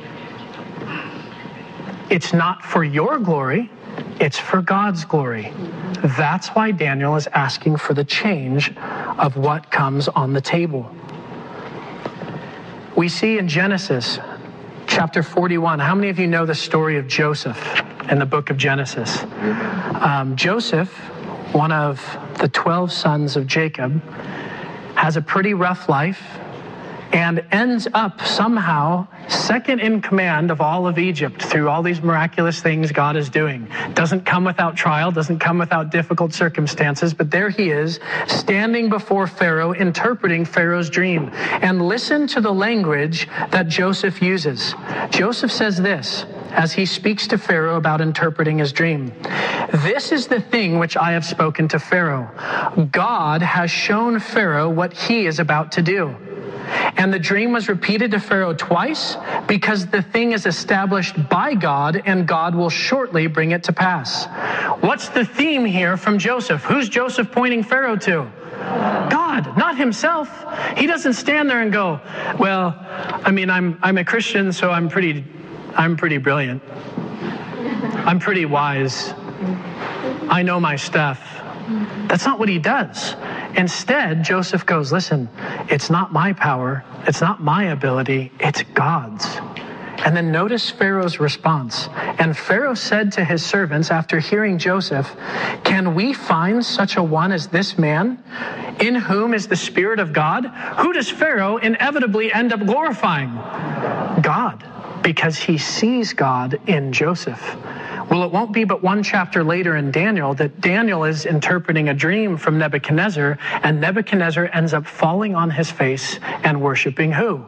It's 2.09 2.33
not 2.33 2.65
for 2.65 2.85
your 2.85 3.19
glory, 3.19 3.71
it's 4.21 4.39
for 4.39 4.63
God's 4.63 5.05
glory. 5.05 5.53
That's 6.17 6.49
why 6.49 6.71
Daniel 6.71 7.17
is 7.17 7.27
asking 7.29 7.79
for 7.79 7.95
the 7.95 8.05
change 8.05 8.73
of 8.77 9.37
what 9.37 9.71
comes 9.71 10.07
on 10.09 10.33
the 10.33 10.41
table. 10.41 10.95
We 12.97 13.09
see 13.09 13.39
in 13.39 13.49
Genesis 13.49 14.19
chapter 14.87 15.23
41, 15.23 15.81
how 15.81 15.95
many 15.95 16.09
of 16.09 16.19
you 16.19 16.27
know 16.27 16.47
the 16.47 16.55
story 16.55 16.97
of 16.97 17.09
Joseph 17.09 17.83
in 18.09 18.19
the 18.19 18.27
book 18.27 18.51
of 18.51 18.57
Genesis? 18.57 19.23
Um, 20.01 20.35
Joseph, 20.37 20.93
one 21.53 21.73
of 21.73 22.01
the 22.39 22.49
12 22.49 22.93
sons 22.93 23.37
of 23.37 23.47
Jacob, 23.47 24.01
has 24.95 25.17
a 25.17 25.23
pretty 25.23 25.55
rough 25.55 25.89
life 25.89 26.23
and 27.13 27.45
ends 27.51 27.87
up 27.95 28.21
somehow 28.21 29.07
second 29.29 29.81
in 29.81 30.01
command 30.01 30.51
of 30.51 30.61
all 30.61 30.87
of 30.87 30.99
Egypt 30.99 31.43
through 31.43 31.69
all 31.69 31.83
these 31.83 32.03
miraculous 32.03 32.61
things 32.61 32.93
God 32.93 33.17
is 33.17 33.29
doing. 33.29 33.69
Doesn't 33.95 34.25
come 34.25 34.45
without 34.45 34.77
trial, 34.77 35.11
doesn't 35.11 35.39
come 35.39 35.59
without 35.59 35.91
difficult 35.91 36.33
circumstances, 36.33 37.15
but 37.15 37.31
there 37.31 37.51
he 37.51 37.71
is, 37.71 38.01
standing 38.27 38.89
before 38.89 39.27
Pharaoh, 39.27 39.73
interpreting 39.73 40.45
Pharaoh's 40.45 40.91
dream. 40.91 41.31
And 41.35 41.87
listen 41.89 42.27
to 42.29 42.41
the 42.41 42.53
language 42.53 43.29
that 43.51 43.69
Joseph 43.69 44.21
uses. 44.23 44.75
Joseph 45.11 45.53
says 45.53 45.77
this 45.77 46.25
as 46.51 46.73
he 46.73 46.87
speaks 46.87 47.27
to 47.29 47.39
Pharaoh 47.39 47.77
about 47.77 48.01
interpreting 48.01 48.59
his 48.59 48.73
dream. 48.73 49.13
This 49.73 50.13
is 50.13 50.27
the 50.27 50.41
thing 50.41 50.79
which 50.79 50.97
I 50.97 51.13
have 51.13 51.25
spoken 51.25 51.69
to 51.69 51.79
Pharaoh. 51.79 52.31
God 52.91 53.43
has 53.43 53.71
shown 53.71 54.21
Pharaoh 54.21 54.71
what 54.71 54.93
he 54.93 55.27
is 55.27 55.39
about 55.39 55.73
to 55.73 55.83
do. 55.83 56.17
And 56.97 57.13
the 57.13 57.19
dream 57.19 57.53
was 57.53 57.69
repeated 57.69 58.11
to 58.13 58.21
Pharaoh 58.21 58.55
twice 58.55 59.17
because 59.47 59.87
the 59.87 60.03
thing 60.03 60.33
is 60.33 60.47
established 60.47 61.29
by 61.29 61.55
God 61.55 62.03
and 62.07 62.27
God 62.27 62.55
will 62.55 62.71
shortly 62.71 63.27
bring 63.27 63.53
it 63.53 63.65
to 63.65 63.73
pass. 63.73 64.27
What's 64.83 65.09
the 65.09 65.25
theme 65.25 65.65
here 65.65 65.97
from 65.97 66.19
Joseph? 66.19 66.63
Who's 66.63 66.89
Joseph 66.89 67.31
pointing 67.31 67.63
Pharaoh 67.63 67.97
to? 67.97 68.31
God, 69.11 69.57
not 69.57 69.77
himself. 69.77 70.29
He 70.77 70.87
doesn't 70.87 71.13
stand 71.13 71.51
there 71.51 71.61
and 71.61 71.73
go, 71.73 72.01
"Well, 72.39 72.75
I 73.25 73.31
mean, 73.31 73.51
I'm 73.51 73.79
I'm 73.83 73.99
a 73.99 74.05
Christian, 74.05 74.53
so 74.53 74.71
I'm 74.71 74.89
pretty 74.89 75.25
I'm 75.77 75.97
pretty 75.97 76.19
brilliant. 76.19 76.63
I'm 78.07 78.19
pretty 78.19 78.47
wise. 78.47 79.13
I 80.29 80.43
know 80.43 80.59
my 80.59 80.77
stuff." 80.77 81.21
That's 82.07 82.25
not 82.25 82.39
what 82.39 82.49
he 82.49 82.59
does. 82.59 83.15
Instead, 83.57 84.23
Joseph 84.23 84.67
goes, 84.67 84.93
Listen, 84.93 85.29
it's 85.71 85.91
not 85.91 86.13
my 86.13 86.33
power, 86.33 86.85
it's 87.07 87.21
not 87.21 87.43
my 87.43 87.65
ability, 87.65 88.31
it's 88.39 88.63
God's. 88.75 89.27
And 90.05 90.15
then 90.15 90.31
notice 90.31 90.71
Pharaoh's 90.71 91.19
response. 91.19 91.89
And 92.19 92.37
Pharaoh 92.37 92.75
said 92.75 93.13
to 93.13 93.25
his 93.25 93.45
servants 93.45 93.91
after 93.91 94.21
hearing 94.21 94.59
Joseph, 94.59 95.11
Can 95.65 95.95
we 95.95 96.13
find 96.13 96.65
such 96.65 96.97
a 96.97 97.03
one 97.03 97.33
as 97.33 97.47
this 97.49 97.79
man, 97.79 98.23
in 98.79 98.95
whom 98.95 99.33
is 99.33 99.49
the 99.49 99.57
Spirit 99.57 99.99
of 99.99 100.13
God? 100.13 100.45
Who 100.79 100.93
does 100.93 101.11
Pharaoh 101.11 101.57
inevitably 101.57 102.33
end 102.33 102.53
up 102.53 102.61
glorifying? 102.61 103.35
God, 104.23 104.63
because 105.03 105.39
he 105.39 105.57
sees 105.57 106.13
God 106.13 106.61
in 106.67 106.93
Joseph. 106.93 107.57
Well, 108.11 108.23
it 108.23 108.31
won't 108.31 108.53
be 108.53 108.65
but 108.65 108.83
one 108.83 109.03
chapter 109.03 109.43
later 109.43 109.77
in 109.77 109.91
Daniel 109.91 110.33
that 110.35 110.61
Daniel 110.61 111.05
is 111.05 111.27
interpreting 111.27 111.89
a 111.89 111.95
dream 111.95 112.37
from 112.37 112.57
Nebuchadnezzar, 112.57 113.37
and 113.63 113.81
Nebuchadnezzar 113.81 114.49
ends 114.53 114.73
up 114.73 114.87
falling 114.87 115.35
on 115.35 115.51
his 115.51 115.71
face 115.71 116.21
and 116.45 116.63
worshiping 116.63 117.11
who? 117.11 117.45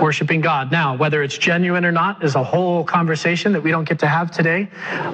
Worshiping 0.00 0.40
God. 0.40 0.72
Now, 0.72 0.96
whether 0.96 1.22
it's 1.22 1.36
genuine 1.36 1.84
or 1.84 1.92
not 1.92 2.24
is 2.24 2.34
a 2.34 2.42
whole 2.42 2.82
conversation 2.82 3.52
that 3.52 3.62
we 3.62 3.70
don't 3.70 3.86
get 3.86 3.98
to 3.98 4.06
have 4.06 4.30
today. 4.30 4.68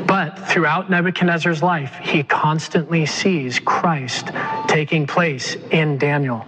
But 0.07 0.39
throughout 0.49 0.89
Nebuchadnezzar's 0.89 1.63
life, 1.63 1.97
he 2.01 2.23
constantly 2.23 3.07
sees 3.07 3.59
Christ 3.59 4.31
taking 4.69 5.07
place 5.07 5.57
in 5.73 5.99
Daniel. 5.99 6.45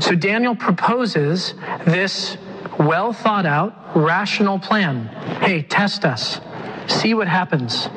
So 0.00 0.14
Daniel 0.14 0.56
proposes 0.56 1.52
this 1.84 2.38
well 2.78 3.12
thought 3.12 3.46
out, 3.46 3.96
rational 3.96 4.58
plan. 4.58 5.06
Hey, 5.40 5.62
test 5.62 6.04
us, 6.04 6.40
see 6.88 7.14
what 7.14 7.28
happens. 7.28 7.88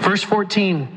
Verse 0.00 0.22
14. 0.22 0.88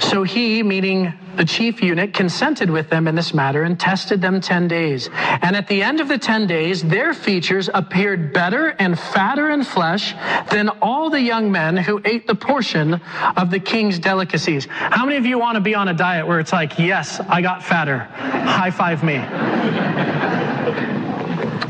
So 0.00 0.22
he, 0.22 0.62
meaning 0.62 1.12
the 1.36 1.44
chief 1.44 1.82
eunuch, 1.82 2.12
consented 2.12 2.70
with 2.70 2.90
them 2.90 3.06
in 3.08 3.14
this 3.14 3.32
matter 3.32 3.62
and 3.62 3.78
tested 3.78 4.20
them 4.20 4.40
10 4.40 4.68
days. 4.68 5.08
And 5.12 5.56
at 5.56 5.68
the 5.68 5.82
end 5.82 6.00
of 6.00 6.08
the 6.08 6.18
10 6.18 6.46
days, 6.46 6.82
their 6.82 7.14
features 7.14 7.70
appeared 7.72 8.32
better 8.32 8.68
and 8.68 8.98
fatter 8.98 9.50
in 9.50 9.64
flesh 9.64 10.14
than 10.50 10.68
all 10.82 11.10
the 11.10 11.20
young 11.20 11.50
men 11.52 11.76
who 11.76 12.00
ate 12.04 12.26
the 12.26 12.34
portion 12.34 12.94
of 13.36 13.50
the 13.50 13.60
king's 13.60 13.98
delicacies. 13.98 14.66
How 14.68 15.04
many 15.04 15.16
of 15.16 15.26
you 15.26 15.38
want 15.38 15.56
to 15.56 15.60
be 15.60 15.74
on 15.74 15.88
a 15.88 15.94
diet 15.94 16.26
where 16.26 16.40
it's 16.40 16.52
like, 16.52 16.78
yes, 16.78 17.20
I 17.20 17.40
got 17.40 17.62
fatter? 17.62 17.98
High 17.98 18.70
five 18.70 19.02
me. 19.04 20.37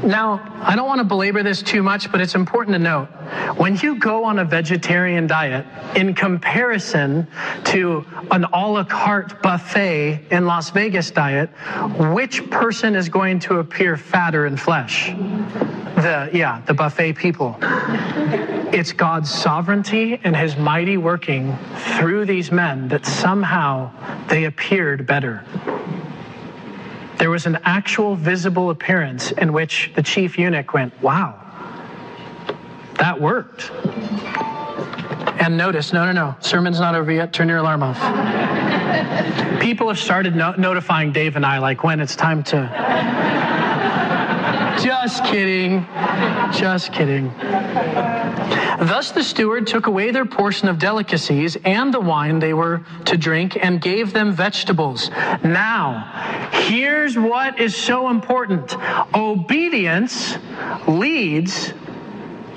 Now, 0.08 0.40
I 0.62 0.74
don't 0.74 0.86
want 0.86 1.00
to 1.00 1.04
belabor 1.04 1.42
this 1.42 1.60
too 1.60 1.82
much, 1.82 2.10
but 2.10 2.22
it's 2.22 2.34
important 2.34 2.74
to 2.74 2.78
note 2.78 3.08
when 3.58 3.76
you 3.76 3.98
go 3.98 4.24
on 4.24 4.38
a 4.38 4.44
vegetarian 4.44 5.26
diet, 5.26 5.66
in 5.94 6.14
comparison 6.14 7.26
to 7.64 8.06
an 8.30 8.44
a 8.44 8.68
la 8.68 8.84
carte 8.84 9.42
buffet 9.42 10.24
in 10.30 10.46
Las 10.46 10.70
Vegas 10.70 11.10
diet, 11.10 11.50
which 12.14 12.48
person 12.50 12.96
is 12.96 13.10
going 13.10 13.38
to 13.40 13.58
appear 13.58 13.98
fatter 13.98 14.46
in 14.46 14.56
flesh? 14.56 15.08
The, 15.08 16.30
yeah, 16.32 16.62
the 16.64 16.72
buffet 16.72 17.12
people. 17.12 17.58
It's 18.72 18.92
God's 18.92 19.30
sovereignty 19.30 20.18
and 20.24 20.34
his 20.34 20.56
mighty 20.56 20.96
working 20.96 21.58
through 21.98 22.24
these 22.24 22.50
men 22.50 22.88
that 22.88 23.04
somehow 23.04 23.90
they 24.28 24.44
appeared 24.44 25.06
better. 25.06 25.44
There 27.18 27.30
was 27.30 27.46
an 27.46 27.58
actual 27.64 28.14
visible 28.14 28.70
appearance 28.70 29.32
in 29.32 29.52
which 29.52 29.90
the 29.96 30.02
chief 30.02 30.38
eunuch 30.38 30.72
went, 30.72 31.00
Wow, 31.02 31.34
that 32.94 33.20
worked. 33.20 33.70
And 35.40 35.56
notice, 35.56 35.92
no, 35.92 36.04
no, 36.06 36.12
no, 36.12 36.36
sermon's 36.40 36.80
not 36.80 36.94
over 36.94 37.10
yet. 37.10 37.32
Turn 37.32 37.48
your 37.48 37.58
alarm 37.58 37.82
off. 37.82 37.98
People 39.60 39.88
have 39.88 39.98
started 39.98 40.34
no- 40.36 40.54
notifying 40.56 41.12
Dave 41.12 41.36
and 41.36 41.44
I, 41.44 41.58
like, 41.58 41.84
when 41.84 42.00
it's 42.00 42.16
time 42.16 42.42
to. 42.44 43.57
Just 44.80 45.24
kidding. 45.24 45.86
Just 46.52 46.92
kidding. 46.92 47.32
Thus 48.78 49.10
the 49.10 49.24
steward 49.24 49.66
took 49.66 49.86
away 49.86 50.10
their 50.10 50.24
portion 50.24 50.68
of 50.68 50.78
delicacies 50.78 51.56
and 51.64 51.92
the 51.92 52.00
wine 52.00 52.38
they 52.38 52.54
were 52.54 52.82
to 53.06 53.16
drink 53.16 53.58
and 53.60 53.80
gave 53.80 54.12
them 54.12 54.32
vegetables. 54.32 55.10
Now, 55.42 56.50
here's 56.52 57.18
what 57.18 57.60
is 57.60 57.74
so 57.74 58.08
important 58.08 58.76
obedience 59.14 60.38
leads 60.86 61.72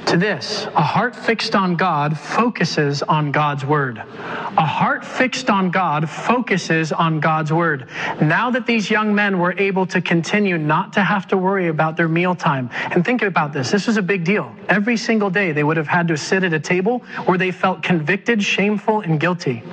to 0.08 0.18
this 0.18 0.66
a 0.76 0.82
heart 0.82 1.16
fixed 1.16 1.56
on 1.56 1.76
God 1.76 2.18
focuses 2.18 3.02
on 3.04 3.32
God's 3.32 3.66
word. 3.66 3.98
A 3.98 4.66
heart 4.66 5.06
fixed 5.06 5.50
on 5.50 5.72
God 5.72 6.10
focuses 6.10 6.92
on 6.92 7.20
God's 7.20 7.54
word. 7.54 7.88
Now 8.22 8.52
that 8.52 8.66
these 8.66 8.90
young 8.90 9.16
men 9.16 9.40
were 9.40 9.54
able 9.58 9.86
to 9.88 10.02
continue 10.02 10.58
not 10.58 10.94
to 10.94 11.04
have 11.04 11.28
to 11.30 11.38
worry 11.38 11.68
about 11.68 11.98
their 11.98 12.08
mealtime, 12.08 12.70
and 12.74 13.06
think 13.06 13.22
about 13.22 13.54
this 13.54 13.72
this 13.72 13.88
was 13.88 13.98
a 13.98 14.02
big 14.02 14.24
deal. 14.24 14.54
Every 14.68 14.98
single 14.98 15.30
day 15.30 15.52
they 15.52 15.64
would 15.64 15.78
have 15.78 15.88
had 15.88 16.08
to 16.10 16.18
sit 16.18 16.44
at 16.44 16.54
a 16.54 16.60
table 16.60 17.00
where 17.26 17.38
they 17.38 17.52
felt 17.52 17.84
convicted, 17.84 18.44
shameful, 18.44 19.02
and 19.02 19.20
guilty. 19.20 19.64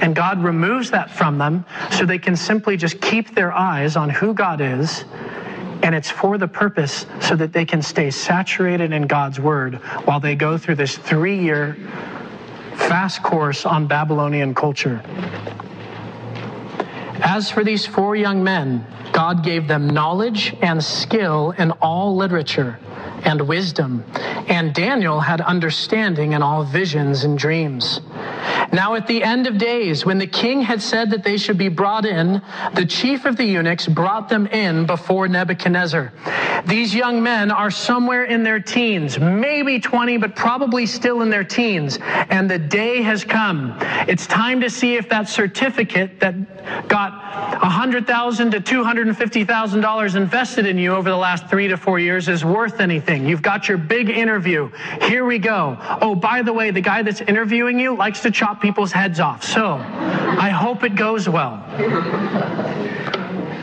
And 0.00 0.14
God 0.14 0.42
removes 0.42 0.90
that 0.90 1.10
from 1.10 1.38
them 1.38 1.64
so 1.90 2.04
they 2.04 2.18
can 2.18 2.36
simply 2.36 2.76
just 2.76 3.00
keep 3.00 3.34
their 3.34 3.52
eyes 3.52 3.96
on 3.96 4.10
who 4.10 4.34
God 4.34 4.60
is 4.60 5.04
and 5.82 5.94
it's 5.94 6.10
for 6.10 6.38
the 6.38 6.48
purpose 6.48 7.06
so 7.20 7.36
that 7.36 7.52
they 7.52 7.64
can 7.64 7.82
stay 7.82 8.10
saturated 8.10 8.92
in 8.92 9.06
God's 9.06 9.38
word 9.38 9.76
while 10.04 10.20
they 10.20 10.34
go 10.34 10.58
through 10.58 10.76
this 10.76 10.96
three 10.96 11.38
year 11.38 11.76
fast 12.74 13.22
course 13.22 13.64
on 13.64 13.86
Babylonian 13.86 14.54
culture. 14.54 15.02
As 17.22 17.50
for 17.50 17.64
these 17.64 17.86
four 17.86 18.14
young 18.14 18.44
men, 18.44 18.86
God 19.12 19.42
gave 19.42 19.66
them 19.66 19.88
knowledge 19.88 20.54
and 20.60 20.84
skill 20.84 21.52
in 21.52 21.70
all 21.72 22.14
literature 22.14 22.78
and 23.24 23.40
wisdom, 23.48 24.04
and 24.48 24.74
Daniel 24.74 25.20
had 25.20 25.40
understanding 25.40 26.32
in 26.32 26.42
all 26.42 26.64
visions 26.64 27.24
and 27.24 27.38
dreams. 27.38 28.00
Now, 28.72 28.94
at 28.94 29.06
the 29.06 29.22
end 29.22 29.46
of 29.46 29.58
days, 29.58 30.04
when 30.04 30.18
the 30.18 30.26
king 30.26 30.60
had 30.60 30.82
said 30.82 31.10
that 31.10 31.22
they 31.22 31.36
should 31.36 31.58
be 31.58 31.68
brought 31.68 32.04
in, 32.04 32.42
the 32.74 32.84
chief 32.84 33.24
of 33.24 33.36
the 33.36 33.44
eunuchs 33.44 33.86
brought 33.86 34.28
them 34.28 34.46
in 34.48 34.86
before 34.86 35.28
Nebuchadnezzar. 35.28 36.12
These 36.66 36.94
young 36.94 37.22
men 37.22 37.50
are 37.50 37.70
somewhere 37.70 38.24
in 38.24 38.42
their 38.42 38.58
teens, 38.58 39.18
maybe 39.18 39.78
20, 39.78 40.16
but 40.16 40.34
probably 40.34 40.86
still 40.86 41.22
in 41.22 41.30
their 41.30 41.44
teens. 41.44 41.98
And 42.02 42.50
the 42.50 42.58
day 42.58 43.02
has 43.02 43.24
come. 43.24 43.76
It's 44.08 44.26
time 44.26 44.60
to 44.62 44.70
see 44.70 44.96
if 44.96 45.08
that 45.10 45.28
certificate 45.28 46.18
that 46.20 46.88
got 46.88 47.12
100,000 47.62 48.50
to 48.50 48.60
$250,000 48.60 50.16
invested 50.16 50.66
in 50.66 50.78
you 50.78 50.92
over 50.92 51.08
the 51.08 51.16
last 51.16 51.48
three 51.48 51.68
to 51.68 51.76
four 51.76 51.98
years 51.98 52.28
is 52.28 52.44
worth 52.44 52.80
anything. 52.80 53.26
You've 53.26 53.42
got 53.42 53.68
your 53.68 53.78
big 53.78 54.10
interview. 54.10 54.70
Here 55.02 55.24
we 55.24 55.38
go. 55.38 55.76
Oh, 56.00 56.14
by 56.14 56.42
the 56.42 56.52
way, 56.52 56.70
the 56.70 56.80
guy 56.80 57.02
that's 57.02 57.20
interviewing 57.20 57.78
you 57.78 57.96
likes 57.96 58.20
to 58.22 58.30
chop 58.30 58.55
people's 58.60 58.92
heads 58.92 59.20
off. 59.20 59.44
So 59.44 59.74
I 59.74 60.50
hope 60.50 60.84
it 60.84 60.96
goes 60.96 61.28
well. 61.28 61.62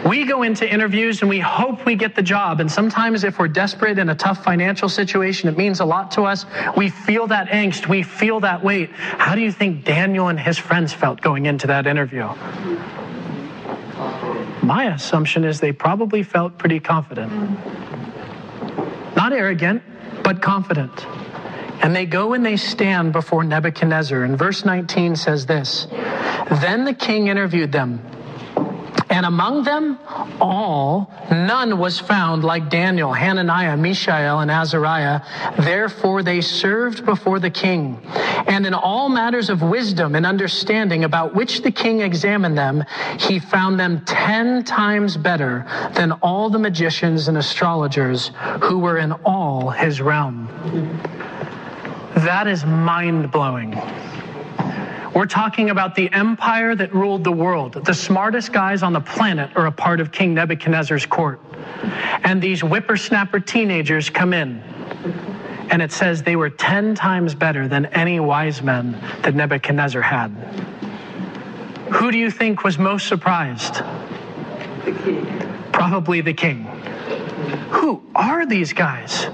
We 0.08 0.26
go 0.26 0.44
into 0.44 0.70
interviews 0.70 1.22
and 1.22 1.30
we 1.30 1.40
hope 1.40 1.86
we 1.86 1.96
get 1.96 2.14
the 2.14 2.22
job. 2.22 2.60
And 2.60 2.70
sometimes, 2.70 3.24
if 3.24 3.40
we're 3.40 3.48
desperate 3.48 3.98
in 3.98 4.10
a 4.10 4.16
tough 4.16 4.44
financial 4.44 4.90
situation, 4.90 5.48
it 5.48 5.58
means 5.58 5.80
a 5.80 5.86
lot 5.86 6.12
to 6.12 6.24
us. 6.24 6.46
We 6.76 6.90
feel 6.90 7.28
that 7.28 7.48
angst, 7.48 7.88
we 7.88 8.04
feel 8.04 8.42
that 8.42 8.62
weight. 8.64 8.92
How 8.92 9.34
do 9.34 9.42
you 9.42 9.52
think 9.52 9.86
Daniel 9.86 10.28
and 10.28 10.38
his 10.38 10.58
friends 10.58 10.92
felt 10.92 11.22
going 11.22 11.46
into 11.46 11.68
that 11.68 11.88
interview? 11.88 12.28
My 14.62 14.94
assumption 14.94 15.46
is 15.46 15.62
they 15.62 15.72
probably 15.72 16.22
felt 16.24 16.58
pretty 16.58 16.82
confident. 16.82 17.32
Not 19.16 19.32
arrogant, 19.32 19.84
but 20.22 20.42
confident. 20.42 21.06
And 21.82 21.96
they 21.96 22.06
go 22.06 22.34
and 22.34 22.46
they 22.46 22.58
stand 22.58 23.14
before 23.14 23.44
Nebuchadnezzar. 23.44 24.24
And 24.24 24.38
verse 24.38 24.66
19 24.66 25.16
says 25.16 25.46
this 25.46 25.88
Then 26.62 26.86
the 26.86 26.94
king 26.94 27.28
interviewed 27.28 27.72
them 27.72 28.02
and 29.14 29.28
among 29.28 29.64
them 29.64 30.00
all, 30.42 31.14
none 31.30 31.78
was 31.78 32.00
found 32.00 32.44
like 32.44 32.72
Daniel, 32.72 33.14
Hananiah, 33.14 33.78
Mishael, 33.78 34.40
and 34.40 34.50
Azariah. 34.50 35.22
Therefore 35.60 36.24
they 36.24 36.42
served 36.42 37.06
before 37.06 37.40
the 37.40 37.52
king. 37.52 38.02
And 38.48 38.66
in 38.66 38.74
all 38.74 39.10
matters 39.10 39.52
of 39.52 39.62
wisdom 39.62 40.16
and 40.16 40.26
understanding 40.26 41.04
about 41.04 41.36
which 41.36 41.62
the 41.62 41.70
king 41.70 42.02
examined 42.02 42.58
them, 42.58 42.84
he 43.20 43.38
found 43.38 43.80
them 43.80 44.04
ten 44.04 44.64
times 44.64 45.16
better 45.16 45.64
than 45.94 46.14
all 46.14 46.50
the 46.50 46.58
magicians 46.58 47.28
and 47.28 47.38
astrologers 47.38 48.32
who 48.64 48.80
were 48.80 48.98
in 48.98 49.12
all 49.12 49.70
his 49.70 50.02
realm. 50.02 50.50
That 52.16 52.48
is 52.48 52.64
mind 52.66 53.32
blowing. 53.32 53.72
We're 55.16 55.26
talking 55.26 55.70
about 55.70 55.96
the 55.96 56.12
empire 56.12 56.76
that 56.76 56.94
ruled 56.94 57.24
the 57.24 57.32
world. 57.32 57.74
The 57.86 57.94
smartest 57.94 58.52
guys 58.52 58.82
on 58.82 58.94
the 58.94 59.02
planet 59.02 59.52
are 59.56 59.68
a 59.68 59.72
part 59.72 60.00
of 60.00 60.12
King 60.12 60.34
Nebuchadnezzar's 60.34 61.06
court. 61.06 61.40
And 62.24 62.42
these 62.42 62.62
whippersnapper 62.62 63.40
teenagers 63.40 64.10
come 64.10 64.34
in. 64.34 64.62
And 65.70 65.82
it 65.82 65.92
says 65.92 66.24
they 66.24 66.36
were 66.36 66.50
10 66.50 66.96
times 66.96 67.36
better 67.36 67.68
than 67.68 67.86
any 67.88 68.20
wise 68.20 68.62
men 68.62 68.92
that 69.22 69.36
Nebuchadnezzar 69.36 70.02
had. 70.02 70.30
Who 71.94 72.12
do 72.12 72.18
you 72.18 72.32
think 72.32 72.64
was 72.64 72.80
most 72.80 73.08
surprised? 73.08 73.76
The 74.86 74.98
king. 75.04 75.26
Probably 75.72 76.22
the 76.22 76.34
king. 76.34 76.64
Who 77.70 78.04
are 78.16 78.46
these 78.46 78.74
guys? 78.74 79.28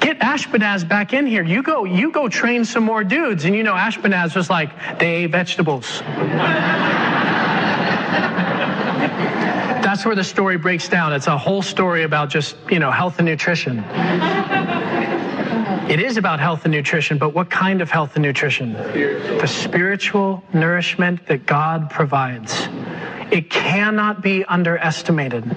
Get 0.00 0.18
Ashpenaz 0.20 0.88
back 0.88 1.12
in 1.12 1.26
here. 1.26 1.44
You 1.44 1.62
go, 1.62 1.84
you 1.84 2.10
go 2.10 2.28
train 2.28 2.64
some 2.64 2.82
more 2.82 3.04
dudes. 3.04 3.44
And 3.44 3.54
you 3.54 3.62
know, 3.62 3.74
Ashpenaz 3.74 4.34
was 4.34 4.50
like, 4.50 4.98
they 4.98 5.24
ate 5.24 5.30
vegetables. 5.30 6.00
That's 9.82 10.04
where 10.04 10.14
the 10.14 10.24
story 10.24 10.56
breaks 10.56 10.88
down. 10.88 11.12
It's 11.12 11.26
a 11.26 11.36
whole 11.36 11.62
story 11.62 12.04
about 12.04 12.30
just, 12.30 12.56
you 12.70 12.78
know, 12.78 12.90
health 12.90 13.18
and 13.18 13.26
nutrition. 13.26 13.84
It 15.90 15.98
is 15.98 16.16
about 16.16 16.38
health 16.38 16.64
and 16.64 16.72
nutrition, 16.72 17.18
but 17.18 17.34
what 17.34 17.50
kind 17.50 17.82
of 17.82 17.90
health 17.90 18.14
and 18.14 18.22
nutrition? 18.22 18.76
Spiritual. 18.90 19.38
The 19.40 19.46
spiritual 19.48 20.44
nourishment 20.52 21.26
that 21.26 21.46
God 21.46 21.90
provides. 21.90 22.68
It 23.32 23.50
cannot 23.50 24.22
be 24.22 24.44
underestimated. 24.44 25.56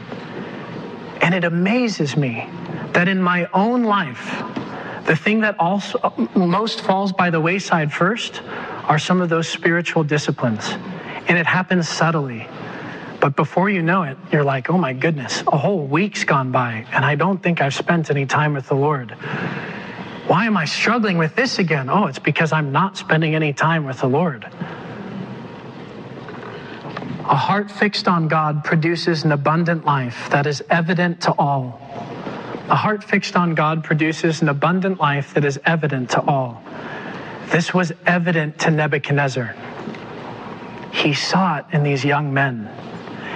And 1.22 1.36
it 1.36 1.44
amazes 1.44 2.18
me 2.18 2.50
that 2.94 3.08
in 3.08 3.22
my 3.22 3.48
own 3.54 3.84
life, 3.84 4.44
the 5.06 5.16
thing 5.16 5.42
that 5.42 5.60
also 5.60 6.14
most 6.36 6.82
falls 6.82 7.12
by 7.12 7.30
the 7.30 7.42
wayside 7.42 7.92
first 7.92 8.42
are 8.86 9.00
some 9.00 9.22
of 9.22 9.30
those 9.30 9.50
spiritual 9.50 10.04
disciplines. 10.04 10.70
And 11.28 11.38
it 11.38 11.46
happens 11.46 11.90
subtly. 11.90 12.48
But 13.20 13.36
before 13.36 13.70
you 13.70 13.82
know 13.82 14.04
it, 14.04 14.18
you're 14.32 14.44
like, 14.44 14.70
oh 14.70 14.78
my 14.78 14.94
goodness, 14.94 15.44
a 15.48 15.58
whole 15.58 15.86
week's 15.86 16.24
gone 16.24 16.52
by, 16.52 16.86
and 16.92 17.06
I 17.06 17.16
don't 17.16 17.42
think 17.42 17.62
I've 17.62 17.74
spent 17.74 18.10
any 18.10 18.26
time 18.26 18.54
with 18.54 18.68
the 18.68 18.76
Lord. 18.76 19.12
Why 20.28 20.46
am 20.46 20.58
I 20.58 20.66
struggling 20.66 21.18
with 21.18 21.36
this 21.36 21.60
again? 21.60 21.90
Oh, 21.90 22.08
it's 22.08 22.20
because 22.20 22.52
I'm 22.52 22.72
not 22.72 22.98
spending 22.98 23.36
any 23.36 23.54
time 23.54 23.86
with 23.86 24.00
the 24.00 24.08
Lord. 24.08 24.46
A 27.26 27.36
heart 27.36 27.72
fixed 27.72 28.08
on 28.08 28.28
God 28.28 28.66
produces 28.66 29.24
an 29.24 29.32
abundant 29.32 29.86
life 29.86 30.30
that 30.30 30.46
is 30.46 30.62
evident 30.70 31.22
to 31.22 31.34
all. 31.38 31.80
A 32.70 32.76
heart 32.76 33.04
fixed 33.04 33.36
on 33.36 33.56
God 33.56 33.84
produces 33.84 34.42
an 34.42 34.50
abundant 34.50 35.00
life 35.00 35.34
that 35.34 35.44
is 35.44 35.60
evident 35.66 36.12
to 36.12 36.22
all. 36.22 36.64
This 37.52 37.74
was 37.74 37.92
evident 38.06 38.60
to 38.60 38.72
Nebuchadnezzar. 38.72 39.54
He 40.94 41.14
saw 41.14 41.58
it 41.58 41.66
in 41.74 41.84
these 41.84 42.06
young 42.06 42.34
men. 42.34 42.68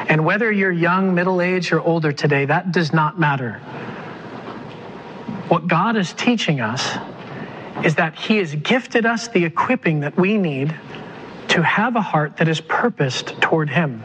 And 0.07 0.23
whether 0.23 0.49
you're 0.51 0.71
young, 0.71 1.13
middle 1.13 1.41
aged, 1.41 1.73
or 1.73 1.81
older 1.81 2.13
today, 2.13 2.45
that 2.45 2.71
does 2.71 2.93
not 2.93 3.19
matter. 3.19 3.59
What 5.49 5.67
God 5.67 5.97
is 5.97 6.13
teaching 6.13 6.61
us 6.61 6.97
is 7.83 7.95
that 7.95 8.15
He 8.15 8.37
has 8.37 8.55
gifted 8.55 9.05
us 9.05 9.27
the 9.27 9.43
equipping 9.43 9.99
that 10.01 10.15
we 10.15 10.37
need 10.37 10.73
to 11.49 11.61
have 11.61 11.95
a 11.95 12.01
heart 12.01 12.37
that 12.37 12.47
is 12.47 12.61
purposed 12.61 13.39
toward 13.41 13.69
Him, 13.69 14.03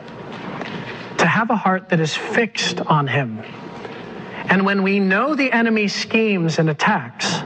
to 1.19 1.27
have 1.27 1.51
a 1.51 1.57
heart 1.57 1.91
that 1.91 2.01
is 2.01 2.17
fixed 2.17 2.81
on 2.81 3.07
Him. 3.07 3.43
And 4.49 4.65
when 4.65 4.83
we 4.83 5.01
know 5.01 5.35
the 5.35 5.53
enemy's 5.53 5.95
schemes 5.95 6.59
and 6.59 6.69
attacks, 6.71 7.41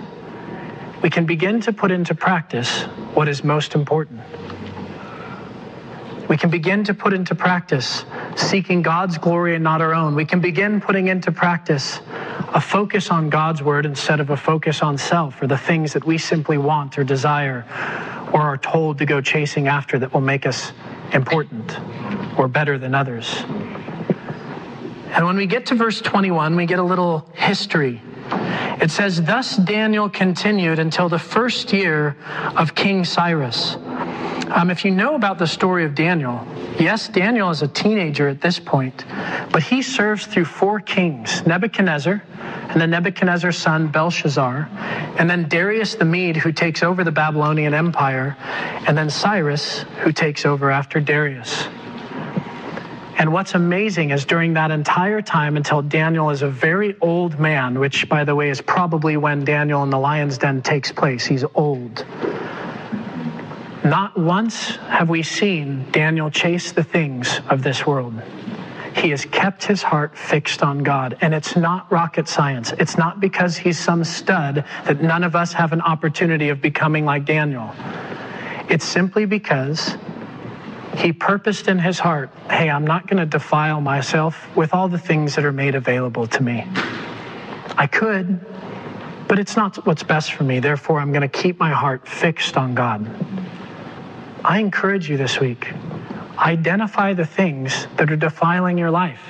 we 1.03 1.11
can 1.11 1.27
begin 1.27 1.61
to 1.63 1.73
put 1.73 1.91
into 1.91 2.15
practice 2.15 2.83
what 3.15 3.29
is 3.29 3.45
most 3.45 3.75
important. 3.75 4.21
We 6.29 6.37
can 6.37 6.51
begin 6.51 6.83
to 6.85 6.95
put 6.95 7.13
into 7.13 7.35
practice 7.35 8.05
seeking 8.35 8.83
God's 8.83 9.17
glory 9.17 9.55
and 9.55 9.63
not 9.63 9.81
our 9.81 9.95
own. 9.95 10.17
We 10.17 10.25
can 10.25 10.41
begin 10.41 10.81
putting 10.81 11.07
into 11.07 11.31
practice 11.31 12.01
a 12.53 12.61
focus 12.61 13.11
on 13.11 13.31
God's 13.31 13.63
word 13.63 13.87
instead 13.87 14.19
of 14.19 14.31
a 14.31 14.37
focus 14.37 14.83
on 14.83 14.99
self 14.99 15.41
or 15.41 15.47
the 15.47 15.59
things 15.59 15.93
that 15.93 16.05
we 16.05 16.19
simply 16.19 16.59
want 16.59 16.99
or 16.99 17.05
desire 17.05 17.65
or 18.33 18.41
are 18.41 18.57
told 18.57 18.99
to 18.99 19.07
go 19.07 19.21
chasing 19.21 19.69
after 19.69 19.99
that 20.01 20.13
will 20.13 20.21
make 20.21 20.47
us 20.47 20.73
important 21.13 21.79
or 22.37 22.49
better 22.49 22.77
than 22.79 22.95
others. 22.95 23.45
And 25.11 25.25
when 25.25 25.37
we 25.37 25.47
get 25.47 25.67
to 25.67 25.75
verse 25.75 26.01
21, 26.01 26.57
we 26.57 26.67
get 26.67 26.79
a 26.79 26.83
little 26.83 27.29
history 27.35 28.01
It 28.81 28.91
says, 28.91 29.23
Thus 29.23 29.57
Daniel 29.57 30.09
continued 30.09 30.79
until 30.79 31.09
the 31.09 31.19
first 31.19 31.73
year 31.73 32.17
of 32.57 32.75
King 32.75 33.05
Cyrus. 33.05 33.77
Um, 34.49 34.71
if 34.71 34.85
you 34.85 34.91
know 34.91 35.15
about 35.15 35.39
the 35.39 35.47
story 35.47 35.85
of 35.85 35.95
Daniel, 35.95 36.47
yes, 36.79 37.09
Daniel 37.09 37.51
is 37.51 37.63
a 37.63 37.69
teenager 37.69 38.29
at 38.29 38.41
this 38.41 38.61
point, 38.61 39.05
but 39.51 39.63
he 39.63 39.83
serves 39.83 40.27
through 40.27 40.45
four 40.45 40.79
kings 40.79 41.45
Nebuchadnezzar, 41.47 42.23
and 42.69 42.81
then 42.81 42.91
Nebuchadnezzar's 42.91 43.59
son 43.59 43.89
Belshazzar, 43.89 44.69
and 45.19 45.29
then 45.29 45.49
Darius 45.49 45.97
the 45.97 46.05
Mede, 46.05 46.37
who 46.37 46.53
takes 46.53 46.83
over 46.83 47.03
the 47.03 47.11
Babylonian 47.11 47.75
Empire, 47.75 48.37
and 48.87 48.97
then 48.97 49.11
Cyrus, 49.11 49.85
who 50.01 50.13
takes 50.13 50.45
over 50.45 50.71
after 50.71 51.01
Darius. 51.01 51.67
And 53.19 53.33
what's 53.33 53.55
amazing 53.55 54.11
is 54.11 54.27
during 54.27 54.55
that 54.55 54.71
entire 54.71 55.23
time 55.23 55.57
until 55.57 55.81
Daniel 55.81 56.29
is 56.31 56.43
a 56.43 56.49
very 56.49 56.97
old 57.01 57.41
man, 57.41 57.79
which, 57.79 58.09
by 58.11 58.25
the 58.25 58.35
way, 58.35 58.51
is 58.51 58.61
probably 58.61 59.17
when 59.17 59.45
Daniel 59.45 59.83
in 59.83 59.91
the 59.91 59.99
lion's 59.99 60.37
den 60.37 60.61
takes 60.61 60.93
place. 60.93 61.25
He's 61.25 61.45
old. 61.55 62.05
Not 63.85 64.19
once 64.19 64.77
have 64.89 65.09
we 65.09 65.23
seen 65.23 65.91
Daniel 65.93 66.31
chase 66.31 66.73
the 66.73 66.83
things 66.83 67.41
of 67.49 67.63
this 67.63 67.87
world. 67.87 68.21
He 68.97 69.11
has 69.11 69.25
kept 69.25 69.65
his 69.65 69.83
heart 69.83 70.17
fixed 70.17 70.63
on 70.63 70.83
God. 70.83 71.17
And 71.21 71.33
it's 71.33 71.57
not 71.57 71.91
rocket 71.91 72.29
science. 72.29 72.73
It's 72.79 72.99
not 72.99 73.21
because 73.21 73.57
he's 73.57 73.79
some 73.79 74.05
stud 74.05 74.65
that 74.85 75.03
none 75.03 75.25
of 75.25 75.37
us 75.37 75.53
have 75.53 75.73
an 75.73 75.81
opportunity 75.81 76.49
of 76.49 76.61
becoming 76.61 77.05
like 77.05 77.25
Daniel. 77.25 77.71
It's 78.69 78.85
simply 78.85 79.25
because 79.25 79.97
he 80.97 81.13
purposed 81.13 81.69
in 81.69 81.79
his 81.79 81.99
heart, 81.99 82.31
hey, 82.51 82.71
I'm 82.71 82.87
not 82.87 83.07
going 83.07 83.19
to 83.19 83.27
defile 83.27 83.81
myself 83.81 84.55
with 84.57 84.75
all 84.75 84.89
the 84.89 84.99
things 84.99 85.35
that 85.37 85.45
are 85.45 85.53
made 85.53 85.75
available 85.75 86.27
to 86.29 86.43
me. 86.43 86.67
I 87.77 87.87
could, 87.87 88.41
but 89.29 89.39
it's 89.39 89.57
not 89.57 89.85
what's 89.87 90.03
best 90.03 90.33
for 90.33 90.45
me. 90.45 90.61
Therefore, 90.61 91.01
I'm 91.01 91.13
going 91.13 91.29
to 91.29 91.29
keep 91.29 91.59
my 91.59 91.71
heart 91.71 92.09
fixed 92.09 92.57
on 92.57 92.75
God. 92.75 93.09
I 94.45 94.61
encourage 94.61 95.11
you 95.11 95.17
this 95.17 95.41
week 95.41 95.73
identify 96.39 97.15
the 97.15 97.25
things 97.25 97.87
that 97.97 98.11
are 98.11 98.17
defiling 98.17 98.79
your 98.79 98.91
life. 98.91 99.23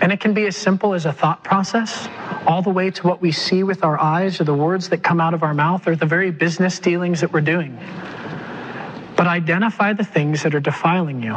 And 0.00 0.12
it 0.12 0.20
can 0.20 0.34
be 0.34 0.46
as 0.46 0.56
simple 0.56 0.94
as 0.94 1.06
a 1.06 1.12
thought 1.12 1.42
process, 1.42 2.06
all 2.46 2.62
the 2.62 2.70
way 2.70 2.90
to 2.90 3.06
what 3.06 3.20
we 3.22 3.32
see 3.32 3.62
with 3.62 3.82
our 3.82 3.98
eyes, 3.98 4.40
or 4.40 4.44
the 4.44 4.54
words 4.54 4.90
that 4.90 5.02
come 5.02 5.20
out 5.20 5.32
of 5.32 5.42
our 5.42 5.54
mouth, 5.54 5.88
or 5.88 5.96
the 5.96 6.06
very 6.06 6.30
business 6.30 6.78
dealings 6.78 7.22
that 7.22 7.32
we're 7.32 7.40
doing. 7.40 7.78
But 9.16 9.26
identify 9.26 9.92
the 9.92 10.04
things 10.04 10.42
that 10.42 10.54
are 10.54 10.60
defiling 10.60 11.22
you. 11.22 11.36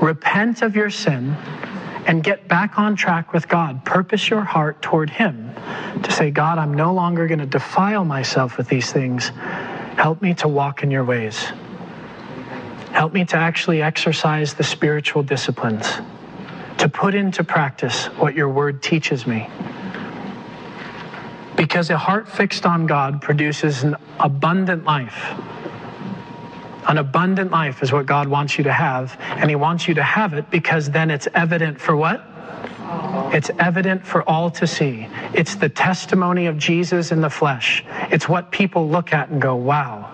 Repent 0.00 0.62
of 0.62 0.74
your 0.74 0.90
sin 0.90 1.36
and 2.06 2.24
get 2.24 2.48
back 2.48 2.78
on 2.78 2.96
track 2.96 3.32
with 3.32 3.48
God. 3.48 3.84
Purpose 3.84 4.28
your 4.28 4.42
heart 4.42 4.82
toward 4.82 5.10
Him 5.10 5.54
to 6.02 6.10
say, 6.10 6.30
God, 6.30 6.58
I'm 6.58 6.74
no 6.74 6.92
longer 6.92 7.26
going 7.28 7.38
to 7.38 7.46
defile 7.46 8.04
myself 8.04 8.56
with 8.56 8.68
these 8.68 8.92
things. 8.92 9.28
Help 9.96 10.20
me 10.20 10.34
to 10.34 10.48
walk 10.48 10.82
in 10.82 10.90
your 10.90 11.04
ways. 11.04 11.52
Help 12.90 13.12
me 13.12 13.24
to 13.26 13.36
actually 13.36 13.80
exercise 13.80 14.54
the 14.54 14.64
spiritual 14.64 15.22
disciplines, 15.22 15.86
to 16.78 16.88
put 16.88 17.14
into 17.14 17.44
practice 17.44 18.06
what 18.18 18.34
your 18.34 18.48
word 18.48 18.82
teaches 18.82 19.26
me. 19.26 19.48
Because 21.56 21.90
a 21.90 21.96
heart 21.96 22.28
fixed 22.28 22.66
on 22.66 22.86
God 22.86 23.22
produces 23.22 23.84
an 23.84 23.96
abundant 24.18 24.84
life. 24.84 25.32
An 26.88 26.98
abundant 26.98 27.50
life 27.50 27.82
is 27.82 27.92
what 27.92 28.06
God 28.06 28.28
wants 28.28 28.58
you 28.58 28.64
to 28.64 28.72
have, 28.72 29.16
and 29.20 29.48
He 29.48 29.56
wants 29.56 29.86
you 29.86 29.94
to 29.94 30.02
have 30.02 30.34
it 30.34 30.50
because 30.50 30.90
then 30.90 31.10
it's 31.10 31.28
evident 31.34 31.80
for 31.80 31.96
what? 31.96 32.24
It's 33.32 33.50
evident 33.58 34.06
for 34.06 34.28
all 34.28 34.50
to 34.50 34.66
see. 34.66 35.08
It's 35.32 35.54
the 35.54 35.68
testimony 35.68 36.46
of 36.46 36.58
Jesus 36.58 37.12
in 37.12 37.20
the 37.20 37.30
flesh. 37.30 37.84
It's 38.10 38.28
what 38.28 38.50
people 38.50 38.88
look 38.88 39.12
at 39.12 39.30
and 39.30 39.40
go, 39.40 39.56
wow, 39.56 40.10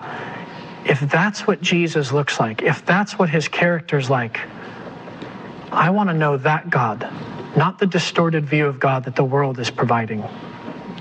if 0.85 0.99
that's 1.01 1.45
what 1.45 1.61
Jesus 1.61 2.11
looks 2.11 2.39
like, 2.39 2.61
if 2.61 2.85
that's 2.85 3.19
what 3.19 3.29
his 3.29 3.47
character's 3.47 4.09
like, 4.09 4.39
I 5.71 5.89
want 5.89 6.09
to 6.09 6.15
know 6.15 6.37
that 6.37 6.69
God, 6.69 7.07
not 7.55 7.79
the 7.79 7.85
distorted 7.85 8.45
view 8.45 8.65
of 8.65 8.79
God 8.79 9.03
that 9.05 9.15
the 9.15 9.23
world 9.23 9.59
is 9.59 9.69
providing. 9.69 10.23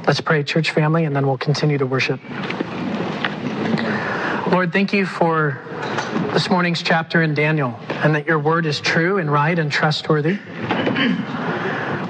Let's 0.06 0.20
pray, 0.20 0.42
church 0.42 0.72
family, 0.72 1.04
and 1.04 1.14
then 1.14 1.26
we'll 1.26 1.38
continue 1.38 1.78
to 1.78 1.86
worship. 1.86 2.20
Lord, 4.50 4.72
thank 4.72 4.94
you 4.94 5.04
for 5.04 5.60
this 6.32 6.48
morning's 6.48 6.82
chapter 6.82 7.20
in 7.20 7.34
Daniel 7.34 7.78
and 7.90 8.14
that 8.14 8.26
your 8.26 8.38
word 8.38 8.64
is 8.64 8.80
true 8.80 9.18
and 9.18 9.30
right 9.30 9.58
and 9.58 9.70
trustworthy. 9.70 10.38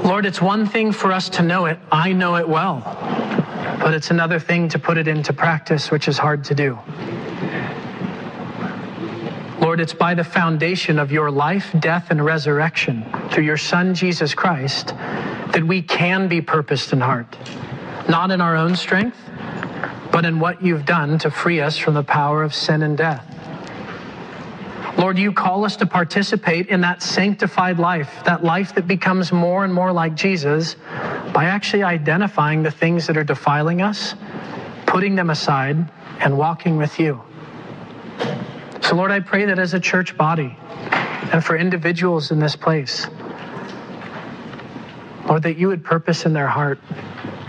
Lord, 0.04 0.24
it's 0.24 0.40
one 0.40 0.64
thing 0.64 0.92
for 0.92 1.10
us 1.10 1.28
to 1.30 1.42
know 1.42 1.66
it. 1.66 1.80
I 1.90 2.12
know 2.12 2.36
it 2.36 2.48
well. 2.48 2.80
But 3.80 3.92
it's 3.92 4.12
another 4.12 4.38
thing 4.38 4.68
to 4.68 4.78
put 4.78 4.98
it 4.98 5.08
into 5.08 5.32
practice, 5.32 5.90
which 5.90 6.06
is 6.06 6.16
hard 6.16 6.44
to 6.44 6.54
do. 6.54 6.78
Lord, 9.60 9.80
it's 9.80 9.92
by 9.92 10.14
the 10.14 10.24
foundation 10.24 11.00
of 11.00 11.10
your 11.10 11.32
life, 11.32 11.74
death, 11.80 12.06
and 12.10 12.24
resurrection 12.24 13.04
through 13.32 13.44
your 13.44 13.56
Son, 13.56 13.94
Jesus 13.94 14.32
Christ, 14.32 14.88
that 14.88 15.64
we 15.64 15.82
can 15.82 16.28
be 16.28 16.40
purposed 16.40 16.92
in 16.92 17.00
heart. 17.00 17.36
Not 18.08 18.30
in 18.30 18.40
our 18.40 18.54
own 18.54 18.76
strength, 18.76 19.18
but 20.18 20.24
in 20.24 20.40
what 20.40 20.60
you've 20.60 20.84
done 20.84 21.16
to 21.16 21.30
free 21.30 21.60
us 21.60 21.78
from 21.78 21.94
the 21.94 22.02
power 22.02 22.42
of 22.42 22.52
sin 22.52 22.82
and 22.82 22.98
death. 22.98 23.24
Lord, 24.98 25.16
you 25.16 25.30
call 25.30 25.64
us 25.64 25.76
to 25.76 25.86
participate 25.86 26.66
in 26.70 26.80
that 26.80 27.04
sanctified 27.04 27.78
life, 27.78 28.24
that 28.24 28.42
life 28.42 28.74
that 28.74 28.88
becomes 28.88 29.30
more 29.30 29.64
and 29.64 29.72
more 29.72 29.92
like 29.92 30.16
Jesus 30.16 30.74
by 31.32 31.44
actually 31.44 31.84
identifying 31.84 32.64
the 32.64 32.70
things 32.72 33.06
that 33.06 33.16
are 33.16 33.22
defiling 33.22 33.80
us, 33.80 34.16
putting 34.86 35.14
them 35.14 35.30
aside, 35.30 35.88
and 36.18 36.36
walking 36.36 36.78
with 36.78 36.98
you. 36.98 37.22
So, 38.80 38.96
Lord, 38.96 39.12
I 39.12 39.20
pray 39.20 39.44
that 39.44 39.60
as 39.60 39.72
a 39.72 39.78
church 39.78 40.16
body 40.16 40.56
and 41.32 41.44
for 41.44 41.56
individuals 41.56 42.32
in 42.32 42.40
this 42.40 42.56
place, 42.56 43.06
Lord, 45.28 45.44
that 45.44 45.58
you 45.58 45.68
would 45.68 45.84
purpose 45.84 46.26
in 46.26 46.32
their 46.32 46.48
heart 46.48 46.80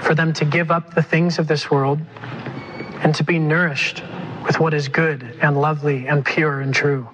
for 0.02 0.14
them 0.14 0.34
to 0.34 0.46
give 0.46 0.70
up 0.70 0.94
the 0.94 1.02
things 1.02 1.40
of 1.40 1.48
this 1.48 1.72
world 1.72 2.00
and 3.02 3.16
to 3.16 3.24
be 3.24 3.40
nourished 3.40 4.04
with 4.46 4.60
what 4.60 4.74
is 4.74 4.88
good 4.88 5.24
and 5.42 5.60
lovely 5.60 6.08
and 6.08 6.26
pure 6.26 6.62
and 6.62 6.74
true. 6.74 7.08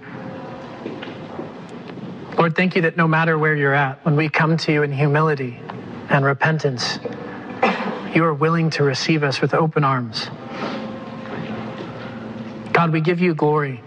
Lord, 2.38 2.56
thank 2.56 2.76
you 2.76 2.82
that 2.84 2.98
no 2.98 3.08
matter 3.08 3.38
where 3.38 3.56
you're 3.56 3.74
at, 3.74 4.04
when 4.04 4.16
we 4.16 4.30
come 4.30 4.58
to 4.58 4.72
you 4.72 4.84
in 4.84 4.92
humility 4.92 5.60
and 6.10 6.26
repentance, 6.26 7.00
you 8.14 8.24
are 8.24 8.34
willing 8.34 8.70
to 8.72 8.84
receive 8.84 9.24
us 9.24 9.42
with 9.42 9.54
open 9.54 9.84
arms. 9.84 10.30
God, 12.74 12.92
we 12.92 13.00
give 13.02 13.22
you 13.22 13.34
glory 13.34 13.82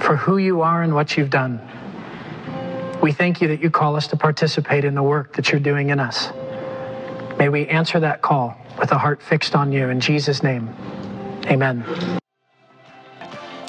for 0.00 0.16
who 0.16 0.38
you 0.38 0.62
are 0.62 0.82
and 0.82 0.94
what 0.94 1.16
you've 1.16 1.30
done. 1.30 1.60
We 3.00 3.12
thank 3.12 3.40
you 3.40 3.48
that 3.48 3.60
you 3.60 3.70
call 3.70 3.96
us 3.96 4.08
to 4.08 4.16
participate 4.16 4.84
in 4.84 4.94
the 4.94 5.02
work 5.02 5.36
that 5.36 5.52
you're 5.52 5.60
doing 5.60 5.90
in 5.90 6.00
us. 6.00 6.30
May 7.38 7.48
we 7.48 7.66
answer 7.66 8.00
that 8.00 8.22
call 8.22 8.56
with 8.78 8.90
a 8.92 8.98
heart 8.98 9.22
fixed 9.22 9.54
on 9.54 9.72
you. 9.72 9.88
In 9.88 10.00
Jesus' 10.00 10.42
name, 10.42 10.74
amen. 11.46 11.84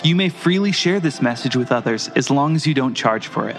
You 0.04 0.16
may 0.16 0.30
freely 0.30 0.72
share 0.72 1.00
this 1.00 1.22
message 1.22 1.56
with 1.56 1.72
others 1.72 2.10
as 2.10 2.30
long 2.30 2.56
as 2.56 2.68
you 2.68 2.74
don't 2.74 2.94
charge 2.94 3.28
for 3.28 3.50
it. 3.50 3.58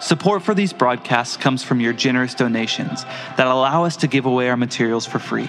Support 0.00 0.42
for 0.42 0.54
these 0.54 0.72
broadcasts 0.72 1.36
comes 1.36 1.62
from 1.62 1.80
your 1.80 1.92
generous 1.92 2.34
donations 2.34 3.04
that 3.36 3.46
allow 3.46 3.84
us 3.84 3.96
to 3.98 4.06
give 4.06 4.26
away 4.26 4.48
our 4.48 4.56
materials 4.56 5.06
for 5.06 5.18
free. 5.18 5.48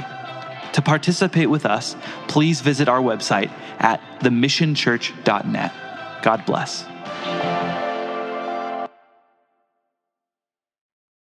To 0.73 0.81
participate 0.81 1.49
with 1.49 1.65
us, 1.65 1.95
please 2.27 2.61
visit 2.61 2.87
our 2.87 3.01
website 3.01 3.51
at 3.79 4.01
themissionchurch.net. 4.21 5.71
God 6.23 6.45
bless. 6.45 6.85